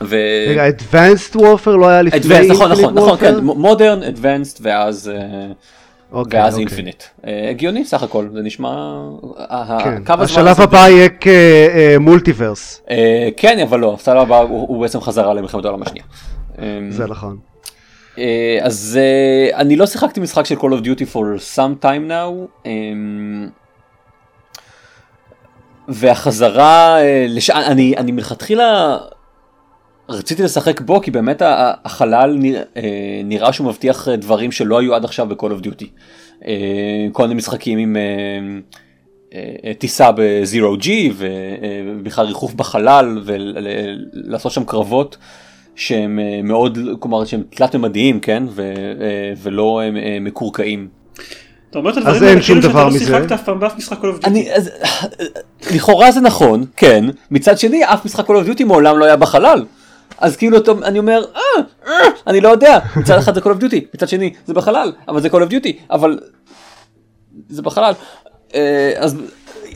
ו... 0.00 0.16
רגע, 0.48 0.68
Advanced 0.68 1.36
Warfare 1.36 1.70
לא 1.70 1.88
היה 1.88 2.02
לפני 2.02 2.20
Advanced, 2.20 2.52
נכון, 2.52 2.72
Infinite 2.72 2.74
נכון, 2.78 2.94
נכון, 2.94 3.18
Warfare? 3.18 3.20
כן, 3.20 3.38
Modern, 3.40 4.02
Advanced 4.02 4.58
ואז 4.62 5.08
אה, 5.14 5.46
אוקיי, 6.12 6.40
ואז 6.40 6.52
אוקיי. 6.54 6.66
Infinite. 6.66 7.02
הגיוני 7.50 7.84
סך 7.84 8.02
הכל, 8.02 8.28
זה 8.34 8.40
נשמע... 8.42 9.00
כן. 9.84 10.02
השלב 10.08 10.60
הבא 10.60 10.88
יהיה 10.88 11.08
כ 11.98 12.11
Multiverse. 12.11 12.82
כן, 13.36 13.58
אבל 13.58 13.80
לא, 13.80 13.96
השלב 14.00 14.16
הבא 14.16 14.38
הוא 14.38 14.68
הוא 14.68 14.82
בעצם 14.82 15.00
חזרה 15.00 15.34
למלחמת 15.34 15.64
העולם 15.64 15.82
השנייה. 15.82 16.04
זה 16.90 17.06
נכון. 17.06 17.51
אה, 18.18 18.58
אז 18.62 18.98
אה, 19.00 19.58
אני 19.58 19.76
לא 19.76 19.86
שיחקתי 19.86 20.20
משחק 20.20 20.46
של 20.46 20.54
Call 20.54 20.72
of 20.80 20.84
Duty 20.84 21.04
for 21.14 21.40
some 21.56 21.84
time 21.84 22.08
now. 22.10 22.64
אה, 22.66 22.70
והחזרה 25.88 27.00
אה, 27.00 27.26
לשעה, 27.28 27.66
אני, 27.66 27.96
אני 27.96 28.12
מלכתחילה 28.12 28.98
רציתי 30.08 30.42
לשחק 30.42 30.80
בו 30.80 31.00
כי 31.00 31.10
באמת 31.10 31.42
החלל 31.84 32.36
נראה, 32.38 32.62
אה, 32.76 33.20
נראה 33.24 33.52
שהוא 33.52 33.66
מבטיח 33.66 34.08
דברים 34.08 34.52
שלא 34.52 34.78
היו 34.78 34.94
עד 34.94 35.04
עכשיו 35.04 35.26
ב-Call 35.28 35.60
of 35.60 35.64
Duty. 35.64 35.86
אה, 36.46 37.06
כל 37.12 37.22
מיני 37.22 37.34
משחקים 37.34 37.78
עם 37.78 37.96
אה, 37.96 38.02
אה, 39.64 39.74
טיסה 39.74 40.12
ב-Zero 40.12 40.82
G 40.82 40.88
ו- 41.12 41.26
אה, 41.62 41.82
ובכלל 41.86 42.26
ריחוף 42.26 42.54
בחלל 42.54 43.22
ולעשות 43.24 44.52
שם 44.52 44.64
קרבות 44.64 45.16
שהם 45.76 46.18
אה, 46.18 46.40
מאוד, 46.44 46.78
כלומר 46.98 47.24
שהם 47.24 47.42
תלת 47.50 47.76
ממדיים, 47.76 48.20
כן? 48.20 48.42
ו- 48.50 48.62
אה, 49.00 49.32
ולא 49.42 49.80
אה, 49.80 49.86
אה, 50.02 50.18
מקורקעים. 50.20 50.88
אתה 51.70 51.78
אומר 51.78 51.90
את 51.92 51.96
הדברים 51.96 52.22
האלה 52.22 52.40
כאילו 52.42 52.62
שאתה 52.62 52.84
לא. 52.84 52.98
שיחקת 52.98 53.32
אף 53.32 53.44
פעם 53.44 53.60
באף 53.60 53.76
משחק 53.76 53.98
Call 53.98 54.20
of 54.20 54.22
Duty. 54.24 54.26
אני, 54.26 54.52
אז, 54.54 54.70
לכאורה 55.74 56.12
זה 56.12 56.20
נכון, 56.20 56.64
כן, 56.76 57.04
מצד 57.30 57.58
שני 57.58 57.84
אף 57.84 58.04
משחק 58.04 58.26
Call 58.30 58.32
of 58.32 58.58
Duty 58.58 58.64
מעולם 58.64 58.98
לא 58.98 59.04
היה 59.04 59.16
בחלל. 59.16 59.64
אז 60.18 60.36
כאילו 60.36 60.56
אתה- 60.58 60.72
אני 60.84 60.98
אומר, 60.98 61.24
אה, 61.36 61.40
אה, 61.86 61.92
אני 62.26 62.40
לא 62.40 62.48
יודע, 62.48 62.78
מצד 62.96 63.18
אחד 63.18 63.34
זה 63.34 63.40
Call 63.40 63.44
of 63.44 63.62
Duty, 63.62 63.76
מצד 63.94 64.08
שני 64.08 64.32
זה 64.46 64.54
בחלל, 64.54 64.92
אבל 65.08 65.20
זה 65.20 65.28
Call 65.28 65.48
of 65.48 65.50
Duty, 65.52 65.68
אבל 65.90 66.18
זה 67.48 67.62
בחלל. 67.62 67.92
אה, 68.54 68.92
אז 68.96 69.16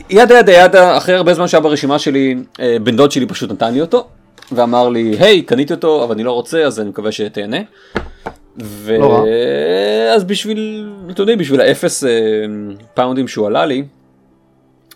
ידה 0.09 0.39
ידה 0.39 0.51
ידה, 0.51 0.97
אחרי 0.97 1.15
הרבה 1.15 1.33
זמן 1.33 1.47
שהיה 1.47 1.61
ברשימה 1.61 1.99
שלי, 1.99 2.35
אה, 2.59 2.77
בן 2.83 2.95
דוד 2.95 3.11
שלי 3.11 3.25
פשוט 3.25 3.51
נתן 3.51 3.73
לי 3.73 3.81
אותו, 3.81 4.07
ואמר 4.51 4.89
לי, 4.89 5.15
היי, 5.19 5.41
קניתי 5.41 5.73
אותו, 5.73 6.03
אבל 6.03 6.13
אני 6.13 6.23
לא 6.23 6.31
רוצה, 6.31 6.63
אז 6.63 6.79
אני 6.79 6.89
מקווה 6.89 7.11
שתהנה. 7.11 7.57
ו... 8.63 8.97
לא. 8.99 9.25
אז 10.15 10.23
בשביל, 10.23 10.89
אתם 11.11 11.21
יודעים, 11.21 11.37
בשביל 11.37 11.61
האפס 11.61 12.03
אה, 12.03 12.09
פאונדים 12.93 13.27
שהוא 13.27 13.47
עלה 13.47 13.65
לי, 13.65 13.83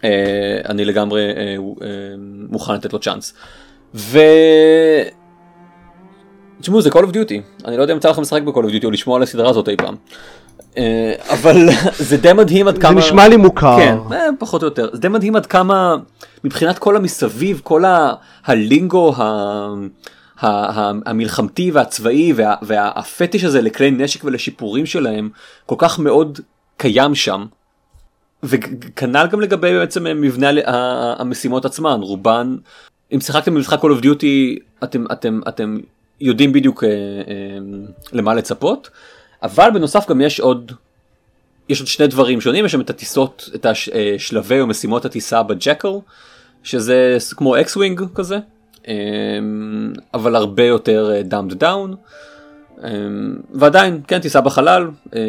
אה, 0.03 0.61
אני 0.69 0.85
לגמרי 0.85 1.21
אה, 1.21 1.55
אה, 1.81 1.87
מוכן 2.49 2.73
לתת 2.73 2.93
לו 2.93 2.99
צ'אנס. 2.99 3.33
ו... 3.95 4.19
תשמעו 6.61 6.81
זה 6.81 6.89
Call 6.89 7.03
of 7.03 7.13
Duty 7.13 7.65
אני 7.65 7.77
לא 7.77 7.81
יודע 7.81 7.93
אם 7.93 7.97
יצא 7.97 8.09
לכם 8.09 8.21
לשחק 8.21 8.41
ב-Call 8.41 8.63
of 8.63 8.71
Duty 8.73 8.85
או 8.85 8.91
לשמוע 8.91 9.17
על 9.17 9.23
הסדרה 9.23 9.49
הזאת 9.49 9.69
אי 9.69 9.77
פעם. 9.77 9.95
אה, 10.77 11.13
אבל 11.29 11.69
זה 12.09 12.17
די 12.17 12.33
מדהים 12.33 12.67
עד 12.67 12.77
כמה 12.77 12.91
זה 13.01 13.07
נשמע 13.07 13.27
לי 13.27 13.37
מוכר. 13.37 13.77
כן 13.77 13.95
אה, 14.11 14.25
פחות 14.39 14.61
או 14.63 14.67
יותר 14.67 14.89
זה 14.93 14.99
די 15.01 15.07
מדהים 15.07 15.35
עד 15.35 15.45
כמה 15.45 15.95
מבחינת 16.43 16.77
כל 16.79 16.95
המסביב 16.95 17.61
כל 17.63 17.85
ה- 17.85 18.13
הלינגו 18.45 19.13
ה... 19.17 19.23
ה- 20.39 20.47
ה- 20.81 20.91
המלחמתי 21.05 21.71
והצבאי 21.71 22.33
וה- 22.35 22.55
והפטיש 22.61 23.43
הזה 23.43 23.61
לכלי 23.61 23.91
נשק 23.91 24.23
ולשיפורים 24.23 24.85
שלהם 24.85 25.29
כל 25.65 25.75
כך 25.77 25.99
מאוד 25.99 26.39
קיים 26.77 27.15
שם. 27.15 27.45
וכנ"ל 28.43 29.27
גם 29.31 29.41
לגבי 29.41 29.73
בעצם 29.73 30.03
מבנה 30.21 30.49
ה- 30.49 30.53
ה- 30.65 31.15
המשימות 31.21 31.65
עצמן 31.65 31.99
רובן 32.01 32.55
אם 33.13 33.19
שיחקתם 33.21 33.55
במשחק 33.55 33.79
Call 33.79 33.99
of 34.01 34.03
Duty 34.03 34.59
אתם 34.83 35.05
אתם 35.11 35.39
אתם 35.47 35.77
יודעים 36.21 36.51
בדיוק 36.53 36.83
אה, 36.83 36.89
אה, 36.89 36.93
למה 38.13 38.33
לצפות 38.33 38.89
אבל 39.43 39.69
בנוסף 39.73 40.09
גם 40.09 40.21
יש 40.21 40.39
עוד 40.39 40.71
יש 41.69 41.79
עוד 41.79 41.87
שני 41.87 42.07
דברים 42.07 42.41
שונים 42.41 42.65
יש 42.65 42.71
שם 42.71 42.81
את 42.81 42.89
הטיסות 42.89 43.49
את 43.55 43.65
השלבי 43.65 44.59
או 44.59 44.67
משימות 44.67 45.05
הטיסה 45.05 45.43
ב 45.43 45.50
Jackal 45.50 45.93
שזה 46.63 47.17
כמו 47.35 47.59
X-Wing 47.59 48.01
כזה 48.15 48.39
אה, 48.87 48.93
אבל 50.13 50.35
הרבה 50.35 50.63
יותר 50.63 51.21
dumbed 51.23 51.53
down 51.53 51.95
ועדיין 53.53 54.01
כן 54.07 54.19
טיסה 54.19 54.41
בחלל 54.41 54.87
אה, 55.15 55.19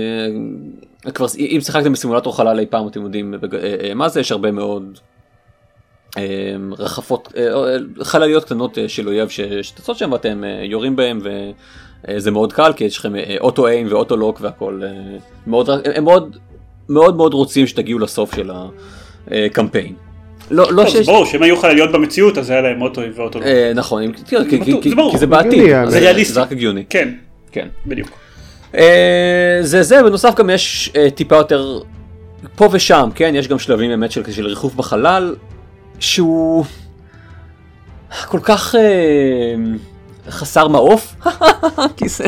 כבר 1.15 1.27
אם 1.39 1.59
שיחקתם 1.61 1.93
בסימולטור 1.93 2.37
חלל 2.37 2.59
אי 2.59 2.67
פעם 2.67 2.89
אתם 2.89 3.03
יודעים 3.03 3.35
אה, 3.35 3.39
אה, 3.89 3.95
מה 3.95 4.09
זה 4.09 4.21
יש 4.21 4.33
הרבה 4.33 4.51
מאוד 4.51 4.99
אה, 6.19 6.23
רחפות 6.79 7.33
אה, 7.37 7.55
אה, 7.55 7.77
חלליות 8.03 8.45
קטנות 8.45 8.79
אה, 8.79 8.89
של 8.89 9.09
אויב 9.09 9.29
שטסות 9.63 9.99
שם 9.99 10.13
ואתם 10.13 10.45
אה, 10.45 10.65
יורים 10.65 10.97
בהם 10.97 11.21
וזה 12.09 12.31
מאוד 12.31 12.53
קל 12.53 12.73
כי 12.73 12.85
יש 12.85 12.99
לכם 12.99 13.17
אה, 13.17 13.37
אוטו 13.41 13.67
איים 13.67 13.87
ואוטו 13.91 14.17
לוק 14.17 14.39
והכל 14.41 14.81
אה, 14.85 14.89
מאוד 15.47 15.71
הם 15.95 16.05
מאוד 16.05 16.37
מאוד 16.89 17.17
מאוד 17.17 17.35
רוצים 17.35 17.67
שתגיעו 17.67 17.99
לסוף 17.99 18.35
של 18.37 18.51
הקמפיין. 19.31 19.93
לא, 20.51 20.73
לא 20.73 20.87
שיש, 20.87 21.07
זה 21.07 21.13
ברור 21.13 21.25
שהם 21.27 21.43
היו 21.43 21.57
חלליות 21.57 21.93
במציאות 21.93 22.39
אז 22.39 22.51
היה 22.51 22.61
להם 22.61 22.83
אוטואים 22.83 23.13
ואוטו. 23.15 23.43
אה, 23.43 23.73
נכון, 23.75 24.13
כי- 24.13 24.25
כי- 24.83 24.91
זה 25.13 25.19
זה 25.19 25.27
בעתיד, 25.27 25.63
זה 25.89 25.99
ריאליסטי. 25.99 26.33
זה 26.35 26.43
רק 26.43 26.53
הגיוני, 26.53 26.85
כן, 26.91 27.09
כן. 27.53 27.69
בדיוק. 27.87 28.09
אה, 28.75 29.59
זה 29.63 29.83
זה 29.83 30.03
בנוסף 30.03 30.35
גם 30.35 30.51
יש 30.51 30.93
אה, 30.97 31.11
טיפה 31.11 31.37
יותר 31.37 31.81
פה 32.57 32.69
ושם 32.73 33.11
כן 33.15 33.33
יש 33.35 33.49
גם 33.49 33.59
שלבים 33.59 33.91
באמת 33.91 34.13
של, 34.13 34.33
של 34.33 34.47
ריחוף 34.47 34.75
בחלל 34.75 35.35
שהוא 35.99 36.65
כל 38.27 38.41
כך 38.43 38.75
אה, 38.75 39.55
חסר 40.31 40.69
מעוף 40.69 41.15
כי 41.97 42.09
זה 42.09 42.25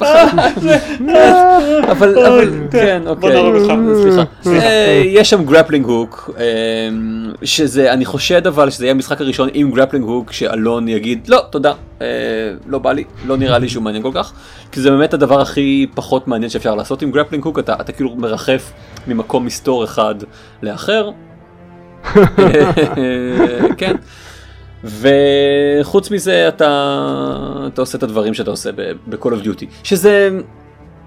אבל 1.92 2.26
אבל 2.26 2.50
כן 2.70 3.02
אוקיי 3.06 3.36
אה, 4.46 5.02
יש 5.04 5.30
שם 5.30 5.44
grappling 5.44 5.86
hook 5.86 6.30
שזה 7.42 7.92
אני 7.92 8.04
חושד 8.04 8.46
אבל 8.46 8.70
שזה 8.70 8.84
יהיה 8.84 8.90
המשחק 8.90 9.20
הראשון 9.20 9.48
עם 9.52 9.70
grappling 9.70 10.04
hook 10.04 10.32
שאלון 10.32 10.88
יגיד 10.88 11.28
לא 11.28 11.42
תודה 11.50 11.72
אה, 12.02 12.06
לא 12.66 12.78
בא 12.78 12.92
לי 12.92 13.04
לא 13.26 13.36
נראה 13.36 13.58
לי 13.58 13.68
שהוא 13.68 13.82
מעניין 13.82 14.02
כל 14.02 14.12
כך 14.14 14.32
כי 14.72 14.80
זה 14.80 14.90
באמת 14.90 15.14
הדבר 15.14 15.40
הכי 15.40 15.86
פחות 15.94 16.28
מעניין 16.28 16.50
שאפשר 16.50 16.74
לעשות 16.74 17.02
עם 17.02 17.10
grappling 17.10 17.44
hook 17.44 17.58
אתה 17.58 17.74
אתה 17.80 17.92
כאילו 17.92 18.16
מרחף 18.16 18.72
ממקום 19.06 19.46
מסתור 19.46 19.84
אחד 19.84 20.14
לאחר. 20.62 21.10
אה, 22.16 22.20
כן. 23.76 23.96
וחוץ 24.84 26.10
מזה 26.10 26.48
אתה 26.48 27.66
אתה 27.72 27.80
עושה 27.80 27.98
את 27.98 28.02
הדברים 28.02 28.34
שאתה 28.34 28.50
עושה 28.50 28.70
ב-call 29.06 29.26
of 29.28 29.44
duty 29.44 29.64
שזה 29.84 30.30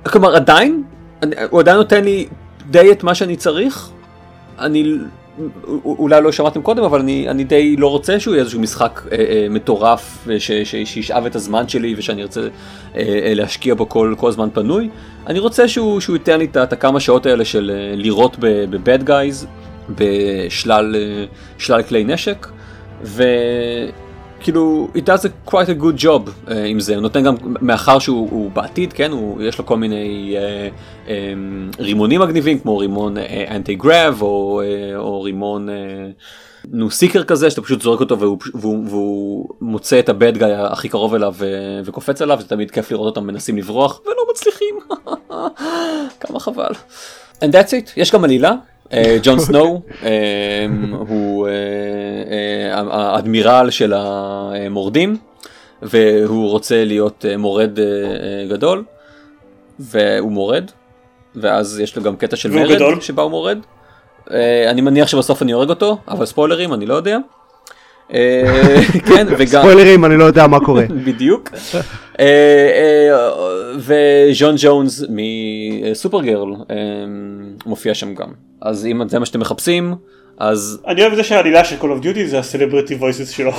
כלומר 0.03 0.36
עדיין 0.36 0.84
אני- 1.24 1.36
הוא 1.49 1.59
עדיין 1.59 1.78
נותן 1.78 2.03
לי 2.03 2.28
די 2.70 2.91
את 2.91 3.03
מה 3.03 3.15
שאני 3.15 3.36
צריך. 3.36 3.89
אני 4.59 4.93
אולי 5.86 6.22
לא 6.22 6.32
שמעתם 6.32 6.61
קודם 6.61 6.84
אבל 6.84 6.99
אני, 6.99 7.30
אני 7.30 7.43
די 7.43 7.76
לא 7.78 7.88
רוצה 7.88 8.20
שהוא 8.20 8.34
יהיה 8.34 8.41
איזשהו 8.41 8.59
משחק 8.59 9.01
אה, 9.11 9.17
אה, 9.17 9.47
מטורף 9.49 10.28
שישאב 10.39 11.26
את 11.26 11.36
הזמן 11.36 11.67
שלי 11.67 11.95
ושאני 11.97 12.22
ארצה 12.22 12.41
אה, 12.95 13.32
להשקיע 13.36 13.76
בו 13.76 13.89
כל, 13.89 14.13
כל 14.17 14.32
זמן 14.32 14.49
פנוי. 14.53 14.89
אני 15.28 15.39
רוצה 15.39 15.67
שהוא, 15.67 15.99
שהוא 15.99 16.15
ייתן 16.15 16.39
לי 16.39 16.45
את, 16.45 16.74
הכמה 16.74 16.99
שעות 16.99 17.26
האלה 17.26 17.45
של 17.45 17.72
לירות 17.95 18.36
בבד 18.39 19.03
גייז 19.03 19.47
בשלל 19.89 20.95
אה, 21.70 21.84
כלי 21.84 22.03
נשק. 22.03 22.47
וכאילו 23.02 24.88
it 24.95 25.00
does 25.00 25.24
a 25.24 25.52
quite 25.52 25.70
a 25.70 25.84
good 25.84 26.04
job 26.04 26.30
uh, 26.47 26.52
עם 26.66 26.80
זה. 26.80 26.93
הוא 26.95 27.02
נותן 27.02 27.24
גם 27.24 27.36
מאחר 27.62 28.00
שהוא 28.00 28.30
הוא 28.32 28.52
בעתיד 28.52 28.93
כן 28.93 29.12
הוא 29.12 29.41
יש 29.41 29.58
לו 29.58 29.66
כל 29.66 29.78
מיני 29.78 30.36
uh, 30.38 31.08
um, 31.08 31.12
רימונים 31.80 32.22
מגניבים 32.22 32.60
כמו 32.60 32.78
רימון 32.78 33.16
אנטי 33.52 33.76
גרב 33.76 34.22
או, 34.22 34.62
uh, 34.62 34.97
או 34.97 35.22
רימון 35.22 35.70
uh, 35.70 35.72
נו 36.72 36.91
סיקר 36.91 37.24
כזה 37.24 37.50
שאתה 37.50 37.62
פשוט 37.62 37.82
זורק 37.82 38.00
אותו 38.00 38.20
והוא, 38.20 38.38
והוא, 38.54 38.86
והוא 38.88 39.50
מוצא 39.62 40.00
את 40.00 40.10
הבד 40.10 40.38
גאי 40.38 40.54
הכי 40.56 40.89
קרוב 40.89 41.14
אליו 41.14 41.34
ו, 41.38 41.45
וקופץ 41.86 42.22
עליו 42.22 42.41
זה 42.41 42.47
תמיד 42.47 42.72
כיף 42.72 42.91
לראות 42.91 43.18
אותם 43.18 43.28
מנסים 43.28 43.58
לברוח 43.58 44.02
ולא 44.06 44.24
מצליחים. 44.32 44.76
כמה 46.20 46.39
חבל. 46.39 46.72
And 47.41 47.47
that's 47.52 47.72
it. 47.72 47.91
יש 47.97 48.12
גם 48.12 48.24
עלילה 48.24 48.54
ג'ון 49.24 49.40
סנואו 49.40 49.82
אה, 50.04 50.10
הוא 51.08 51.48
אה, 51.48 51.52
אה, 51.52 52.84
האדמירל 52.92 53.70
של 53.70 53.94
המורדים 53.96 55.18
והוא 55.82 56.50
רוצה 56.50 56.86
להיות 56.86 57.26
אה, 57.30 57.38
מורד 57.38 57.80
אה, 57.80 57.86
אה, 57.86 58.48
גדול 58.50 58.84
והוא 59.80 60.32
מורד 60.32 60.72
ואז 61.36 61.80
יש 61.80 61.96
לו 61.98 62.04
גם 62.04 62.16
קטע 62.16 62.36
של 62.36 62.52
מרד 62.52 62.76
גדול? 62.76 63.02
שבה 63.02 63.24
הוא 63.24 63.32
מורד. 63.32 63.58
אה, 64.32 64.70
אני 64.70 64.82
מניח 64.82 65.08
שבסוף 65.08 65.42
אני 65.42 65.52
הורג 65.52 65.70
אותו 65.70 65.98
אבל 66.08 66.26
ספוילרים 66.26 66.74
אני 66.74 66.86
לא 66.86 66.94
יודע. 66.94 67.18
אה, 68.14 68.76
כן 69.08 69.28
וגם 69.38 69.62
ספוילרים 69.62 70.06
אני 70.06 70.18
לא 70.18 70.24
יודע 70.24 70.48
מה 70.48 70.60
קורה. 70.60 70.84
בדיוק. 71.08 71.50
אה, 72.20 72.26
אה, 72.26 73.30
וז'ון 73.78 74.55
ג'ונס 74.57 75.03
מסופרגרל 75.09 76.53
אה, 76.70 76.76
מופיע 77.65 77.93
שם 77.93 78.15
גם. 78.15 78.28
אז 78.61 78.86
אם 78.86 79.09
זה 79.09 79.20
מה 79.20 79.26
שאתם 79.26 79.39
מחפשים 79.39 79.95
אז 80.39 80.80
אני 80.88 81.01
אוהב 81.01 81.11
את 81.11 81.17
זה 81.17 81.24
שהעלילה 81.24 81.65
של 81.65 81.76
Call 81.82 81.84
of 81.84 82.03
Duty 82.03 82.20
זה 82.26 82.39
הסלבריטי 82.39 82.97
voices 82.99 83.32
שלו. 83.32 83.51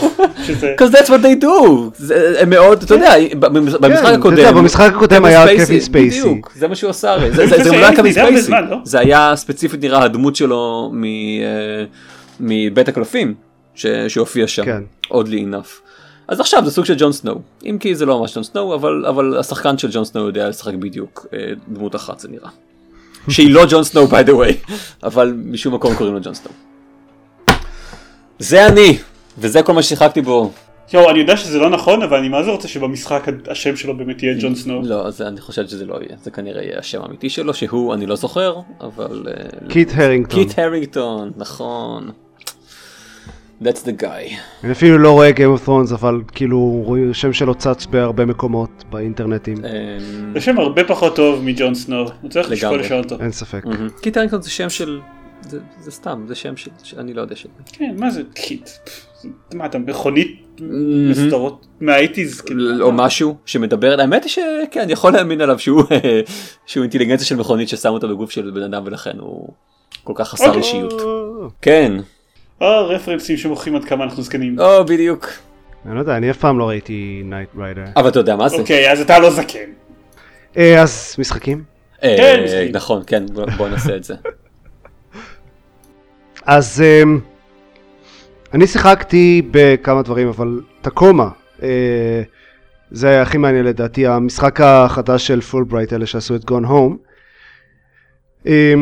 because 0.78 0.92
that's 0.92 1.08
what 1.08 1.22
they 1.22 1.42
do. 1.42 2.04
הם 2.38 2.50
מאוד, 2.50 2.82
אתה 2.82 2.94
יודע, 2.94 3.14
במשחק 3.38 3.80
כן, 3.80 3.92
אתה 3.92 4.08
הקודם. 4.08 4.54
במשחק 4.54 4.92
הקודם 4.94 5.24
היה 5.24 5.44
קווין 5.46 5.80
ספייסי. 5.80 6.20
בדיוק, 6.20 6.52
זה 6.56 6.68
מה 6.68 6.74
שהוא 6.74 6.90
עשה 6.90 7.10
הרי. 7.10 7.30
זה 7.64 7.70
לא 7.70 7.76
היה 7.76 7.96
קווין 7.96 8.12
ספייסי. 8.12 8.50
לא? 8.50 8.76
זה 8.84 8.98
היה 9.00 9.32
ספציפית 9.36 9.80
נראה 9.82 10.02
הדמות 10.02 10.36
שלו 10.36 10.92
מבית 12.40 12.88
הקלפים 12.88 13.34
שהופיע 14.08 14.46
שם. 14.46 14.64
כן. 14.64 14.82
oddly 15.12 15.44
enough. 15.50 15.89
אז 16.30 16.40
עכשיו 16.40 16.64
זה 16.64 16.70
סוג 16.70 16.84
של 16.84 16.94
ג'ון 16.98 17.12
סנואו. 17.12 17.38
אם 17.64 17.76
כי 17.80 17.94
זה 17.94 18.06
לא 18.06 18.20
ממש 18.20 18.34
ג'ון 18.34 18.42
סנואו, 18.42 18.74
אבל, 18.74 19.06
אבל 19.06 19.38
השחקן 19.38 19.78
של 19.78 19.88
ג'ון 19.92 20.04
סנואו 20.04 20.26
יודע 20.26 20.48
לשחק 20.48 20.74
בדיוק 20.74 21.26
אה, 21.32 21.38
דמות 21.68 21.96
אחת 21.96 22.20
זה 22.20 22.28
נראה. 22.28 22.50
שהיא 23.28 23.54
לא 23.54 23.62
ג'ון 23.70 23.84
סנואו 23.84 24.06
by 24.06 24.26
the 24.26 24.30
way, 24.30 24.72
אבל 25.02 25.34
משום 25.44 25.74
מקום 25.74 25.94
קוראים 25.94 26.14
לו 26.14 26.20
ג'ון 26.22 26.34
סנואו. 26.34 26.54
זה 28.38 28.66
אני, 28.66 28.98
וזה 29.38 29.62
כל 29.62 29.72
מה 29.72 29.82
ששיחקתי 29.82 30.20
בו. 30.20 30.50
יואו, 30.92 31.10
אני 31.10 31.18
יודע 31.18 31.36
שזה 31.36 31.58
לא 31.58 31.70
נכון, 31.70 32.02
אבל 32.02 32.18
אני 32.18 32.28
מה 32.28 32.42
זה 32.42 32.50
רוצה 32.50 32.68
שבמשחק 32.68 33.26
השם 33.48 33.76
שלו 33.76 33.96
באמת 33.96 34.22
יהיה 34.22 34.34
ג'ון 34.40 34.54
סנואו. 34.54 34.82
לא, 34.82 35.06
אז 35.06 35.22
אני 35.22 35.40
חושב 35.40 35.66
שזה 35.66 35.86
לא 35.86 35.94
יהיה, 35.94 36.16
זה 36.22 36.30
כנראה 36.30 36.62
יהיה 36.62 36.78
השם 36.78 37.02
האמיתי 37.02 37.30
שלו, 37.30 37.54
שהוא, 37.54 37.94
אני 37.94 38.06
לא 38.06 38.16
זוכר, 38.16 38.56
אבל... 38.80 39.26
אה, 39.28 39.68
קיט 39.68 39.92
הרינגטון. 39.94 40.44
קיט 40.44 40.58
הרינגטון, 40.58 41.30
נכון. 41.36 42.10
That's 43.62 43.84
the 43.86 44.02
guy. 44.02 44.34
אני 44.64 44.72
אפילו 44.72 44.98
לא 44.98 45.12
רואה 45.12 45.30
Game 45.30 45.60
of 45.62 45.66
Thrones 45.66 45.94
אבל 45.94 46.20
כאילו 46.32 46.82
רואים- 46.84 47.10
השם 47.10 47.32
שלו 47.32 47.54
צץ 47.54 47.86
בהרבה 47.86 48.24
מקומות 48.24 48.84
באינטרנטים. 48.90 49.56
אמ, 49.64 50.32
זה 50.34 50.40
שם 50.40 50.58
הרבה 50.58 50.84
פחות 50.84 51.16
טוב 51.16 51.44
מג'ון 51.44 51.74
סנואו. 51.74 52.10
הוא 52.20 52.30
צריך 52.30 52.50
לשקול. 52.50 52.80
לשאול 52.80 52.98
אותו. 52.98 53.16
אין 53.20 53.32
ספק. 53.32 53.64
מהמם. 53.64 53.88
קיט 54.02 54.16
הרינגטון 54.16 54.42
זה 54.42 54.50
שם 54.50 54.70
של... 54.70 55.00
זה, 55.80 55.90
סתם, 55.90 56.24
זה 56.28 56.34
שם 56.34 56.56
של... 56.56 56.70
אני 56.98 57.14
לא 57.14 57.20
יודע 57.20 57.36
של... 57.36 57.48
כן, 57.72 57.94
מה 57.98 58.10
זה 58.10 58.22
קיט? 58.34 58.70
מה 59.54 59.66
אתה 59.66 59.78
מכונית 59.78 60.60
מסדרות 61.10 61.66
מהאייטיז? 61.80 62.42
או 62.80 62.92
משהו 62.92 63.36
שמדבר, 63.46 64.00
האמת 64.00 64.24
היא 64.24 64.30
שכן, 64.30 64.80
אני 64.80 64.92
יכול 64.92 65.12
להאמין 65.12 65.40
עליו 65.40 65.58
שהוא 65.58 65.82
שהוא 66.66 66.82
אינטליגנציה 66.82 67.26
של 67.26 67.36
מכונית 67.36 67.68
ששם 67.68 67.88
אותה 67.88 68.06
בגוף 68.06 68.30
של 68.30 68.50
בן 68.50 68.62
אדם 68.62 68.82
ולכן 68.86 69.18
הוא 69.18 69.48
כל 70.04 70.12
כך 70.16 70.28
חסר 70.28 70.46
אוקיי. 70.46 70.58
אישיות. 70.60 71.02
כן, 71.62 71.92
או 72.60 72.88
רפרנסים 72.88 73.36
שמוכרים 73.36 73.76
עד 73.76 73.84
כמה 73.84 74.04
אנחנו 74.04 74.22
זקנים. 74.22 74.58
או 74.58 74.84
בדיוק. 74.84 75.28
אני 75.86 75.94
לא 75.94 76.00
יודע, 76.00 76.16
אני 76.16 76.30
אף 76.30 76.36
פעם 76.36 76.58
לא 76.58 76.68
ראיתי 76.68 77.22
Knight 77.24 77.48
Rider. 77.58 77.84
אבל 77.96 78.08
אתה 78.08 78.18
יודע 78.18 78.36
מה 78.36 78.48
זה? 78.48 78.56
אוקיי, 78.56 78.92
אז 78.92 79.00
אתה 79.00 79.18
לא 79.18 79.30
זקן. 79.30 79.70
אה, 80.56 80.82
אז 80.82 81.16
משחקים? 81.18 81.62
אה, 82.02 82.14
כן, 82.18 82.40
משחקים. 82.44 82.72
נכון, 82.72 83.02
כן, 83.06 83.24
בוא 83.56 83.68
נעשה 83.68 83.96
את 83.96 84.04
זה. 84.04 84.14
אז 86.46 86.82
אמ, 86.82 87.20
אני 88.54 88.66
שיחקתי 88.66 89.42
בכמה 89.50 90.02
דברים, 90.02 90.28
אבל 90.28 90.60
Tacoma, 90.82 91.28
אה, 91.62 92.22
זה 92.90 93.08
היה 93.08 93.22
הכי 93.22 93.38
מעניין 93.38 93.64
לדעתי, 93.64 94.06
המשחק 94.06 94.60
החדש 94.60 95.26
של 95.26 95.40
פולברייט, 95.40 95.92
אלה 95.92 96.06
שעשו 96.06 96.34
את 96.34 96.44
Gone 96.44 96.64
Home. 96.64 96.96
אה, 98.46 98.74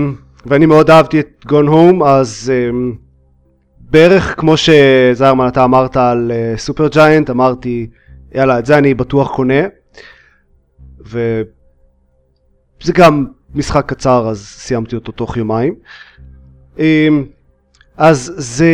ואני 0.47 0.67
מאוד 0.67 0.91
אהבתי 0.91 1.21
את 1.21 1.45
גון 1.47 1.67
הום, 1.67 2.03
אז 2.03 2.53
אה, 2.55 2.71
בערך 3.91 4.35
כמו 4.41 4.55
שזיירמן 4.57 5.49
אתה 5.49 5.65
אמרת 5.65 5.97
על 5.97 6.33
אה, 6.35 6.55
סופר 6.57 6.89
ג'יינט, 6.89 7.31
אמרתי, 7.31 7.87
יאללה, 8.35 8.59
את 8.59 8.67
זה 8.67 8.79
אני 8.79 8.95
בטוח 8.95 9.37
קונה. 9.37 9.61
וזה 11.01 12.93
גם 12.93 13.27
משחק 13.55 13.85
קצר, 13.87 14.29
אז 14.29 14.47
סיימתי 14.47 14.95
אותו 14.95 15.13
תוך 15.13 15.37
יומיים. 15.37 15.75
אה, 16.79 17.09
אז 17.97 18.33
זה 18.37 18.71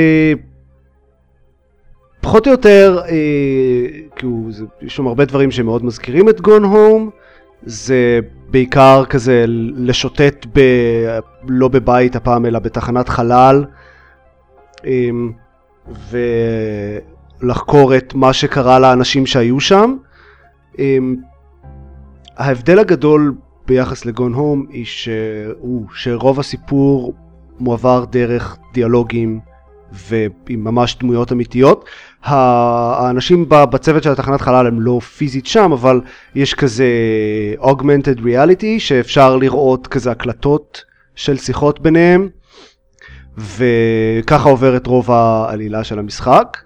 פחות 2.21 2.47
או 2.47 2.53
יותר, 2.53 2.99
אה, 3.09 3.87
כאילו, 4.17 4.49
יש 4.83 4.97
שם 4.97 5.07
הרבה 5.07 5.25
דברים 5.25 5.51
שמאוד 5.51 5.85
מזכירים 5.85 6.29
את 6.29 6.41
גון 6.41 6.65
הום, 6.65 7.11
זה 7.63 8.21
בעיקר 8.51 9.05
כזה 9.05 9.45
לשוטט 9.77 10.47
ב, 10.53 10.61
לא 11.49 11.69
בבית 11.69 12.17
הפעם 12.17 12.47
אלא 12.47 12.59
בתחנת 12.59 13.09
חלל, 13.09 13.65
אה, 13.65 13.84
ולחקור 17.41 17.97
את 17.97 18.15
מה 18.15 18.33
שקרה 18.33 18.79
לאנשים 18.79 19.27
שהיו 19.27 19.61
שם. 19.61 19.97
אה, 20.79 20.99
ההבדל 22.37 22.79
הגדול 22.79 23.35
ביחס 23.67 24.05
לגון 24.05 24.35
הום 24.35 24.67
הוא 25.59 25.87
שרוב 25.95 26.41
הסיפור 26.41 27.15
מועבר 27.61 28.05
דרך 28.05 28.57
דיאלוגים 28.73 29.41
ועם 29.93 30.65
ממש 30.65 30.97
דמויות 31.01 31.33
אמיתיות. 31.33 31.85
האנשים 32.23 33.49
בצוות 33.49 34.03
של 34.03 34.11
התחנת 34.11 34.41
חלל 34.41 34.67
הם 34.67 34.81
לא 34.81 35.01
פיזית 35.01 35.47
שם, 35.47 35.73
אבל 35.73 36.01
יש 36.35 36.55
כזה 36.55 36.87
augmented 37.61 38.19
reality 38.19 38.79
שאפשר 38.79 39.37
לראות 39.37 39.87
כזה 39.87 40.11
הקלטות 40.11 40.85
של 41.15 41.37
שיחות 41.37 41.81
ביניהם, 41.81 42.29
וככה 43.39 44.49
עוברת 44.49 44.87
רוב 44.87 45.11
העלילה 45.11 45.85
של 45.85 45.99
המשחק. 45.99 46.59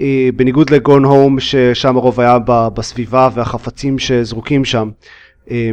אה, 0.00 0.28
בניגוד 0.36 0.70
לגון 0.70 1.04
הום 1.04 1.40
ששם 1.40 1.96
הרוב 1.96 2.20
היה 2.20 2.38
בסביבה 2.74 3.28
והחפצים 3.34 3.98
שזרוקים 3.98 4.64
שם. 4.64 4.90
אה, 5.50 5.70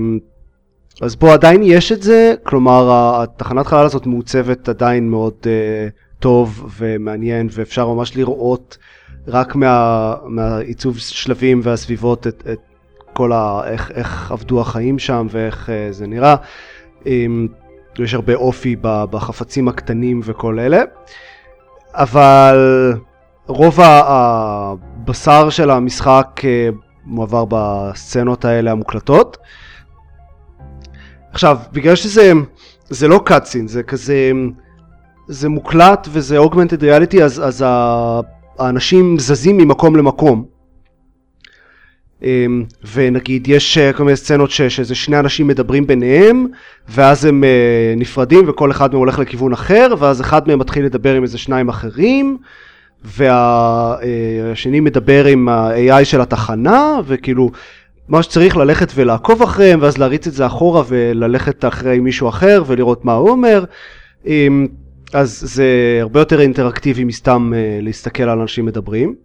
אז 1.02 1.16
פה 1.16 1.34
עדיין 1.34 1.62
יש 1.64 1.92
את 1.92 2.02
זה, 2.02 2.34
כלומר 2.44 2.90
התחנת 2.92 3.68
חלל 3.68 3.86
הזאת 3.86 4.06
מעוצבת 4.06 4.70
עדיין 4.70 5.10
מאוד 5.10 5.34
uh, 5.42 5.48
טוב 6.20 6.74
ומעניין 6.78 7.48
ואפשר 7.52 7.88
ממש 7.88 8.18
לראות 8.18 8.78
רק 9.28 9.56
מה, 9.56 10.16
מהעיצוב 10.26 10.98
שלבים 10.98 11.62
והסביבות 11.64 12.28
את, 12.28 12.44
את 12.52 12.60
כל 13.14 13.32
ה... 13.32 13.62
איך, 13.66 13.92
איך 13.96 14.32
עבדו 14.32 14.62
החיים 14.62 15.00
שם 15.00 15.28
ואיך 15.30 15.70
זה 15.92 16.08
נראה. 16.08 16.36
Um, 18.00 18.04
יש 18.04 18.14
הרבה 18.14 18.36
אופי 18.36 18.76
בחפצים 18.82 19.68
הקטנים 19.68 20.22
וכל 20.24 20.60
אלה, 20.60 20.82
אבל 21.93 22.58
רוב 23.47 23.80
הבשר 23.82 25.50
של 25.50 25.70
המשחק 25.70 26.41
uh, 26.41 26.76
מועבר 27.06 27.45
בסצנות 27.50 28.45
האלה 28.45 28.72
המוקלטות. 28.72 29.38
עכשיו, 31.32 31.58
בגלל 31.72 31.95
שזה 31.95 32.32
זה 32.89 33.08
לא 33.08 33.22
קאטסין, 33.26 33.68
זה 33.68 33.84
כזה, 33.84 34.32
זה 35.28 35.50
מוקלט 35.50 36.08
וזה 36.12 36.38
אוגמנטד 36.38 36.84
ריאליטי, 36.84 37.24
אז, 37.24 37.47
אז 37.47 37.66
האנשים 38.60 39.20
זזים 39.20 39.58
ממקום 39.58 39.95
למקום. 39.95 40.59
אמ, 42.24 42.64
ונגיד 42.94 43.48
יש 43.48 43.78
אה, 43.78 43.94
כל 43.94 44.04
מיני 44.04 44.16
סצנות 44.16 44.52
ש, 44.52 44.62
שזה 44.62 44.96
שני 44.96 45.20
אנשים 45.20 45.48
מדברים 45.48 45.88
ביניהם 45.88 46.48
ואז 46.90 47.26
הם 47.26 47.44
אה, 47.44 47.94
נפרדים 47.98 48.50
וכל 48.50 48.72
אחד 48.72 48.90
מהם 48.92 49.00
הולך 49.00 49.20
לכיוון 49.20 49.54
אחר 49.54 49.94
ואז 50.00 50.22
אחד 50.22 50.48
מהם 50.48 50.60
מתחיל 50.60 50.86
לדבר 50.86 51.16
עם 51.16 51.24
איזה 51.24 51.38
שניים 51.38 51.70
אחרים 51.70 52.38
והשני 53.04 54.78
אה, 54.78 54.82
מדבר 54.82 55.26
עם 55.26 55.50
ה-AI 55.50 56.06
של 56.06 56.22
התחנה 56.22 57.00
וכאילו 57.08 57.52
מה 58.08 58.24
שצריך 58.24 58.58
ללכת 58.58 58.92
ולעקוב 58.96 59.42
אחריהם 59.42 59.80
ואז 59.82 59.98
להריץ 59.98 60.28
את 60.28 60.34
זה 60.34 60.46
אחורה 60.46 60.84
וללכת 60.88 61.66
אחרי 61.66 62.00
מישהו 62.00 62.30
אחר 62.30 62.64
ולראות 62.68 63.06
מה 63.06 63.14
הוא 63.14 63.30
אומר. 63.30 63.64
אמ, 64.26 64.68
אז 65.14 65.40
זה 65.46 65.98
הרבה 66.02 66.20
יותר 66.20 66.42
אינטראקטיבי 66.42 67.04
מסתם 67.04 67.54
להסתכל 67.82 68.24
על 68.24 68.40
אנשים 68.40 68.66
מדברים 68.66 69.16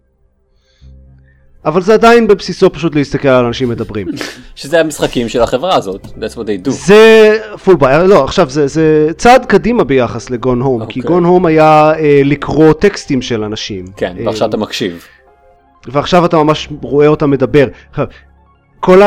אבל 1.66 1.82
זה 1.82 1.94
עדיין 1.94 2.26
בבסיסו 2.26 2.72
פשוט 2.72 2.94
להסתכל 2.94 3.28
על 3.28 3.44
אנשים 3.44 3.68
מדברים. 3.68 4.06
שזה 4.54 4.80
המשחקים 4.80 5.28
של 5.28 5.42
החברה 5.42 5.76
הזאת, 5.76 6.04
that's 6.04 6.34
what 6.34 6.44
they 6.44 6.66
do. 6.66 6.70
זה 6.70 7.38
פול 7.64 7.76
ביי, 7.76 8.08
לא 8.08 8.24
עכשיו 8.24 8.50
זה, 8.50 8.66
זה 8.66 9.08
צעד 9.16 9.44
קדימה 9.44 9.84
ביחס 9.84 10.30
לגון 10.30 10.60
הום, 10.60 10.82
okay. 10.82 10.86
כי 10.86 11.00
גון 11.00 11.24
הום 11.24 11.46
היה 11.46 11.92
אה, 11.98 12.20
לקרוא 12.24 12.72
טקסטים 12.72 13.22
של 13.22 13.44
אנשים. 13.44 13.84
כן, 13.96 14.16
ועכשיו 14.24 14.42
אה, 14.42 14.48
אתה 14.48 14.56
מקשיב. 14.56 15.04
ועכשיו 15.86 16.24
אתה 16.24 16.36
ממש 16.36 16.68
רואה 16.82 17.06
אותם 17.06 17.30
מדבר. 17.30 17.66
כל 18.80 19.00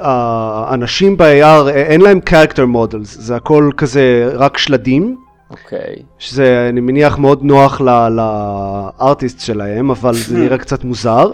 האנשים 0.00 1.16
ב-AR 1.16 1.68
אין 1.68 2.00
להם 2.00 2.20
character 2.28 2.74
models, 2.74 3.04
זה 3.04 3.36
הכל 3.36 3.70
כזה 3.76 4.30
רק 4.34 4.58
שלדים. 4.58 5.16
אוקיי. 5.50 5.78
Okay. 5.98 6.02
שזה 6.18 6.66
אני 6.70 6.80
מניח 6.80 7.18
מאוד 7.18 7.42
נוח 7.42 7.80
לארטיסט 7.80 9.40
שלהם, 9.40 9.90
אבל 9.90 10.14
זה 10.14 10.38
נראה 10.44 10.58
קצת 10.58 10.84
מוזר. 10.84 11.30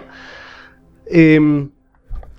אמ, 1.11 1.67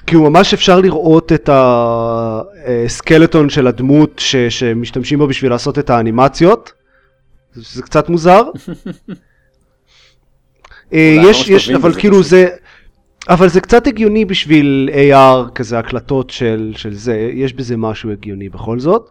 כי 0.07 0.15
הוא 0.15 0.29
ממש 0.29 0.53
אפשר 0.53 0.79
לראות 0.79 1.31
את 1.31 1.49
הסקלטון 1.53 3.49
של 3.49 3.67
הדמות 3.67 4.19
ש, 4.19 4.35
שמשתמשים 4.35 5.19
בו 5.19 5.27
בשביל 5.27 5.51
לעשות 5.51 5.79
את 5.79 5.89
האנימציות. 5.89 6.73
זה 7.53 7.81
קצת 7.81 8.09
מוזר. 8.09 8.41
אה, 10.93 11.15
יש, 11.23 11.49
יש, 11.49 11.69
אבל 11.69 11.93
כאילו 11.93 12.23
זה, 12.23 12.47
אבל 13.29 13.49
זה 13.49 13.61
קצת 13.61 13.87
הגיוני 13.87 14.25
בשביל 14.25 14.89
AR 14.93 15.51
כזה 15.51 15.79
הקלטות 15.79 16.29
של, 16.29 16.73
של 16.75 16.93
זה, 16.93 17.29
יש 17.33 17.53
בזה 17.53 17.77
משהו 17.77 18.11
הגיוני 18.11 18.49
בכל 18.49 18.79
זאת. 18.79 19.09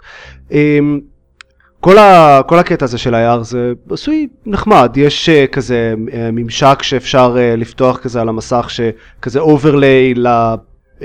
כל, 1.85 1.99
ה, 1.99 2.41
כל 2.47 2.59
הקטע 2.59 2.85
הזה 2.85 2.99
של 2.99 3.15
ה-AR 3.15 3.43
זה 3.43 3.73
עשוי 3.91 4.29
נחמד, 4.47 4.93
יש 4.97 5.29
uh, 5.29 5.47
כזה 5.47 5.95
uh, 5.97 6.11
ממשק 6.33 6.83
שאפשר 6.83 7.37
uh, 7.37 7.61
לפתוח 7.61 7.99
כזה 7.99 8.21
על 8.21 8.29
המסך, 8.29 8.71
שכזה 8.71 9.41
overlay 9.41 10.15
uh, 10.15 11.05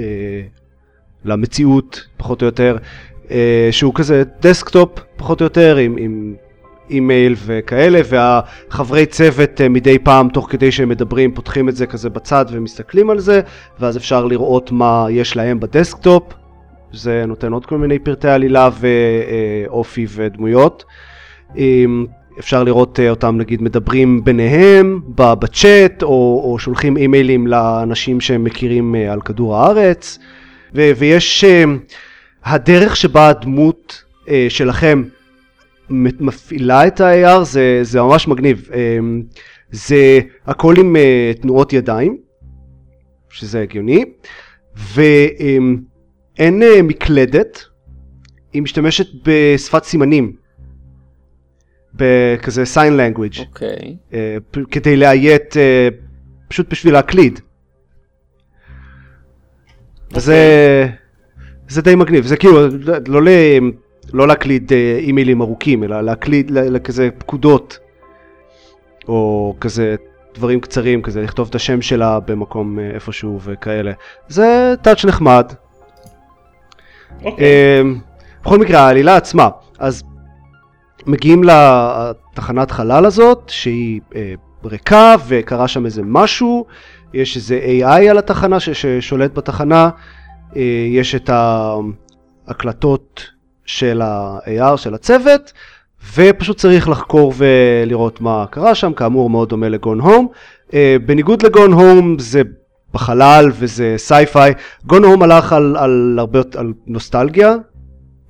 למציאות 1.26 2.08
פחות 2.18 2.42
או 2.42 2.46
יותר, 2.46 2.78
uh, 3.28 3.32
שהוא 3.72 3.94
כזה 3.96 4.24
desktop 4.41 5.00
פחות 5.16 5.42
או 5.42 5.44
יותר 5.44 5.78
עם, 5.78 5.96
עם 6.00 6.36
אימייל 6.90 7.36
וכאלה, 7.46 8.02
והחברי 8.10 9.06
צוות 9.06 9.62
אה, 9.62 9.70
מדי 9.70 10.00
פעם, 10.00 10.30
תוך 10.30 10.48
כדי 10.52 10.72
שהם 10.72 10.90
מדברים, 10.90 11.34
פותחים 11.34 11.70
את 11.70 11.76
זה 11.76 11.86
כזה 11.86 12.10
בצד 12.10 12.46
ומסתכלים 12.52 13.10
על 13.10 13.20
זה, 13.20 13.42
ואז 13.80 13.98
אפשר 13.98 14.26
לראות 14.26 14.72
מה 14.72 15.06
יש 15.10 15.36
להם 15.36 15.60
ב 15.60 15.67
desktop, 15.67 16.24
זה 16.94 17.26
נותן 17.28 17.54
עוד 17.54 17.66
כל 17.66 17.78
מיני 17.78 18.00
פרטי 18.00 18.28
עלילה 18.28 18.70
ואופי 18.80 20.06
ודמויות. 20.10 20.86
אמ, 21.58 22.06
אפשר 22.40 22.64
לראות 22.64 23.00
אה, 23.00 23.10
אותם 23.10 23.38
נגיד 23.38 23.62
מדברים 23.62 24.24
ביניהם 24.24 25.02
בצ'אט, 25.16 26.04
או, 26.04 26.42
או 26.44 26.60
שולחים 26.60 26.98
אימיילים 26.98 27.48
לאנשים 27.48 28.22
שהם 28.22 28.44
מכירים 28.44 28.96
אה, 28.96 29.14
על 29.14 29.22
כדור 29.22 29.56
הארץ, 29.56 30.20
ו- 30.76 30.92
ויש 30.98 31.44
הדרך 32.44 32.96
שבה 32.96 33.30
הדמות 33.30 34.04
שלכם 34.50 35.04
מפעילה 35.90 36.88
את 36.88 37.02
ה-AR 37.02 37.44
זה, 37.44 37.80
זה 37.82 38.02
ממש 38.02 38.28
מגניב. 38.28 38.70
אמ, 38.74 39.22
זה 39.72 40.20
הכל 40.46 40.76
עם 40.78 40.96
אה, 40.96 41.32
תנועות 41.42 41.74
ידיים, 41.74 42.18
שזה 43.30 43.62
הגיוני, 43.62 44.06
ואין 44.94 45.78
אה, 46.40 46.82
מקלדת, 46.84 47.66
היא 48.54 48.62
משתמשת 48.62 49.08
בשפת 49.24 49.84
סימנים, 49.84 50.36
בכזה 51.94 52.64
sign 52.64 53.00
language, 53.00 53.40
אוקיי. 53.40 53.78
Okay. 53.78 54.14
אה, 54.14 54.38
כדי 54.72 54.98
לאיית, 54.98 55.56
פשוט 56.48 56.72
בשביל 56.72 56.94
להקליד. 56.94 57.40
Okay. 57.40 57.42
זה, 60.20 60.88
זה 61.68 61.82
די 61.82 61.96
מגניב, 61.96 62.26
זה 62.26 62.38
כאילו, 62.38 62.68
לא, 62.68 62.96
לא 63.08 63.22
לא 64.14 64.28
להקליד 64.28 64.74
אה, 64.74 64.98
אימיילים 65.00 65.42
ארוכים, 65.42 65.84
אלא 65.84 66.02
להקליד 66.02 66.52
לכזה 66.52 67.10
פקודות, 67.18 67.80
או 69.08 69.56
כזה 69.62 69.96
דברים 70.36 70.62
קצרים, 70.62 71.02
כזה 71.02 71.22
לכתוב 71.22 71.48
את 71.50 71.56
השם 71.56 71.82
שלה 71.82 72.20
במקום 72.20 72.80
אה, 72.80 72.90
איפשהו 72.94 73.40
וכאלה. 73.44 73.92
זה 74.28 74.74
טאץ' 74.82 75.06
נחמד. 75.06 75.54
אוקיי. 77.26 77.45
אמ, 77.82 77.99
בכל 78.43 78.57
מקרה, 78.59 78.80
העלילה 78.80 79.15
עצמה, 79.15 79.49
אז 79.80 80.03
מגיעים 81.05 81.41
לתחנת 81.43 82.72
חלל 82.72 83.05
הזאת, 83.05 83.43
שהיא 83.47 84.01
אה, 84.15 84.34
ריקה 84.65 85.15
וקרה 85.28 85.68
שם 85.68 85.86
איזה 85.86 86.01
משהו, 86.05 86.65
יש 87.13 87.36
איזה 87.36 87.59
AI 87.65 88.09
על 88.09 88.18
התחנה 88.18 88.59
ש- 88.59 88.70
ששולט 88.70 89.34
בתחנה, 89.34 89.89
אה, 90.55 90.61
יש 90.91 91.15
את 91.15 91.30
ההקלטות 92.47 93.26
של 93.65 94.01
ה-AR 94.01 94.78
של 94.78 94.93
הצוות, 94.93 95.53
ופשוט 96.15 96.57
צריך 96.57 96.89
לחקור 96.89 97.34
ולראות 97.38 98.22
מה 98.22 98.45
קרה 98.49 98.76
שם, 98.76 98.93
כאמור 98.93 99.30
מאוד 99.30 99.49
דומה 99.49 99.70
ל 99.70 99.76
Gone 99.76 100.00
Home. 100.00 100.28
בניגוד 101.05 101.41
ל 101.45 101.51
Gone 101.51 101.74
Home 101.74 102.20
זה 102.20 102.41
בחלל 102.94 103.52
וזה 103.54 103.94
sci-fi, 103.98 104.54
Gone 104.86 105.04
Home 105.04 105.24
הלך 105.24 105.54
על, 105.54 105.76
על 105.78 106.16
הרבה 106.20 106.40
על 106.56 106.74
נוסטלגיה 106.88 107.56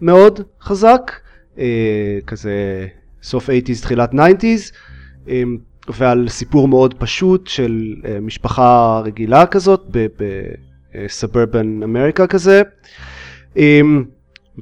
מאוד 0.02 0.40
חזק, 0.62 1.12
אה, 1.60 2.18
כזה 2.28 2.88
סוף 3.24 3.50
80's 3.50 3.82
תחילת 3.82 4.14
90's, 4.14 4.74
אה, 5.30 5.44
ועל 5.90 6.30
סיפור 6.30 6.68
מאוד 6.68 6.94
פשוט 6.94 7.48
של 7.48 7.96
אה, 8.06 8.20
משפחה 8.22 9.02
רגילה 9.06 9.46
כזאת 9.46 9.86
ב 10.94 11.04
suburban 11.04 11.84
America 11.84 12.28
כזה. 12.28 12.62
אה, 13.58 13.82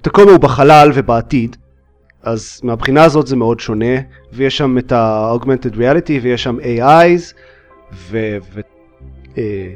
תקומה 0.02 0.32
הוא 0.32 0.39
בחלל 0.39 0.91
ובעתיד, 0.93 1.56
אז 2.24 2.62
מהבחינה 2.64 3.04
הזאת 3.04 3.28
זה 3.28 3.36
מאוד 3.36 3.60
שונה, 3.60 3.96
ויש 4.34 4.58
שם 4.58 4.78
את 4.78 4.91
ה-augmented 4.91 5.76
reality 5.76 6.22
ויש 6.22 6.43
שם 6.43 6.58
AIs 6.60 7.34
ותחנות 8.12 8.66
אה, 9.38 9.74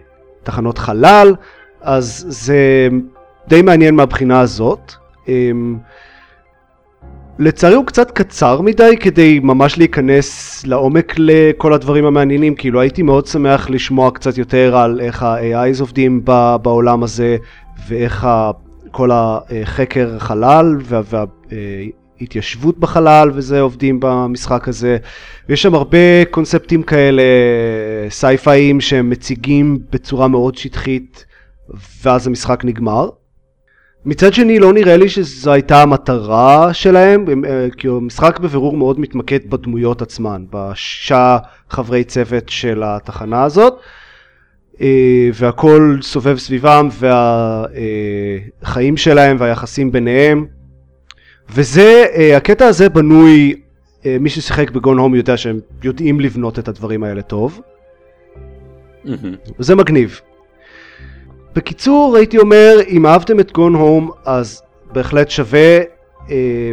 חלל, 0.77 1.35
אז 1.81 2.25
זה 2.29 2.87
די 3.47 3.61
מעניין 3.61 3.95
מהבחינה 3.95 4.39
הזאת. 4.39 4.93
אמ, 5.27 5.77
לצערי 7.39 7.75
הוא 7.75 7.85
קצת 7.85 8.11
קצר 8.11 8.61
מדי 8.61 8.97
כדי 8.99 9.39
ממש 9.43 9.77
להיכנס 9.77 10.61
לעומק 10.65 11.13
לכל 11.17 11.73
הדברים 11.73 12.05
המעניינים, 12.05 12.55
כאילו 12.55 12.81
הייתי 12.81 13.01
מאוד 13.01 13.25
שמח 13.25 13.69
לשמוע 13.69 14.11
קצת 14.11 14.37
יותר 14.37 14.77
על 14.77 15.01
איך 15.01 15.23
ה-AIs 15.23 15.79
עובדים 15.79 16.25
בעולם 16.61 17.03
הזה 17.03 17.37
ואיך 17.87 18.27
כל 18.91 19.09
החקר 19.13 20.19
חלל 20.19 20.75
וההתיישבות 22.19 22.79
בחלל 22.79 23.31
וזה 23.33 23.61
עובדים 23.61 23.99
במשחק 24.01 24.67
הזה. 24.67 24.97
ויש 25.49 25.61
שם 25.61 25.75
הרבה 25.75 26.25
קונספטים 26.31 26.83
כאלה 26.83 27.23
סייפאיים 28.09 28.81
שהם 28.81 29.09
מציגים 29.09 29.79
בצורה 29.91 30.27
מאוד 30.27 30.57
שטחית 30.57 31.25
ואז 32.03 32.27
המשחק 32.27 32.65
נגמר. 32.65 33.09
מצד 34.05 34.33
שני 34.33 34.59
לא 34.59 34.73
נראה 34.73 34.97
לי 34.97 35.09
שזו 35.09 35.51
הייתה 35.51 35.81
המטרה 35.81 36.73
שלהם, 36.73 37.25
אה, 37.45 37.67
כי 37.77 37.87
המשחק 37.87 38.39
בבירור 38.39 38.77
מאוד 38.77 38.99
מתמקד 38.99 39.49
בדמויות 39.49 40.01
עצמן, 40.01 40.45
בשישה 40.49 41.37
חברי 41.69 42.03
צוות 42.03 42.49
של 42.49 42.83
התחנה 42.85 43.43
הזאת, 43.43 43.73
אה, 44.81 45.29
והכל 45.33 45.97
סובב 46.01 46.37
סביבם 46.37 46.89
והחיים 48.61 48.97
שלהם 48.97 49.37
והיחסים 49.39 49.91
ביניהם, 49.91 50.45
וזה, 51.51 52.05
אה, 52.15 52.37
הקטע 52.37 52.65
הזה 52.65 52.89
בנוי, 52.89 53.55
מי 54.19 54.29
ששיחק 54.29 54.71
בגון 54.71 54.97
הום 54.97 55.15
יודע 55.15 55.37
שהם 55.37 55.59
יודעים 55.83 56.19
לבנות 56.19 56.59
את 56.59 56.67
הדברים 56.67 57.03
האלה 57.03 57.21
טוב, 57.21 57.61
וזה 59.59 59.75
מגניב. 59.75 60.21
בקיצור, 61.55 62.15
הייתי 62.17 62.37
אומר, 62.37 62.77
אם 62.89 63.05
אהבתם 63.05 63.39
את 63.39 63.51
גון 63.51 63.73
הום, 63.73 64.11
אז 64.25 64.61
בהחלט 64.91 65.29
שווה, 65.29 65.79
אה, 66.31 66.71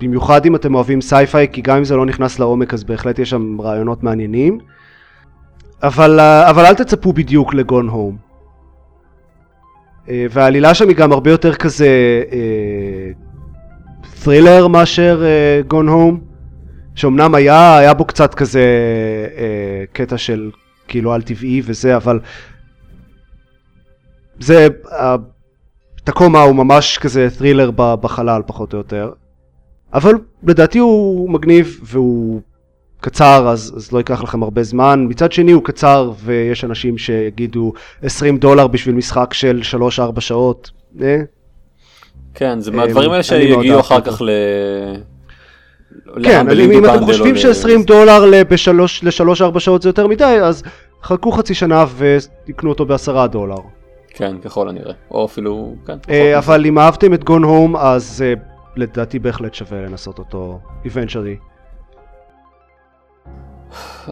במיוחד 0.00 0.46
אם 0.46 0.54
אתם 0.54 0.74
אוהבים 0.74 1.00
sci-fi, 1.00 1.48
כי 1.52 1.60
גם 1.60 1.76
אם 1.76 1.84
זה 1.84 1.96
לא 1.96 2.06
נכנס 2.06 2.38
לעומק, 2.38 2.74
אז 2.74 2.84
בהחלט 2.84 3.18
יש 3.18 3.30
שם 3.30 3.60
רעיונות 3.60 4.02
מעניינים. 4.02 4.58
אבל, 5.82 6.20
אה, 6.20 6.50
אבל 6.50 6.66
אל 6.66 6.74
תצפו 6.74 7.12
בדיוק 7.12 7.54
ל 7.54 7.61
Gone 7.61 7.88
Home. 7.88 8.16
אה, 10.08 10.26
והעלילה 10.30 10.74
שם 10.74 10.88
היא 10.88 10.96
גם 10.96 11.12
הרבה 11.12 11.30
יותר 11.30 11.54
כזה 11.54 12.22
אה, 12.32 13.10
ת'רילר 14.24 14.66
מאשר 14.68 15.22
אה, 15.24 15.60
Gone 15.68 15.88
Home, 15.88 16.20
שאומנם 16.94 17.34
היה, 17.34 17.78
היה 17.78 17.94
בו 17.94 18.04
קצת 18.04 18.34
כזה 18.34 18.64
אה, 19.36 19.84
קטע 19.92 20.18
של 20.18 20.50
כאילו 20.88 21.12
על 21.12 21.22
טבעי 21.22 21.62
וזה, 21.64 21.96
אבל 21.96 22.20
זה, 24.40 24.68
תקומה 26.04 26.42
הוא 26.42 26.56
ממש 26.56 26.98
כזה 26.98 27.28
ת'רילר 27.38 27.70
בחלל 27.76 28.42
פחות 28.46 28.72
או 28.72 28.78
יותר. 28.78 29.12
אבל 29.94 30.14
לדעתי 30.42 30.78
הוא 30.78 31.30
מגניב 31.30 31.80
והוא 31.82 32.40
קצר 33.00 33.48
אז, 33.48 33.72
אז 33.76 33.92
לא 33.92 33.98
ייקח 33.98 34.22
לכם 34.22 34.42
הרבה 34.42 34.62
זמן. 34.62 35.06
מצד 35.08 35.32
שני 35.32 35.52
הוא 35.52 35.64
קצר 35.64 36.12
ויש 36.24 36.64
אנשים 36.64 36.98
שיגידו 36.98 37.72
20 38.02 38.38
דולר 38.38 38.66
בשביל 38.66 38.94
משחק 38.94 39.34
של 39.34 39.60
3-4 40.16 40.20
שעות. 40.20 40.70
אה? 41.02 41.22
כן, 42.38 42.60
זה 42.60 42.70
מהדברים 42.70 43.10
האלה 43.10 43.22
שיגיעו 43.22 43.80
אחר 43.80 44.00
כך 44.00 44.22
ל... 44.22 44.30
כן, 46.22 46.50
אם 46.50 46.84
אתם 46.84 47.04
חושבים 47.04 47.36
ש-20 47.36 47.86
דולר 47.86 48.24
ל-3-4 48.24 49.58
שעות 49.58 49.82
זה 49.82 49.88
יותר 49.88 50.06
מדי, 50.06 50.24
אז 50.24 50.62
חכו 51.02 51.32
חצי 51.32 51.54
שנה 51.54 51.84
ויקנו 51.96 52.70
אותו 52.70 52.86
ב-10 52.86 53.26
דולר. 53.26 53.56
כן, 54.08 54.38
ככל 54.38 54.68
הנראה. 54.68 54.92
או 55.10 55.24
אפילו, 55.24 55.74
כן. 55.86 55.98
אה, 56.10 56.38
אבל 56.38 56.66
אם 56.66 56.78
אהבתם 56.78 57.14
את 57.14 57.24
גון 57.24 57.42
הום, 57.42 57.76
אז 57.76 58.24
אה, 58.26 58.34
לדעתי 58.76 59.18
בהחלט 59.18 59.54
שווה 59.54 59.80
לנסות 59.80 60.18
אותו 60.18 60.60
eventually. 60.84 61.38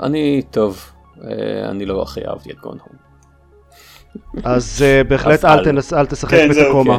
אני, 0.03 0.43
טוב, 0.51 0.91
אה, 1.24 1.70
אני 1.70 1.87
לא 1.87 2.03
הכי 2.03 2.20
אהבתי 2.27 2.51
את 2.51 2.57
גון 2.57 2.79
הום. 2.85 2.97
אז 4.45 4.85
בהחלט 5.09 5.45
אל 5.93 6.07
תשחק 6.07 6.31
כן, 6.31 6.49
בתקומה. 6.49 6.99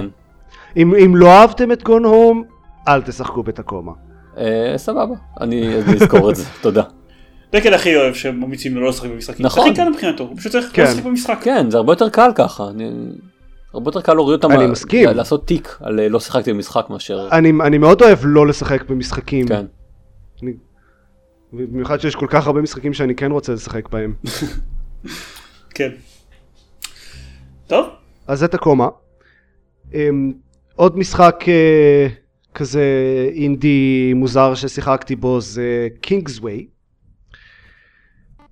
כן. 0.77 0.95
אם 1.05 1.15
לא 1.15 1.27
אהבתם 1.27 1.71
את 1.71 1.83
גון 1.83 2.05
הום, 2.05 2.43
אל 2.87 3.01
תשחקו 3.01 3.43
בתקומה. 3.43 3.91
סבבה, 4.77 5.15
אני 5.41 5.75
אזכור 5.75 6.29
את 6.29 6.35
זה, 6.35 6.43
תודה. 6.61 6.83
דקל 7.51 7.73
הכי 7.73 7.95
אוהב 7.95 8.13
שממליצים 8.13 8.75
לו 8.75 8.81
לא 8.81 8.89
לשחק 8.89 9.09
במשחקים. 9.09 9.45
נכון. 9.45 9.67
הכי 9.67 9.75
קל 9.75 9.89
מבחינתו, 9.89 10.23
הוא 10.23 10.37
פשוט 10.37 10.51
צריך 10.51 10.65
לא 10.65 10.73
כן. 10.73 10.83
לשחק 10.83 11.03
במשחק. 11.03 11.37
כן, 11.41 11.69
זה 11.69 11.77
הרבה 11.77 11.91
יותר 11.91 12.09
קל 12.09 12.31
ככה. 12.35 12.63
הרבה 13.73 13.89
יותר 13.89 14.01
קל 14.01 14.13
להוריד 14.13 14.43
אותם, 14.43 14.51
אני 14.51 14.67
מסכים, 14.67 15.09
לעשות 15.09 15.47
תיק 15.47 15.77
על 15.81 15.99
אה, 15.99 16.09
לא 16.09 16.19
שיחקתי 16.19 16.53
במשחק 16.53 16.85
מאשר... 16.89 17.29
אני, 17.31 17.77
מאוד 17.77 18.01
אוהב 18.01 18.19
לא 18.23 18.47
לשחק 18.47 18.89
במשחקים. 18.89 19.47
כן. 19.47 19.65
במיוחד 21.53 21.99
שיש 21.99 22.15
כל 22.15 22.27
כך 22.29 22.47
הרבה 22.47 22.61
משחקים 22.61 22.93
שאני 22.93 23.15
כן 23.15 23.31
רוצה 23.31 23.53
לשחק 23.53 23.89
בהם. 23.89 24.13
כן. 25.75 25.89
טוב. 27.67 27.87
אז 28.27 28.39
זה 28.39 28.47
תקומה. 28.47 28.87
עוד 30.77 30.97
משחק 30.97 31.43
uh, 31.43 32.55
כזה 32.55 32.83
אינדי 33.33 34.13
מוזר 34.15 34.55
ששיחקתי 34.55 35.15
בו 35.15 35.41
זה 35.41 35.87
קינגסווי. 36.01 36.67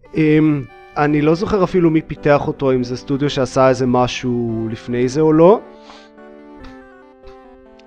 אמ, 0.04 0.18
אני 0.98 1.22
לא 1.22 1.36
זוכר 1.36 1.64
אפילו 1.64 1.92
מי 1.92 2.02
פיתח 2.02 2.48
אותו, 2.48 2.72
אם 2.72 2.84
זה 2.84 2.98
סטודיו 2.98 3.30
שעשה 3.30 3.70
איזה 3.70 3.86
משהו 3.86 4.68
לפני 4.72 5.08
זה 5.08 5.22
או 5.22 5.34
לא. 5.34 5.60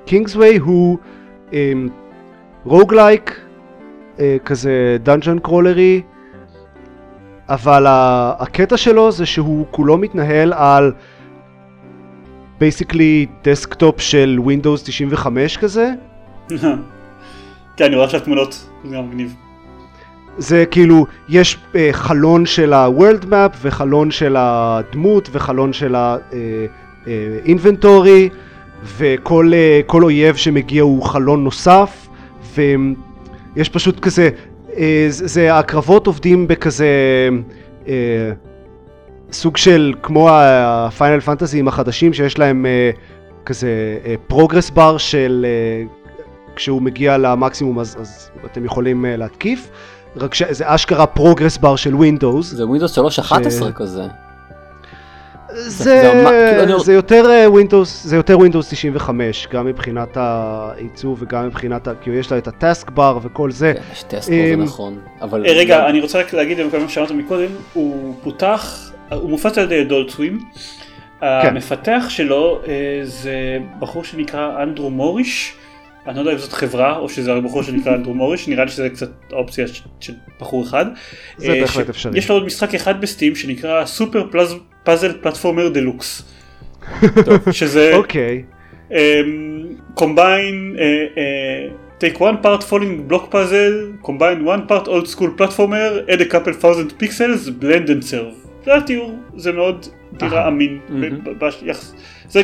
Kingsway 0.05 0.57
הוא 0.57 0.99
roguelike, 2.64 3.31
אמ, 3.31 4.18
אה, 4.18 4.20
כזה 4.45 4.97
dungeon 5.03 5.39
crawler 5.39 5.88
י, 5.88 6.03
אבל 7.49 7.84
הקטע 8.39 8.76
שלו 8.76 9.12
זה 9.12 9.26
שהוא 9.26 9.66
כולו 9.70 9.99
מתנהל 9.99 10.53
על 10.53 10.93
basically 12.61 13.26
desktop 13.45 14.01
של 14.01 14.39
Windows 14.47 14.85
95 14.85 15.57
כזה. 15.57 15.93
כן, 17.77 17.85
אני 17.85 17.95
רואה 17.95 18.07
עכשיו 18.07 18.21
תמונות, 18.21 18.69
זה 18.85 18.97
גם 18.97 19.09
מגניב. 19.09 19.35
זה 20.39 20.65
כאילו, 20.71 21.07
יש 21.29 21.57
uh, 21.73 21.77
חלון 21.93 22.47
של 22.47 22.73
ה-World 22.73 23.25
Map 23.25 23.57
וחלון 23.63 24.11
של 24.11 24.37
הדמות 24.39 25.29
וחלון 25.33 25.73
של 25.73 25.95
ה-inventory 25.95 27.09
וכל 28.97 29.53
uh, 29.89 29.95
אויב 29.95 30.37
שמגיע 30.37 30.83
הוא 30.83 31.03
חלון 31.03 31.45
נוסף 31.45 32.09
ויש 32.55 33.69
פשוט 33.69 34.01
כזה, 34.01 34.31
uh, 34.67 34.73
זה, 35.09 35.27
זה 35.27 35.59
הקרבות 35.59 36.07
עובדים 36.07 36.49
בכזה 36.49 36.89
uh, 37.85 37.89
סוג 39.33 39.57
של 39.57 39.95
כמו 40.03 40.29
הפיינל 40.33 41.20
פנטזיים 41.20 41.68
החדשים 41.68 42.12
שיש 42.12 42.39
להם 42.39 42.66
uh, 42.66 42.99
כזה 43.47 43.68
progress 44.26 44.68
אה, 44.68 44.72
bar 44.72 44.99
של 44.99 45.47
אה, 45.87 46.55
כשהוא 46.57 46.83
מגיע 46.83 47.18
למקסימום 47.18 47.79
אז, 47.79 47.97
אז 48.01 48.31
אתם 48.45 48.64
יכולים 48.64 49.05
אה, 49.05 49.16
להתקיף 49.18 49.70
רק 50.16 50.35
שזה 50.35 50.64
אשכרה 50.66 51.07
progress 51.07 51.57
bar 51.57 51.76
של 51.76 51.95
Windows. 51.95 52.47
זה 52.47 52.66
Windows 52.66 52.99
3.11 52.99 53.03
ש... 53.51 53.62
כזה. 53.74 54.03
זה, 55.55 55.85
זה 55.85 56.22
מה- 56.24 56.31
כאילו, 56.64 56.81
זה 56.81 56.93
יותר 56.93 57.31
Windows, 57.55 57.85
זה 57.85 58.16
יותר 58.16 58.37
Windows 58.39 58.70
95, 58.70 59.49
גם 59.53 59.66
מבחינת 59.66 60.16
העיצוב 60.16 61.18
וגם 61.22 61.47
מבחינת, 61.47 61.89
ה- 61.89 61.95
כאילו 61.95 62.16
יש 62.16 62.33
לה 62.33 62.39
את 62.39 62.49
ה 62.49 62.57
task 62.57 62.91
bar 62.91 63.18
וכל 63.22 63.51
זה. 63.51 63.72
כן, 63.76 63.81
יש 63.93 64.03
task 64.03 64.29
bar, 64.29 64.35
זה 64.49 64.55
אמ, 64.55 64.62
נכון. 64.62 64.99
אבל... 65.20 65.43
רגע, 65.47 65.89
אני 65.89 66.01
רוצה 66.01 66.18
רק 66.18 66.33
להגיד 66.33 66.59
מה 66.83 66.89
שאמרת 66.89 67.11
מקודם, 67.11 67.51
הוא 67.72 68.14
פותח, 68.22 68.91
הוא 69.11 69.31
מופץ 69.31 69.59
על 69.59 69.65
ידי 69.65 69.83
Adult 69.83 70.11
Swim. 70.11 70.39
המפתח 71.21 72.07
שלו 72.09 72.61
אה, 72.67 73.01
זה 73.03 73.59
בחור 73.79 74.05
שנקרא 74.05 74.63
אנדרו 74.63 74.91
מוריש, 74.91 75.53
אני 76.07 76.17
לא 76.17 76.21
יודע 76.21 76.33
אם 76.33 76.39
זאת 76.39 76.53
חברה 76.53 76.99
או 76.99 77.09
שזה 77.09 77.33
הבחור 77.35 77.63
שנקרא 77.63 77.95
אנדרו 77.95 78.15
מוריש, 78.15 78.49
נראה 78.49 78.65
לי 78.65 78.71
שזה 78.71 78.91
קצת 78.91 79.11
אופציה 79.33 79.67
של 80.01 80.15
בחור 80.41 80.63
אחד. 80.63 80.87
זה 81.37 81.53
אה, 81.53 81.61
בהחלט 81.61 81.89
אפשרי. 81.89 82.19
יש 82.19 82.29
לו 82.29 82.35
עוד 82.35 82.45
משחק 82.45 82.75
אחד 82.75 83.01
בסטים 83.01 83.35
שנקרא 83.35 83.85
סופר 83.85 84.27
פאזל 84.85 85.13
פלטפורמר 85.21 85.69
דלוקס. 85.69 86.23
שזה 87.51 87.95
אוקיי, 87.95 88.43
um, 88.91 88.95
combine 90.01 90.77
uh, 90.77 91.19
uh, 91.19 92.05
take 92.05 92.19
one 92.21 92.39
part 92.43 92.65
following 92.65 93.07
block 93.09 93.31
puzzle 93.31 93.93
combine 94.03 94.45
one 94.45 94.67
part 94.67 94.89
old 94.89 95.07
school 95.07 95.31
platformer 95.39 96.09
add 96.09 96.21
a 96.21 96.29
couple 96.35 96.53
thousand 96.55 96.89
pixels 97.01 97.51
blend 97.61 97.89
and 97.91 98.03
serve 98.05 98.47
זה 98.65 98.75
התיאור 98.77 99.19
זה 99.37 99.53
מאוד 99.53 99.87
נראה. 100.23 100.49
אמין 100.49 100.79
זה 102.29 102.41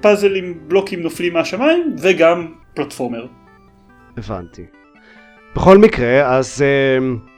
פאזל 0.00 0.36
עם 0.36 0.54
בלוקים 0.68 1.02
נופלים 1.02 1.32
מהשמיים 1.32 1.96
וגם 1.98 2.52
platformer 2.74 3.26
הבנתי. 4.16 4.62
בכל 5.56 5.78
מקרה, 5.78 6.36
אז... 6.36 6.62
אמ, 6.98 7.33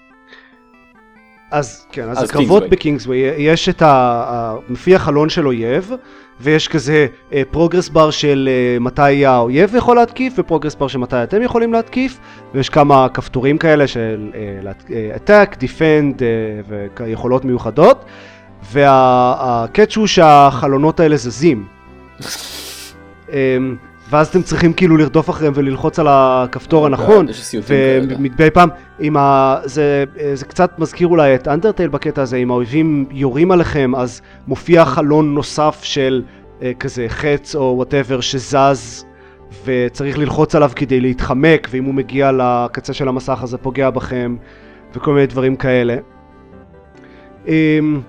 אז 1.51 1.87
כן, 1.93 2.09
אז 2.09 2.19
אז 2.19 2.31
הקרבות. 2.31 2.69
ב 2.71 2.75
Kingsway, 2.75 3.17
יש 3.37 3.69
את 3.69 3.83
ה... 3.83 3.87
ה- 3.89 4.55
מופיע 4.69 4.99
חלון 4.99 5.29
של 5.29 5.47
אויב, 5.47 5.93
ויש 6.41 6.69
כזה 6.69 7.07
progress 7.51 7.89
bar 7.89 8.11
של 8.11 8.49
אה, 8.53 8.79
מתי 8.81 9.27
האויב 9.27 9.75
יכול 9.75 9.97
להתקיף, 9.97 10.35
ו 10.39 10.43
progress 10.43 10.75
bar 10.75 10.89
של 10.89 10.99
מתי 10.99 11.23
אתם 11.23 11.43
יכולים 11.43 11.73
להתקיף, 11.73 12.19
ויש 12.55 12.69
כמה 12.69 13.09
כפתורים 13.09 13.59
כאלה 13.59 13.87
של 13.87 14.31
אה, 14.35 14.73
אה, 14.95 15.17
attack, 15.17 15.55
defend 15.55 16.23
אה, 16.23 16.27
ויכולות 17.07 17.45
מיוחדות, 17.45 18.05
וה 18.73 19.08
catch 19.08 19.97
הוא 19.97 20.07
שהחלונות 20.07 21.01
האלה 21.01 21.17
זזים. 21.17 21.65
ואז 24.11 24.29
אתם 24.29 24.43
צריכים 24.43 24.73
כאילו 24.73 24.97
לרדוף 24.97 25.31
אחריהם 25.31 25.53
וללחוץ 25.57 25.99
על 25.99 26.07
הכפתור 26.11 26.87
הנכון, 26.87 27.33
סיוטים 27.33 27.69
כאלה. 27.69 28.15
ומדי 28.19 28.51
פעם, 28.51 28.69
עם 28.99 29.17
ה... 29.17 29.57
זה, 29.65 30.05
זה 30.35 30.45
קצת 30.45 30.79
מזכיר 30.79 31.09
אולי 31.09 31.35
את 31.35 31.49
Undertale 31.49 31.89
בקטע 31.89 32.23
הזה, 32.23 32.37
אם 32.37 32.51
האויבים 32.51 33.07
יורים 33.11 33.51
עליכם, 33.51 33.95
אז 33.95 34.21
מופיע 34.47 34.85
חלון 34.85 35.35
נוסף 35.35 35.81
של 35.83 36.23
אה, 36.63 36.73
כזה 36.79 37.07
חץ 37.09 37.55
או 37.55 37.73
whatever 37.77 38.21
שזז, 38.21 39.05
וצריך 39.65 40.19
ללחוץ 40.19 40.55
עליו 40.55 40.71
כדי 40.77 41.01
להתחמק, 41.01 41.69
ואם 41.71 41.85
הוא 41.85 41.95
מגיע 41.95 42.31
לקצה 42.33 42.93
של 42.93 43.09
המסך 43.09 43.39
אז 43.43 43.49
זה 43.49 43.59
פוגע 43.59 43.91
בכם, 43.91 44.37
וכל 44.95 45.15
מיני 45.15 45.27
דברים 45.27 45.57
כאלה. 45.57 45.97
אמ, 47.49 48.01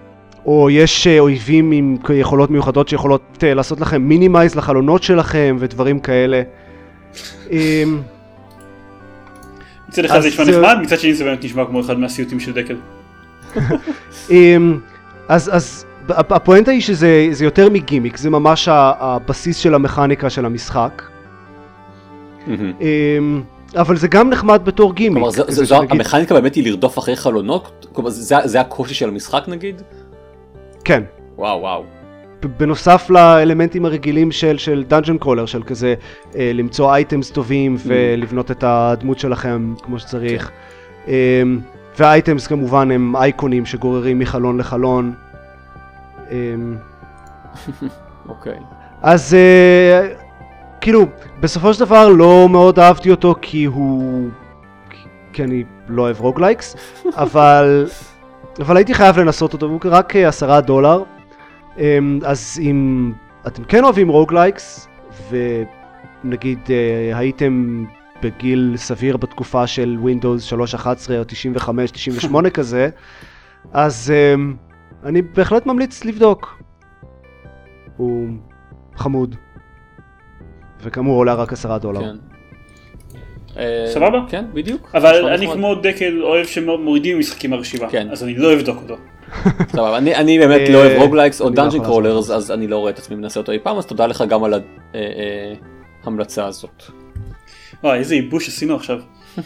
או 0.48 0.70
יש 0.70 1.08
אה, 1.08 1.20
אויבים 1.20 1.72
עם 1.72 1.98
יכולות 2.16 2.50
מיוחדות 2.52 2.88
שיכולות 2.88 3.44
אה, 3.44 3.54
לעשות 3.54 3.82
לכם 3.82 4.02
minimize 4.02 4.56
לחלונות 4.56 5.04
שלכם 5.04 5.56
ודברים 5.60 6.00
כאלה. 6.00 6.42
אמ, 7.52 8.02
מצד 9.90 10.06
אחד 10.06 10.20
זה 10.20 10.28
נשמע 10.28 10.46
זה- 10.46 10.52
נחמד 10.62 10.78
מצד 10.82 11.00
שני 11.00 11.14
זה 11.14 11.24
באמת 11.24 11.44
נשמע 11.44 11.66
כמו 11.66 11.82
אחד 11.82 12.00
מהסיוטים 12.00 12.40
של 12.40 12.54
דקל 12.54 12.76
אמ, 14.32 14.80
אז, 15.28 15.50
אז 15.56 15.86
הפ- 16.10 16.32
הפואנטה 16.32 16.72
היא 16.72 16.82
שזה 16.82 17.28
זה 17.32 17.46
יותר 17.46 17.70
מגימיק, 17.70 18.18
זה 18.18 18.30
ממש 18.30 18.68
הבסיס 18.72 19.58
של 19.58 19.74
המכניקה 19.74 20.30
של 20.30 20.46
המשחק. 20.46 21.02
אמ, 22.48 23.42
אבל 23.76 23.98
זה 23.98 24.08
גם 24.08 24.30
נחמד 24.30 24.62
בתור 24.64 24.94
גימיק. 24.96 25.14
כלומר, 25.18 25.30
זה- 25.32 25.44
כזה 25.44 25.56
זה- 25.56 25.66
זו- 25.66 25.76
שנגיד- 25.76 25.92
המכניקה 25.92 26.34
באמת 26.34 26.56
היא 26.56 26.64
לרדוף 26.70 27.00
אחרי 27.00 27.16
חלונות? 27.16 27.86
כלומר, 27.94 28.10
זה 28.10 28.36
זה 28.46 28.62
הקושי 28.62 28.94
של 28.94 29.08
המשחק 29.10 29.44
נגיד? 29.48 29.82
כן. 30.84 31.04
וואו 31.38 31.60
וואו. 31.62 31.84
בנוסף 32.58 33.10
לאלמנטים 33.10 33.86
הרגילים 33.86 34.32
של, 34.32 34.58
של 34.58 34.84
dungeon 34.88 35.18
crawler, 35.18 35.46
של 35.46 35.64
כזה 35.64 35.96
אה, 36.36 36.52
למצוא 36.54 36.94
items 36.94 37.32
טובים 37.32 37.78
ולבנות 37.86 38.52
את 38.52 38.64
הדמות 38.68 39.20
שלכם 39.20 39.74
כמו 39.84 40.00
שצריך. 40.00 40.52
אמ, 41.08 41.60
וה 42.00 42.13
items 42.13 42.48
כמובן 42.48 42.92
הם 42.92 43.16
אייקונים 43.16 43.66
שגוררים 43.66 44.20
מחלון 44.20 44.58
לחלון. 44.58 45.14
אמ, 46.32 46.76
אוקיי. 48.30 48.60
אז 49.02 49.34
אה, 49.34 50.08
כאילו, 50.82 51.06
בסופו 51.40 51.74
של 51.74 51.80
דבר 51.80 52.10
לא 52.10 52.48
מאוד 52.50 52.80
אהבתי 52.80 53.12
אותו 53.12 53.36
כי 53.42 53.66
הוא... 53.66 54.30
כי 55.34 55.44
אני 55.44 55.64
לא 55.88 56.02
אוהב 56.02 56.20
roguelikes, 56.20 56.76
אבל... 57.24 57.88
אבל 58.60 58.78
הייתי 58.78 58.94
חייב 58.94 59.20
לנסות 59.20 59.54
אותו, 59.54 59.66
והוא 59.70 59.80
רק 59.86 60.16
אה, 60.16 60.28
עשרה 60.28 60.62
דולר. 60.62 61.04
אמ, 61.78 62.20
אז 62.26 62.60
אם 62.62 63.12
אתם 63.48 63.64
כן 63.64 63.84
אוהבים 63.84 64.10
roguelikes, 64.10 64.88
ונגיד 65.30 66.60
אה, 66.70 67.18
הייתם 67.18 67.86
בגיל 68.24 68.74
סביר 68.78 69.18
בתקופה 69.18 69.68
של 69.68 69.98
Windows 70.04 70.54
3.11 70.76 70.86
או 71.12 71.24
95-98 72.46 72.50
כזה, 72.54 72.90
אז 73.74 74.14
אמ, 74.16 74.56
אני 75.04 75.22
בהחלט 75.22 75.66
ממליץ 75.66 76.06
לבדוק. 76.06 76.62
הוא 77.98 78.28
חמוד. 78.96 79.36
וכאמור 80.82 81.18
עולה 81.18 81.34
רק 81.34 81.54
עשרה 81.54 81.80
דולר. 81.80 82.02
כן. 82.02 82.37
אה, 83.58 83.86
סבבה? 83.94 84.20
כן, 84.30 84.46
בדיוק. 84.54 84.92
אבל 84.94 85.26
אני. 85.26 85.48
כמו 85.48 85.76
דקל 85.76 86.24
אוהב 86.24 86.46
שמורידים 86.46 87.20
משחקים 87.20 87.50
מהרשימה 87.50 87.90
כן. 87.90 88.08
אז 88.12 88.24
אני 88.24 88.36
לא 88.36 88.54
אבדוק 88.54 88.78
אותו 88.84 88.98
סבבה, 89.72 89.98
אני, 89.98 90.16
אני 90.16 90.40
באמת 90.40 90.62
אה, 90.62 90.74
לא 90.74 90.78
אוהב 90.78 91.02
roguelikes 91.02 91.42
או 91.42 91.50
לא 91.50 91.62
יכול 91.62 91.86
crawlers 91.86 92.30
לעשות 92.30 92.36
אז 92.36 92.52
אני 92.52 92.68
לא 92.68 92.78
רואה 92.78 92.92
את 92.92 92.98
עצמי 92.98 93.16
מנסה 93.16 93.40
אותו 93.40 93.52
אי 93.52 93.60
פעם 93.60 93.78
אז 93.78 93.86
תודה 93.86 94.08
לך 94.08 94.24
גם 94.30 94.44
על 94.44 94.54
ההמלצה 96.04 96.46
הזאת. 96.46 96.84
וואי 97.84 98.00
איזה 98.00 98.16
ייבוש 98.16 98.48
עשינו 98.48 98.76
עכשיו 98.76 99.00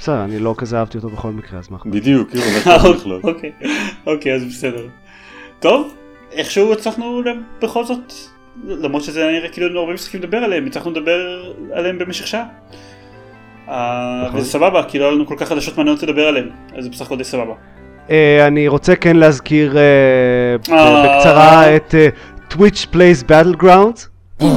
בסדר, 0.00 0.24
אני 0.24 0.38
לא 0.38 0.54
כזה 0.58 0.78
אהבתי 0.78 0.98
אותו 0.98 1.08
בכל 1.08 1.30
מקרה, 1.30 1.58
אז 1.58 1.70
מה 1.70 1.76
אכפת? 1.76 1.90
בדיוק, 1.90 2.30
אוקיי, 3.24 3.52
אוקיי, 4.06 4.34
אז 4.34 4.44
בסדר. 4.44 4.88
טוב, 5.60 5.94
איכשהו 6.32 6.72
הצלחנו 6.72 7.22
בכל 7.62 7.84
זאת, 7.84 8.12
למרות 8.64 9.02
שזה 9.02 9.26
נראה 9.26 9.48
כאילו 9.48 9.80
הרבה 9.80 9.92
משחקים 9.92 10.20
לדבר 10.20 10.36
עליהם, 10.36 10.66
הצלחנו 10.66 10.90
לדבר 10.90 11.52
עליהם 11.72 11.98
במשך 11.98 12.26
שעה. 12.26 12.44
אה, 13.68 14.24
נכון. 14.26 14.40
וזה 14.40 14.50
סבבה, 14.50 14.82
כי 14.82 14.98
לא 14.98 15.04
היה 15.04 15.14
לנו 15.14 15.26
כל 15.26 15.34
כך 15.38 15.48
חדשות 15.48 15.76
מעניינות 15.76 16.02
לדבר 16.02 16.26
עליהם, 16.26 16.48
אז 16.76 16.84
זה 16.84 16.90
בסך 16.90 17.06
הכל 17.06 17.16
די 17.16 17.24
סבבה. 17.24 17.54
אה, 18.10 18.46
אני 18.46 18.68
רוצה 18.68 18.96
כן 18.96 19.16
להזכיר 19.16 19.76
אה, 19.78 19.82
אה. 20.72 21.16
בקצרה 21.16 21.76
את 21.76 21.94
אה, 21.94 22.08
Twitch 22.50 22.86
Plays 22.94 23.24
Battlegrounds. 23.30 24.08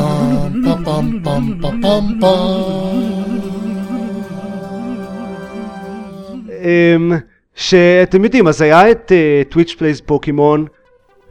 אמ, 6.61 7.11
שאתם 7.55 8.23
יודעים, 8.23 8.47
אז 8.47 8.61
היה 8.61 8.91
את 8.91 9.11
uh, 9.11 9.53
Twitch 9.53 9.71
Plays 9.71 10.01
פוקימון, 10.05 10.65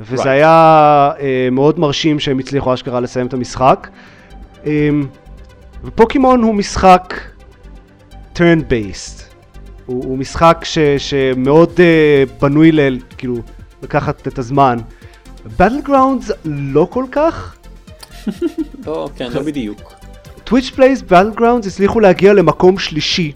וזה 0.01 0.23
Right. 0.23 0.29
היה 0.29 1.11
uh, 1.17 1.21
מאוד 1.53 1.79
מרשים 1.79 2.21
שהם 2.21 2.39
הצליחו 2.39 2.75
אשכרה 2.75 3.01
לסיים 3.01 3.27
את 3.27 3.33
המשחק. 3.35 3.89
Um, 4.65 4.67
ופוקימון 5.85 6.43
הוא 6.43 6.55
משחק 6.55 7.15
turn 8.35 8.61
based. 8.71 9.23
הוא, 9.87 10.05
הוא 10.05 10.19
משחק 10.19 10.61
ש, 10.65 10.79
שמאוד 10.99 11.71
uh, 11.71 12.43
בנוי 12.43 12.73
ל... 12.73 12.99
כאילו, 13.19 13.37
לקחת 13.83 14.29
את 14.29 14.39
הזמן. 14.39 14.79
Battlegrounds 15.59 16.33
לא 16.45 16.87
כל 16.91 17.05
כך. 17.13 17.57
לא, 18.87 19.09
כן, 19.17 19.31
לא 19.33 19.43
בדיוק. 19.43 19.93
Twitch 20.47 20.73
Plays 20.77 21.11
Battlegrounds 21.11 21.67
הצליחו 21.67 22.01
להגיע 22.01 22.33
למקום 22.33 22.79
שלישי 22.79 23.33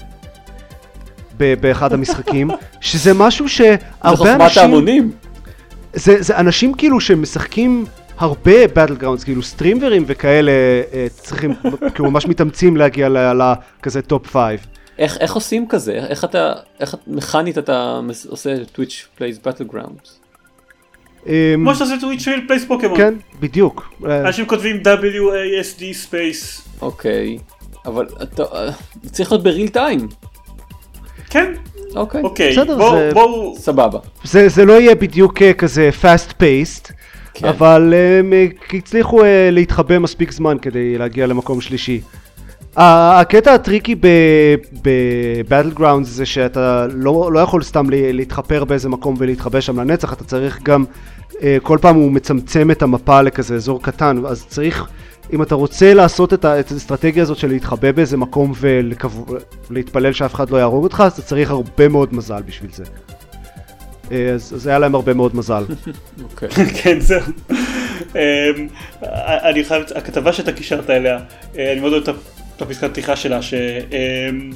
ב- 1.36 1.54
באחד 1.60 1.92
המשחקים, 1.92 2.50
שזה 2.80 3.14
משהו 3.14 3.48
זה 3.48 3.52
שהרבה 3.52 4.16
חוכמת 4.16 4.40
אנשים, 4.40 4.62
ההמונים. 4.62 5.12
זה, 5.94 6.22
זה 6.22 6.36
אנשים 6.36 6.74
כאילו 6.74 7.00
שמשחקים 7.00 7.84
הרבה 8.18 8.64
Battlegrounds, 8.64 9.24
כאילו 9.24 9.42
סטרימרים 9.42 10.04
וכאלה, 10.06 10.52
אה, 10.92 11.06
צריכים, 11.10 11.54
כאילו 11.94 12.10
ממש 12.10 12.26
מתאמצים 12.26 12.76
להגיע 12.76 13.08
לכזה 13.34 14.02
top 14.02 14.26
5. 14.26 14.60
איך 14.98 15.16
איך 15.20 15.34
עושים 15.34 15.68
כזה? 15.68 15.92
איך 15.92 16.24
אתה, 16.24 16.52
איך 16.80 16.96
טכנית 17.06 17.58
אתה 17.58 18.00
עושה 18.28 18.64
Twitch 18.72 19.08
Plays 19.14 19.38
Battlegrounds? 19.38 19.98
כמו 21.54 21.74
שאתה 21.74 21.84
עושה 21.84 22.00
Twitch 22.00 22.28
Plays 22.46 22.64
Pokémon. 22.64 22.96
כן, 22.96 23.14
בדיוק. 23.40 23.92
אה, 24.06 24.20
אנשים 24.20 24.46
כותבים 24.46 24.82
WASD 24.82 25.92
space. 25.92 26.68
אוקיי, 26.82 27.38
אבל 27.86 28.06
אתה 28.22 28.42
אה, 28.42 28.70
צריך 29.12 29.32
להיות 29.32 29.44
ב 29.44 29.49
real 29.49 29.68
time. 29.68 30.08
כן, 31.30 31.52
אוקיי, 31.96 32.22
אוקיי, 32.22 32.52
בסדר, 32.52 32.76
בואו, 32.78 32.96
זה- 32.96 33.10
בואו, 33.14 33.54
סבבה. 33.58 33.98
זה, 34.24 34.48
זה 34.48 34.64
לא 34.64 34.72
יהיה 34.72 34.94
בדיוק 34.94 35.42
אה, 35.42 35.52
כזה 35.52 35.90
fast 36.02 36.30
paced, 36.32 36.92
כן. 37.34 37.48
אבל 37.48 37.94
הם 38.20 38.32
אה, 38.32 38.46
הצליחו 38.72 39.24
אה, 39.24 39.48
להתחבא 39.52 39.98
מספיק 39.98 40.32
זמן 40.32 40.56
כדי 40.62 40.98
להגיע 40.98 41.26
למקום 41.26 41.60
שלישי. 41.60 42.00
הקטע 42.76 43.54
הטריקי 43.54 43.94
בבטל 44.82 45.70
גראונד 45.74 46.06
זה 46.06 46.26
שאתה 46.26 46.86
לא, 46.94 47.30
לא 47.32 47.40
יכול 47.40 47.62
סתם 47.62 47.90
לה- 47.90 48.12
להתחפר 48.12 48.64
באיזה 48.64 48.88
מקום 48.88 49.14
ולהתחבא 49.18 49.60
שם 49.60 49.80
לנצח, 49.80 50.12
אתה 50.12 50.24
צריך 50.24 50.58
גם, 50.62 50.84
אה, 51.42 51.56
כל 51.62 51.78
פעם 51.80 51.96
הוא 51.96 52.12
מצמצם 52.12 52.70
את 52.70 52.82
המפה 52.82 53.20
לכזה 53.22 53.54
אזור 53.54 53.82
קטן, 53.82 54.22
אז 54.26 54.44
צריך, 54.48 54.86
אם 55.32 55.42
אתה 55.42 55.54
רוצה 55.54 55.94
לעשות 55.94 56.34
את, 56.34 56.44
האסטרטגיה 56.44 57.22
הזאת 57.22 57.38
של 57.38 57.48
להתחבא 57.48 57.92
באיזה 57.92 58.16
מקום 58.16 58.52
ולהתפלל 59.70 60.12
שאף 60.12 60.34
אחד 60.34 60.50
לא 60.50 60.56
יהרוג 60.56 60.84
אותך, 60.84 61.02
אז 61.06 61.12
אתה 61.12 61.22
צריך 61.22 61.50
הרבה 61.50 61.88
מאוד 61.88 62.14
מזל 62.14 62.42
בשביל 62.46 62.70
זה. 62.72 62.84
אה, 64.12 64.30
אז, 64.30 64.52
אז 64.54 64.66
היה 64.66 64.78
להם 64.78 64.94
הרבה 64.94 65.14
מאוד 65.14 65.36
מזל. 65.36 65.64
אוקיי. 66.24 66.48
כן 66.82 67.00
זהו. 67.00 67.22
אמ, 68.14 68.68
אני 69.22 69.64
חייב, 69.64 69.82
הכתבה 69.94 70.32
שאתה 70.32 70.52
קישרת 70.52 70.90
אליה, 70.90 71.18
אה, 71.58 71.72
אני 71.72 71.80
מאוד 71.80 71.92
אוהב 71.92 72.08
את 72.56 72.62
הפסקת 72.62 72.90
פתיחה 72.90 73.16
שלה, 73.16 73.42
ש... 73.42 73.54
אמ, 73.54 74.50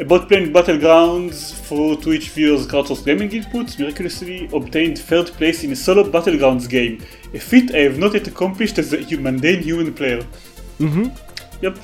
A 0.00 0.04
bot 0.04 0.30
playing 0.30 0.50
battlegrounds 0.50 1.52
through 1.68 1.96
Twitch 1.96 2.30
viewers 2.30 2.66
crowdsourced 2.66 3.04
gaming 3.04 3.28
inputs 3.28 3.78
miraculously 3.78 4.48
obtained 4.50 4.98
third 4.98 5.26
place 5.26 5.62
in 5.62 5.72
a 5.72 5.76
solo 5.76 6.02
battlegrounds 6.10 6.66
game, 6.66 7.04
a 7.34 7.38
feat 7.38 7.70
I 7.70 7.80
have 7.88 7.98
not 7.98 8.14
yet 8.14 8.28
accomplished 8.28 8.78
as 8.78 8.92
a 8.92 9.16
mundane 9.16 9.62
human 9.62 9.92
player. 9.98 10.22
יופ. 11.62 11.78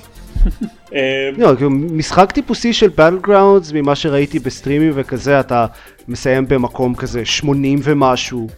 אמ, 0.92 0.98
לא, 1.38 1.54
כאילו, 1.54 1.70
משחק 1.70 2.32
טיפוסי 2.32 2.72
של 2.72 2.90
Battlegrounds 2.96 3.74
ממה 3.74 3.94
שראיתי 3.94 4.38
בסטרימים 4.38 4.92
וכזה, 4.94 5.40
אתה 5.40 5.66
מסיים 6.08 6.48
במקום 6.48 6.94
כזה 6.94 7.24
80 7.24 7.78
ומשהו, 7.82 8.48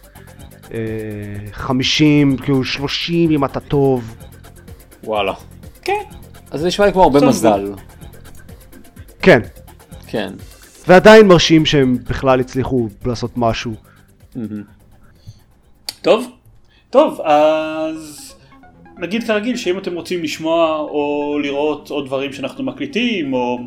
אה, 0.73 0.79
50, 1.51 2.37
כאילו 2.37 2.63
30 2.63 3.31
אם 3.31 3.45
אתה 3.45 3.59
טוב. 3.59 4.15
וואלה. 5.03 5.33
כן. 5.81 6.03
אז 6.51 6.59
זה 6.59 6.67
נשמע 6.67 6.85
לי 6.85 6.91
כמו 6.93 7.03
הרבה 7.03 7.27
מזל. 7.27 7.73
כן, 9.21 9.41
כן. 10.07 10.33
ועדיין 10.87 11.27
מרשים 11.27 11.65
שהם 11.65 11.97
בכלל 12.09 12.39
הצליחו 12.39 12.87
לעשות 13.05 13.31
משהו. 13.35 13.73
טוב, 16.01 16.31
טוב, 16.89 17.21
אז 17.21 18.33
נגיד 18.97 19.23
כרגיל 19.23 19.55
שאם 19.55 19.77
אתם 19.77 19.95
רוצים 19.95 20.23
לשמוע 20.23 20.77
או 20.77 21.37
לראות 21.43 21.89
עוד 21.89 22.05
דברים 22.05 22.33
שאנחנו 22.33 22.63
מקליטים 22.63 23.33
או 23.33 23.59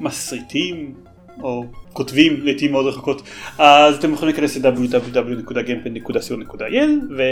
מסריטים 0.00 0.94
או 1.42 1.64
כותבים 1.92 2.40
לעתים 2.42 2.72
מאוד 2.72 2.86
רחוקות 2.86 3.22
אז 3.58 3.96
אתם 3.96 4.12
יכולים 4.12 4.34
להיכנס 4.34 4.56
ל-www.gamepad.co.il 4.56 6.90
ו... 7.16 7.22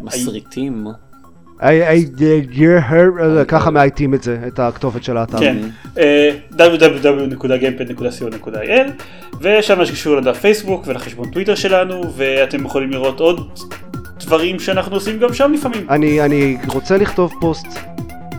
מסריטים. 0.00 0.86
ככה 3.48 3.70
מאייתים 3.70 4.14
את 4.14 4.22
זה, 4.22 4.38
את 4.46 4.58
הכתובת 4.58 5.04
של 5.04 5.16
האתר. 5.16 5.38
כן, 5.38 5.56
אה, 5.98 6.30
www.gamepad.co.il 6.52 8.90
ושם 9.40 9.80
יש 9.80 9.90
קישור 9.90 10.16
לדף 10.16 10.38
פייסבוק 10.38 10.82
ולחשבון 10.86 11.30
טוויטר 11.30 11.54
שלנו 11.54 12.12
ואתם 12.16 12.64
יכולים 12.64 12.90
לראות 12.90 13.20
עוד 13.20 13.58
דברים 14.20 14.60
שאנחנו 14.60 14.94
עושים 14.96 15.18
גם 15.18 15.34
שם 15.34 15.52
לפעמים. 15.54 15.86
אני, 15.90 16.20
אני 16.20 16.56
רוצה 16.68 16.96
לכתוב 16.96 17.32
פוסט, 17.40 17.66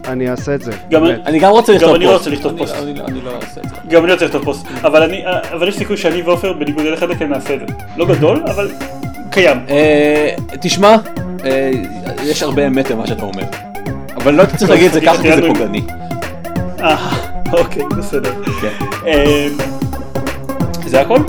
אני 0.08 0.30
אעשה 0.30 0.56
את 0.56 0.62
זה. 0.62 0.72
גם. 0.92 1.06
אני 1.06 1.40
גם 1.40 1.52
רוצה 1.52 1.74
לכתוב 1.74 1.96
אני 1.96 2.06
פוסט. 2.06 2.18
רוצה 2.18 2.30
לכתוב 2.30 2.52
אני- 2.52 2.60
פוסט. 2.60 2.76
אני 2.84 2.94
לא- 3.00 3.06
אני 3.06 3.20
לא 3.26 3.36
אעשה 3.36 3.62
את 3.62 3.70
זה. 3.70 3.76
גם 3.90 4.04
אני 4.04 4.14
רוצה 4.14 4.26
לכתוב 4.26 4.44
פוסט, 4.44 4.68
אבל 4.84 5.04
אני, 5.04 5.24
אבל 5.54 5.68
יש 5.68 5.78
סיכוי 5.78 5.98
שאני 5.98 6.22
ועופר 6.22 6.54
בניגוד 6.54 6.86
אליך 6.86 7.04
דקל 7.04 7.26
נעשה 7.26 7.54
את 7.54 7.60
זה. 7.60 7.66
לא 7.98 8.06
גדול, 8.06 8.44
אבל 8.46 8.72
קיים. 9.32 9.58
אה, 9.70 10.30
תשמע, 10.62 10.90
אה, 10.90 10.98
יש 12.24 12.44
הרבה 12.44 12.68
אמת 12.68 12.92
במה 12.92 13.08
שאתה 13.08 13.24
אומר. 13.24 13.44
אבל 14.16 14.34
לא 14.34 14.44
צריך 14.58 14.72
להגיד 14.72 14.86
את 14.86 14.94
זה 14.94 15.02
ככה 15.02 15.22
כי 15.22 15.36
זה 15.36 15.42
פוגעני. 15.48 15.82
אה, 16.82 17.10
אוקיי, 17.54 17.84
בסדר. 17.98 18.32
כן. 18.62 18.86
אה, 19.08 19.48
זה 20.86 21.02
הכל? 21.02 21.20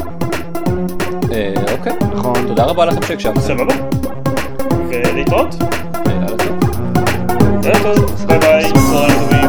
אה, 1.32 1.54
אוקיי. 1.72 1.92
נכון. 2.14 2.34
תודה 2.48 2.64
רבה 2.64 2.84
לכם 2.84 3.00
שהקשבתם. 3.06 3.40
סבבה. 3.40 3.74
ולהתראות. 4.88 5.54
אה, 7.66 7.78
טוב. 7.82 8.26
ביי 8.26 8.38
ביי. 8.38 9.43